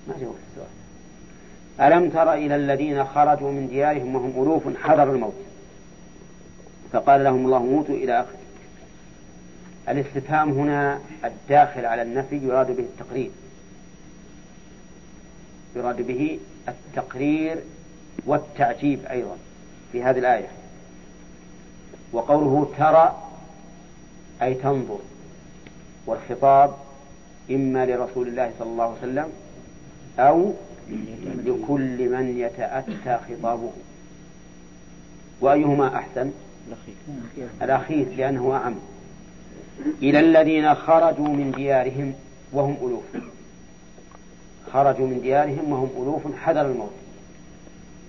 [0.07, 5.33] ما جاوبت السؤال ألم تر إلى الذين خرجوا من ديارهم وهم ألوف حذر الموت؟
[6.91, 8.37] فقال لهم الله موتوا إلى آخره
[9.89, 13.31] الاستفهام هنا الداخل على النفي يراد به التقرير.
[15.75, 17.63] يراد به التقرير
[18.25, 19.37] والتعجيب أيضا
[19.91, 20.47] في هذه الآية.
[22.13, 23.23] وقوله ترى
[24.41, 24.99] أي تنظر
[26.05, 26.86] والخطاب
[27.51, 29.29] إما لرسول الله صلى الله عليه وسلم
[30.19, 30.53] أو
[31.45, 33.71] لكل من يتأتى خطابه.
[35.41, 36.31] وأيهما أحسن؟
[37.61, 38.07] الأخير.
[38.17, 38.75] لأنه أعم.
[40.01, 42.13] إلى الذين خرجوا من ديارهم
[42.53, 43.03] وهم ألوف.
[44.73, 46.93] خرجوا من ديارهم وهم ألوف حذر الموت.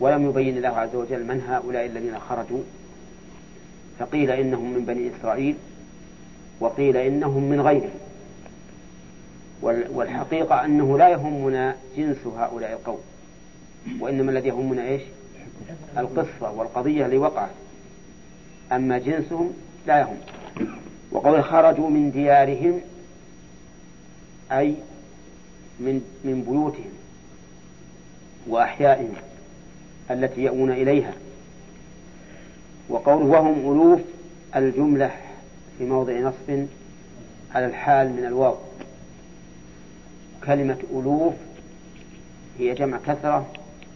[0.00, 2.62] ولم يبين الله عز وجل من هؤلاء الذين خرجوا.
[3.98, 5.56] فقيل إنهم من بني إسرائيل
[6.60, 8.07] وقيل إنهم من غيرهم.
[9.62, 13.00] والحقيقة أنه لا يهمنا جنس هؤلاء القوم.
[14.00, 15.02] وإنما الذي يهمنا إيش؟
[15.98, 17.50] القصة والقضية اللي وقعت.
[18.72, 19.52] أما جنسهم
[19.86, 20.16] لا يهم.
[21.12, 22.80] وقول خرجوا من ديارهم
[24.52, 24.74] أي
[25.80, 26.92] من من بيوتهم
[28.48, 29.14] وأحيائهم
[30.10, 31.12] التي يأوون إليها.
[32.88, 34.00] وقوله وهم ألوف
[34.56, 35.10] الجملة
[35.78, 36.66] في موضع نصب
[37.54, 38.56] على الحال من الواو.
[40.46, 41.34] كلمة ألوف
[42.58, 43.46] هي جمع كثرة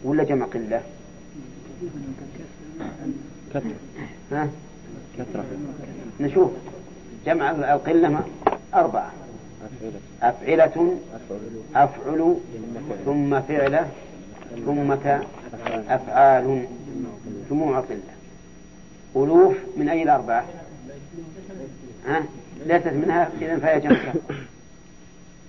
[0.03, 0.81] ولا جمع قلة؟
[3.53, 3.75] كثرة
[4.31, 4.49] ها؟
[5.17, 5.45] كثرة
[6.19, 6.51] نشوف
[7.25, 8.25] جمع القلة
[8.73, 9.11] أربعة
[10.21, 10.97] أفعلة
[11.75, 12.35] أفعل
[13.05, 13.89] ثم فعلة
[14.65, 14.91] ثم
[15.89, 16.65] أفعال
[17.49, 18.13] جموع قلة
[19.15, 20.45] ألوف من أي الأربعة؟
[22.07, 22.23] ها؟
[22.65, 24.13] ليست منها إذا فهي جمع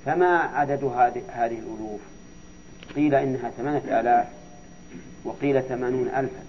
[0.05, 0.85] فما عدد
[1.35, 2.01] هذه الألوف؟
[2.97, 4.27] قيل إنها ثمانية آلاف
[5.25, 6.45] وقيل ثمانون ألفا.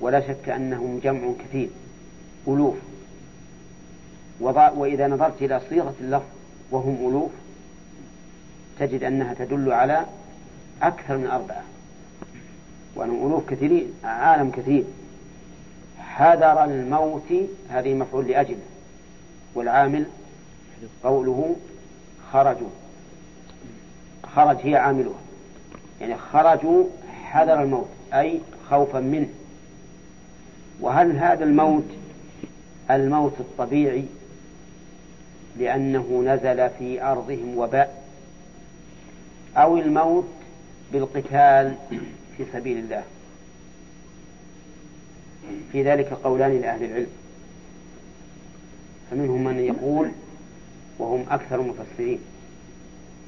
[0.00, 1.68] ولا شك أنهم جمع كثير.
[2.48, 2.74] ألوف.
[4.40, 6.26] وإذا نظرت إلى صيغة اللفظ
[6.70, 7.30] وهم ألوف
[8.78, 10.06] تجد أنها تدل على
[10.82, 11.62] أكثر من أربعة.
[12.96, 14.84] وأنهم ألوف كثيرين عالم كثير.
[15.98, 17.32] حذر الموت
[17.70, 18.58] هذه مفعول لأجله
[19.54, 20.06] والعامل
[21.04, 21.56] قوله
[22.32, 22.70] خرجوا
[24.34, 25.20] خرج هي عاملها.
[26.00, 26.84] يعني خرجوا
[27.24, 28.40] حذر الموت أي
[28.70, 29.28] خوفا منه.
[30.80, 31.84] وهل هذا الموت
[32.90, 34.04] الموت الطبيعي
[35.58, 38.04] لأنه نزل في أرضهم وباء
[39.56, 40.28] أو الموت
[40.92, 41.74] بالقتال
[42.36, 43.02] في سبيل الله؟
[45.72, 47.10] في ذلك قولان لأهل العلم.
[49.10, 50.10] فمنهم من يقول
[50.98, 52.18] وهم أكثر المفسرين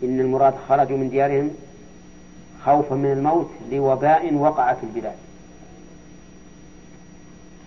[0.02, 1.50] إن المراد خرجوا من ديارهم
[2.64, 5.16] خوفا من الموت لوباء وقع في البلاد.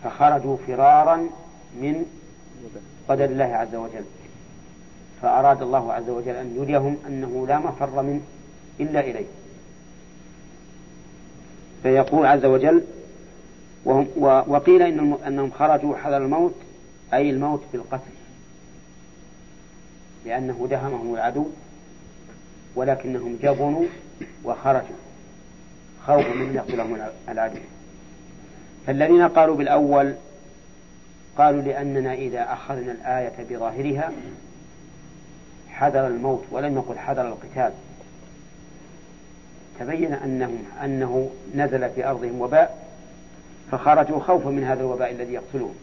[0.03, 1.15] فخرجوا فرارا
[1.81, 2.05] من
[3.09, 4.05] قدر الله عز وجل.
[5.21, 8.21] فأراد الله عز وجل أن يريهم أنه لا مفر منه
[8.79, 9.25] إلا إليه.
[11.83, 12.83] فيقول عز وجل
[13.85, 14.07] وهم
[14.47, 16.55] وقيل إن أنهم خرجوا حذر الموت
[17.13, 18.11] أي الموت بالقتل
[20.25, 21.47] لأنه دهمهم العدو
[22.75, 23.85] ولكنهم جبنوا
[24.43, 24.95] وخرجوا.
[26.07, 26.97] خوفا من يقتلهم
[27.29, 27.59] العدو.
[28.87, 30.15] فالذين قالوا بالأول
[31.37, 34.11] قالوا لأننا إذا أخذنا الآية بظاهرها
[35.69, 37.71] حذر الموت ولم يقل حذر القتال.
[39.79, 42.89] تبين أنهم أنه نزل في أرضهم وباء
[43.71, 45.75] فخرجوا خوفا من هذا الوباء الذي يقتلهم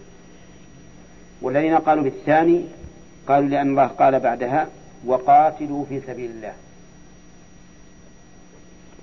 [1.42, 2.64] والذين قالوا بالثاني
[3.28, 4.66] قالوا لأن الله قال بعدها
[5.06, 6.52] وقاتلوا في سبيل الله.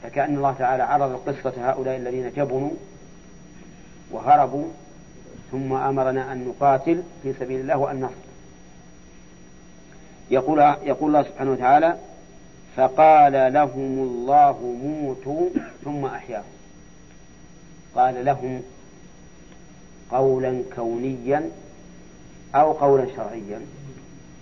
[0.04, 2.72] فكأن الله تعالى عرض قصة هؤلاء الذين جبنوا
[4.12, 4.66] وهربوا
[5.52, 8.14] ثم أمرنا أن نقاتل في سبيل الله وأن نصر
[10.32, 11.98] يقول يقول الله سبحانه وتعالى
[12.76, 15.50] فقال لهم الله موتوا
[15.84, 16.44] ثم أحياهم.
[17.96, 18.62] قال لهم
[20.12, 21.50] قولا كونيا
[22.56, 23.62] أو قولا شرعيا.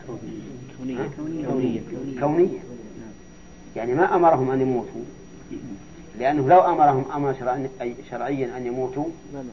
[0.07, 1.81] كونية كونيا
[2.19, 2.59] كونيا
[3.75, 5.01] يعني ما أمرهم أن يموتوا.
[6.19, 7.35] لأنه لو أمرهم أمر
[8.09, 9.43] شرعيا أن يموتوا؟ ما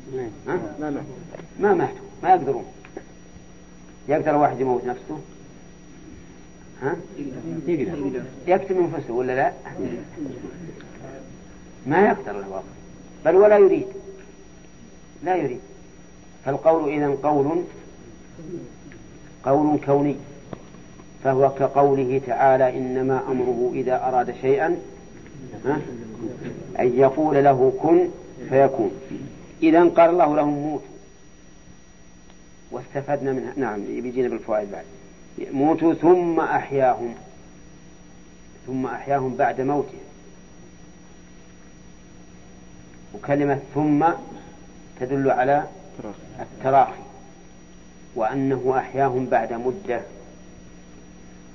[0.80, 1.02] ما
[1.60, 2.06] ما ماتوا.
[2.22, 2.64] ما يقدرون.
[4.08, 5.18] يقدر واحد يموت نفسه؟
[6.82, 6.96] ها؟
[7.66, 8.22] يقدر.
[8.46, 9.52] يقتل نفسه ولا لا؟
[11.86, 12.62] ما يقدر الواقع
[13.24, 13.86] بل ولا يريد.
[15.24, 15.60] لا يريد.
[16.44, 17.64] فالقول إذا قول
[19.44, 20.16] قول كوني.
[21.24, 24.76] فهو كقوله تعالى إنما أمره إذا أراد شيئا؟
[26.80, 28.08] أن يقول له كن
[28.48, 28.90] فيكون.
[29.62, 30.88] إذا قال الله لهم موتوا
[32.70, 33.52] واستفدنا منها.
[33.56, 34.84] نعم بيجينا بالفوائد بعد.
[35.52, 37.14] موتوا ثم أحياهم.
[38.66, 39.98] ثم أحياهم بعد موته.
[43.14, 44.06] وكلمة ثم
[45.00, 45.64] تدل على
[46.40, 47.02] التراخي.
[48.14, 50.00] وأنه أحياهم بعد مدة.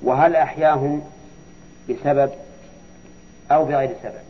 [0.04, 1.02] وهل أحياهم
[1.90, 2.32] بسبب
[3.52, 4.24] أو بغير سبب؟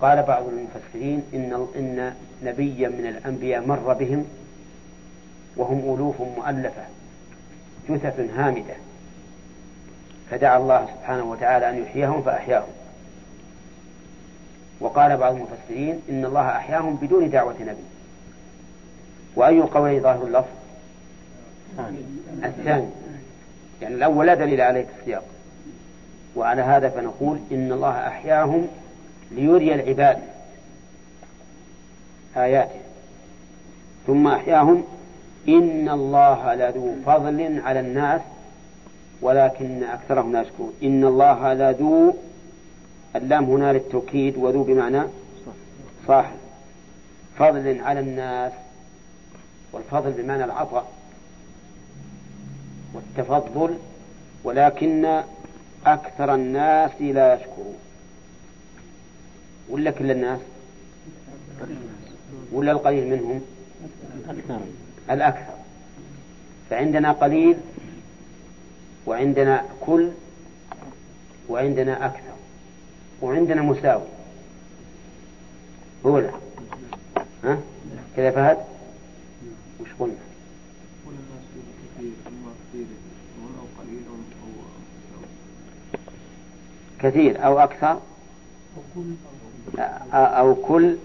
[0.00, 4.26] قال بعض المفسرين إن إن نبيا من الأنبياء مر بهم
[5.56, 6.82] وهم ألوف مؤلفة
[7.88, 8.74] جثث هامدة.
[10.30, 12.68] فدعا الله سبحانه وتعالى أن يحييهم فأحياهم.
[14.80, 17.84] وقال بعض المفسرين إن الله أحياهم بدون دعوة نبي.
[19.36, 20.48] وأي قولي ظاهر اللفظ؟
[22.44, 22.88] الثاني.
[23.82, 25.24] يعني الأول لا دليل عليه في السياق.
[26.36, 28.68] وعلى هذا فنقول إن الله أحياهم
[29.30, 30.18] ليري العباد
[32.36, 32.80] آياته.
[34.06, 34.84] ثم أحياهم
[35.48, 38.20] إن الله لذو فضل على الناس
[39.22, 40.72] ولكن أكثرهم لا يشكرون.
[40.82, 42.14] إن الله لذو
[43.16, 45.02] اللام هنا للتوكيد وذو بمعنى
[46.06, 46.36] صاحب.
[47.38, 48.52] فضل على الناس
[49.72, 50.99] والفضل بمعنى العطاء.
[52.94, 53.78] والتفضل
[54.44, 55.22] ولكن
[55.86, 57.76] أكثر الناس لا يشكرون.
[59.68, 60.40] ولا كل الناس؟
[62.52, 63.40] ولا القليل منهم؟
[64.28, 64.60] أكثر
[65.10, 65.54] الأكثر.
[66.70, 67.56] فعندنا قليل
[69.06, 70.10] وعندنا كل
[71.48, 72.34] وعندنا أكثر
[73.22, 74.06] وعندنا مساوي.
[76.06, 76.30] هو لا.
[77.44, 77.58] ها؟
[78.16, 78.58] كذا فهد؟
[79.80, 80.29] وش قلنا.
[87.02, 88.00] كثير أو أكثر؟
[90.12, 90.96] أو كل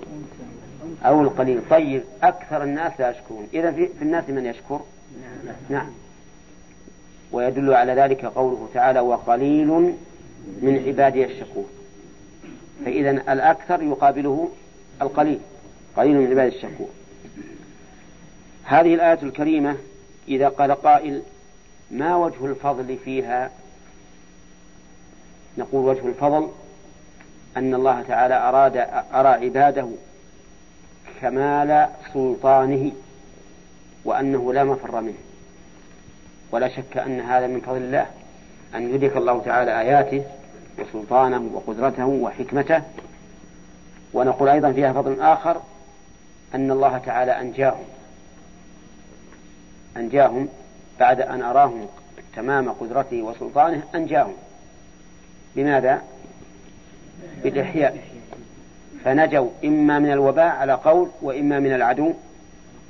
[1.05, 1.61] أو القليل.
[1.69, 3.47] طيب أكثر الناس لا يشكرون.
[3.53, 4.79] إذا في, في الناس من يشكر؟
[5.69, 5.89] نعم.
[7.31, 9.67] ويدل على ذلك قوله تعالى وقليل
[10.61, 11.65] من عبادي الشكور
[12.85, 14.49] فإذا الأكثر يقابله
[15.01, 15.39] القليل
[15.97, 16.89] قليل من عبادي الشكور.
[18.63, 19.77] هذه الآية الكريمة
[20.27, 21.21] إذا قال قائل
[21.91, 23.51] ما وجه الفضل فيها
[25.57, 26.49] نقول وجه الفضل
[27.57, 28.77] أن الله تعالى أراد
[29.13, 29.87] أرى عباده
[31.21, 32.91] كمال سلطانه
[34.05, 35.17] وأنه لا مفر منه.
[36.51, 38.05] ولا شك أن هذا من فضل الله
[38.75, 40.23] أن يدرك الله تعالى آياته
[40.79, 42.81] وسلطانه وقدرته وحكمته.
[44.13, 45.61] ونقول أيضا فيها فضل آخر
[46.55, 47.85] أن الله تعالى أنجاهم
[49.97, 50.47] أنجاهم
[50.99, 51.87] بعد أن أراهم
[52.35, 54.33] تمام قدرته وسلطانه أنجاهم.
[55.55, 56.01] بماذا؟
[57.43, 58.07] بالإحياء.
[59.03, 62.13] فنجوا إما من الوباء على قول وإما من العدو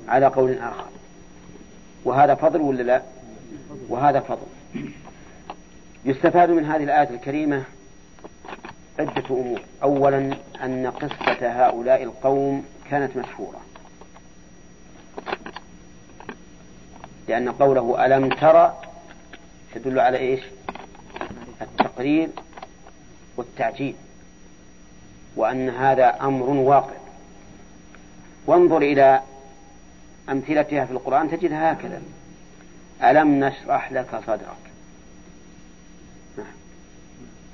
[0.07, 0.87] على قول آخر.
[2.05, 3.01] وهذا فضل ولا لا؟
[3.89, 4.47] وهذا فضل.
[6.05, 7.63] يستفاد من هذه الآية الكريمة
[8.99, 9.61] عدة أمور.
[9.83, 13.61] أولا أن قصة هؤلاء القوم كانت مشهورة.
[17.27, 18.77] لأن قوله ألم ترى
[19.75, 20.41] تدل على إيش؟
[21.61, 22.29] التقرير
[23.38, 23.95] والتعجيل
[25.36, 26.95] وأن هذا أمر واقع.
[28.48, 29.22] وانظر إلى
[30.30, 32.02] أمثلتها في القرآن تجدها هكذا.
[33.03, 34.66] ألم نشرح لك صدرك؟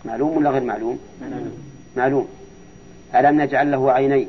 [0.06, 1.00] معلوم ولا غير معلوم؟
[1.98, 2.28] معلوم.
[3.16, 4.28] ألم نجعل له عينين؟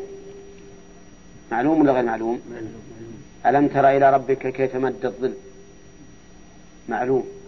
[1.53, 2.41] معلوم ولا غير معلوم؟
[3.47, 5.35] ألم تر إلى ربك كيف مد الظل؟
[6.89, 7.42] معلوم.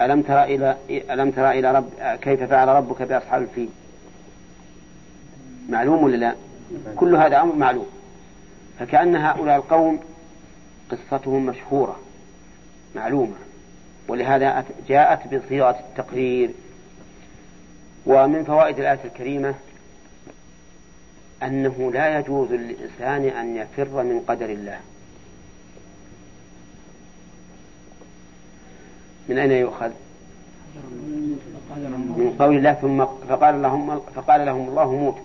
[0.00, 1.88] ألم تر إلى ألم تر إلى رب
[2.22, 3.68] كيف فعل ربك بأصحاب الفيل؟
[5.68, 6.34] معلوم ولا لا؟
[6.96, 7.86] كل هذا أمر معلوم.
[8.78, 10.00] فكأن هؤلاء القوم
[10.90, 11.98] قصتهم مشهورة
[12.94, 13.34] معلومة.
[14.08, 16.50] ولهذا جاءت بصيغة التقرير.
[18.06, 19.54] ومن فوائد الآية الكريمة
[21.42, 24.78] أنه لا يجوز للإنسان أن يفر من قدر الله.
[29.28, 29.90] من أين يؤخذ؟
[32.16, 35.22] من قول الله ثم فقال لهم فقال لهم الله موتوا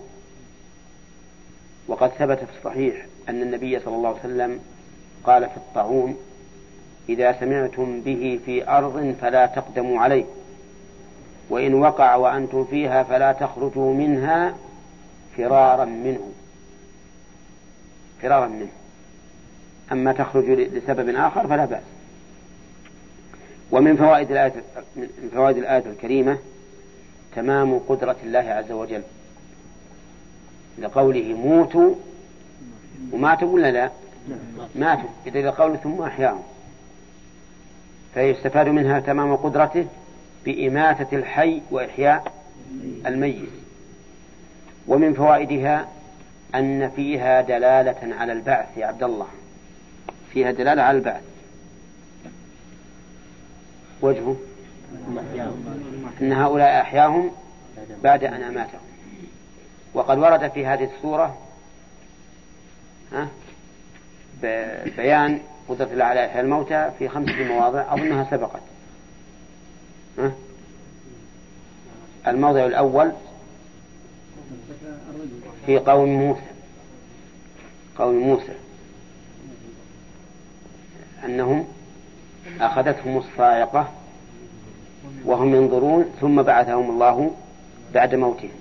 [1.88, 4.60] وقد ثبت في الصحيح أن النبي صلى الله عليه وسلم
[5.24, 6.18] قال في الطاعون
[7.10, 10.26] إذا سمعتم به في أرض فلا تقدموا عليه
[11.50, 14.54] وإن وقع وأنتم فيها فلا تخرجوا منها
[15.38, 16.32] فرارا منه.
[18.22, 18.72] فرارا منه.
[19.92, 21.84] أما تخرج لسبب آخر فلا بأس.
[23.74, 24.54] ومن فوائد الآية
[24.96, 26.38] من فوائد الآية الكريمة
[27.36, 29.02] تمام قدرة الله عز وجل.
[30.80, 31.96] لقوله موتوا
[33.12, 33.90] وماتوا ولا لا؟
[34.76, 35.10] ماتوا.
[35.28, 36.44] إذا قوله ثم أحياهم
[38.14, 39.86] فيستفاد منها تمام قدرته
[40.46, 42.34] بإماتة الحي وإحياء
[43.06, 43.50] الميت.
[44.88, 45.88] ومن فوائدها
[46.56, 49.28] أن فيها دلالة على البعث يا عبد الله.
[50.34, 51.33] فيها دلالة على البعث.
[54.04, 54.36] وجهه
[56.22, 57.32] أن هؤلاء أحياهم
[58.04, 58.82] بعد أن أماتهم.
[59.94, 61.38] وقد ورد في هذه السورة
[64.98, 65.40] بيان
[65.70, 68.62] قدرة الله على إحياء الموتى في خمسة مواضع أظنها سبقت.
[72.28, 73.12] الموضع الأول
[75.66, 76.42] في قوم موسى
[77.98, 78.54] قوم موسى
[81.26, 81.68] أنهم
[82.62, 83.92] أخذتهم الصاعقة
[85.26, 87.36] وهم ينظرون ثم بعثهم الله
[87.94, 88.52] بعد موتهم.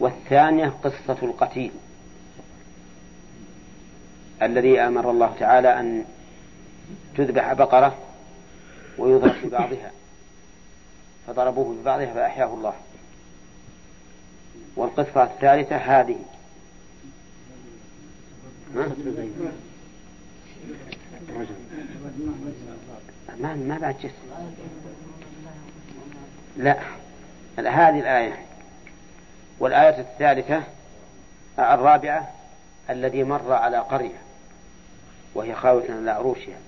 [0.00, 1.70] والثانية قصة القتيل
[4.42, 6.04] الذي أمر الله تعالى أن
[7.16, 7.94] تذبح بقرة
[8.98, 9.90] ويضرب في بعضها.
[11.26, 12.74] فضربوه في بعضها فأحياه الله.
[14.76, 16.18] والقصة الثالثة هذه.
[23.40, 24.12] ما ما بعد جسم
[26.56, 26.78] لا.
[27.58, 28.44] هذه الآية.
[29.58, 30.62] والآية الثالثة
[31.58, 32.30] الرابعة
[32.90, 34.18] الذي مر على قرية
[35.34, 36.58] وهي خاوية على عروشها.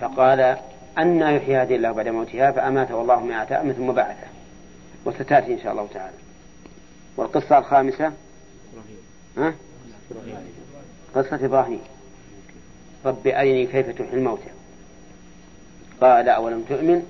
[0.00, 0.58] فقال
[0.98, 4.26] أن يحيي هذه الله بعد موتها فأماته الله مئة عام ثم بعثه.
[5.04, 6.16] وستأتي إن شاء الله تعالى.
[7.16, 8.12] والقصة الخامسة؟
[9.36, 9.54] ها؟
[11.14, 11.80] قصة إبراهيم.
[13.04, 14.50] رب أرني كيف تحيي الموتى.
[16.00, 17.02] قال أولم تؤمن؟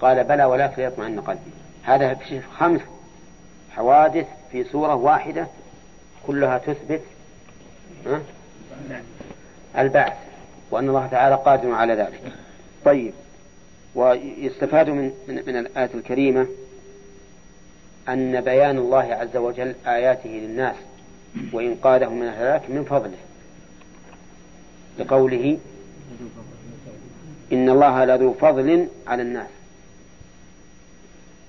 [0.00, 1.50] قال بلى ولكن يطمئن قلبي.
[1.82, 2.18] هذا
[2.58, 2.80] خمس
[3.70, 5.46] حوادث في سورة واحدة
[6.26, 7.02] كلها تثبت
[9.78, 10.16] البعث
[10.70, 12.32] وأن الله تعالى قادر على ذلك.
[12.84, 13.12] طيب
[13.94, 16.46] ويستفاد من من, من الآية الكريمة
[18.08, 20.76] أن بيان الله عز وجل آياته للناس
[21.52, 23.16] وإنقاذهم من الهلاك من فضله.
[24.98, 25.58] لقوله
[27.52, 29.48] إن الله لذو فضل على الناس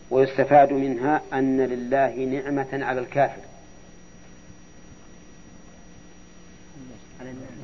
[0.09, 3.41] ويستفاد منها أن لله نعمة على الكافر.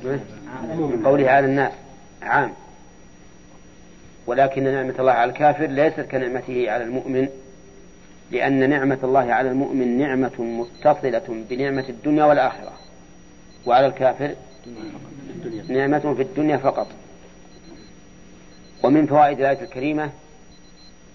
[0.04, 1.72] من قوله على الناس
[2.22, 2.52] عام.
[4.26, 7.28] ولكن نعمة الله على الكافر ليست كنعمته على المؤمن
[8.30, 12.72] لأن نعمة الله على المؤمن نعمة متصلة بنعمة الدنيا والآخرة.
[13.66, 14.34] وعلى الكافر
[15.68, 16.86] نعمة في الدنيا فقط.
[18.82, 20.10] ومن فوائد الآية الكريمة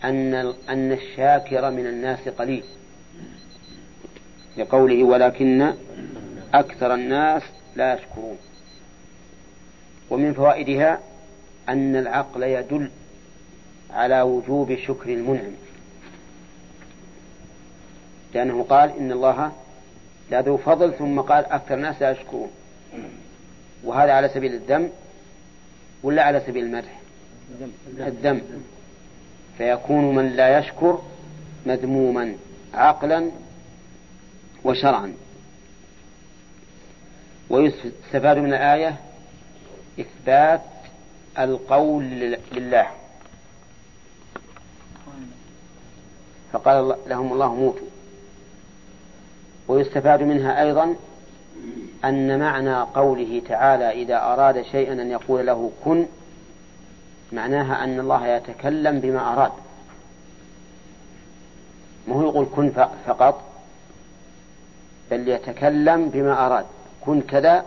[0.04, 0.34] أن
[0.70, 2.64] أن الشاكر من الناس قليل.
[4.58, 5.74] لقوله ولكن
[6.54, 7.44] أكثر الناس
[7.76, 8.38] لا يشكرون.
[10.10, 11.00] ومن فوائدها
[11.70, 12.90] أن العقل يدل
[13.94, 15.54] على وجوب شكر المنعم.
[18.34, 19.52] لأنه قال إن الله
[20.32, 22.52] لذو فضل ثم قال أكثر الناس لا يشكرون.
[23.84, 24.90] وهذا على سبيل الذم
[26.04, 27.00] ولا على سبيل المدح؟
[28.00, 28.42] الذم
[29.58, 31.02] فيكون من لا يشكر
[31.66, 32.36] مذموما
[32.74, 33.32] عقلا
[34.64, 35.14] وشرعا.
[37.50, 38.96] ويستفاد من الآية
[40.00, 40.62] إثبات
[41.40, 42.04] القول
[42.52, 42.88] لله.
[46.52, 47.88] فقال لهم الله موتوا.
[49.68, 50.96] ويستفاد منها أيضا
[52.06, 56.06] أن معنى قوله تعالى إذا أراد شيئا أن يقول له كن
[57.32, 59.52] معناها أن الله يتكلم بما أراد.
[62.08, 62.72] ما هو يقول كن
[63.08, 63.44] فقط
[65.12, 66.66] بل يتكلم بما أراد.
[67.02, 67.66] كن كذا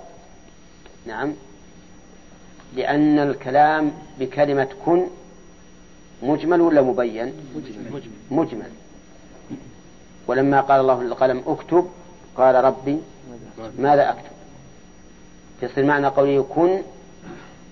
[1.06, 1.32] نعم
[2.74, 5.06] لأن الكلام بكلمة كن
[6.22, 8.70] مجمل ولا مبين؟ مجمل, مجمل.
[10.26, 11.88] ولما قال الله للقلم اكتب
[12.36, 13.00] قال ربي
[13.78, 14.32] ماذا أكتب؟
[15.62, 16.82] يصير معنى قوله كن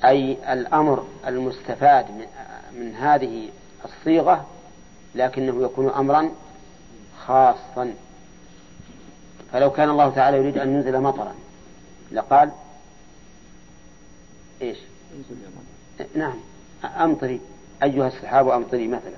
[0.04, 2.06] أي الأمر المستفاد
[2.72, 3.48] من هذه
[3.84, 4.46] الصيغة
[5.14, 6.30] لكنه يكون أمرا
[7.26, 7.94] خاصا.
[9.52, 11.34] فلو كان الله تعالى يريد أن ينزل مطرا
[12.12, 12.50] لقال
[14.62, 14.78] إيش؟
[16.14, 16.36] نعم
[16.84, 17.40] أمطري
[17.82, 19.16] أيها السحاب أمطري مثلا.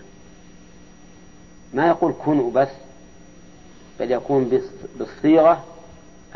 [1.74, 2.68] ما يقول كونوا بس؟
[4.02, 4.60] بل يكون
[4.98, 5.64] بالصيغة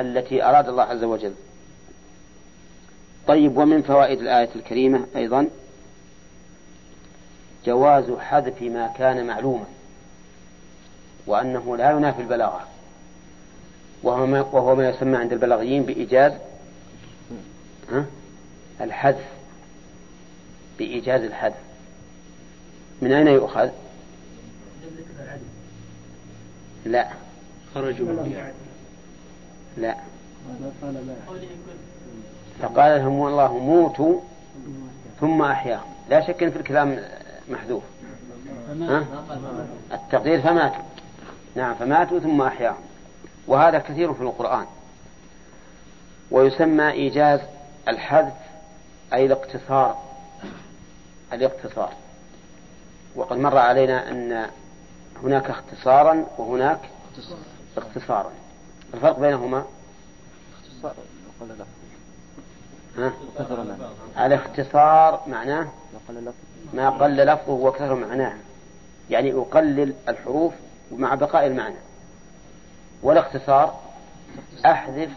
[0.01, 1.35] التي أراد الله عز وجل.
[3.27, 5.49] طيب ومن فوائد الآية الكريمة أيضا
[7.65, 9.65] جواز حذف ما كان معلوما
[11.27, 12.67] وأنه لا ينافي البلاغة
[14.03, 16.33] وهو ما, وهو ما يسمى عند البلاغيين بإيجاز
[18.81, 19.27] الحذف
[20.79, 21.57] بإيجاز الحذف.
[23.03, 23.71] من أين يؤخذ؟
[26.85, 27.26] لا.
[27.77, 28.27] خرجوا
[29.77, 29.97] لا.
[32.63, 34.21] فقال لهم والله موتوا
[35.21, 36.99] ثم أحياهم لا شك في الكلام
[37.49, 37.83] محذوف.
[38.81, 39.05] ها؟
[39.93, 40.83] التقدير فماتوا.
[41.55, 42.83] نعم فماتوا ثم أحياهم
[43.47, 44.67] وهذا كثير في القرآن.
[46.31, 47.41] ويسمى إيجاز
[47.89, 48.35] الحذف
[49.13, 49.99] أي الاقتصار.
[51.33, 51.93] الاقتصار.
[53.17, 54.47] وقد مر علينا أن
[55.23, 56.81] هناك اختصارا وهناك
[57.77, 58.33] اختصارا
[58.95, 59.65] الفرق بينهما؟
[62.97, 63.13] ها؟
[64.27, 65.69] الاختصار معناه
[66.75, 68.37] ما قل لفظه وكثر معناه.
[69.11, 70.55] يعني أقلل الحروف
[70.93, 71.77] مع بقاء المعنى.
[73.03, 73.81] والاختصار
[74.67, 75.11] أحذف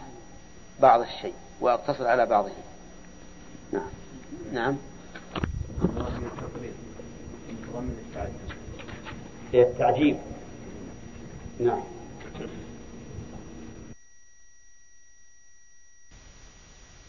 [0.80, 2.50] بعض الشيء وأقتصر على بعضه.
[3.72, 3.82] نعم.
[4.52, 4.76] نعم.
[9.54, 10.18] التعجيب.
[11.60, 11.82] نعم.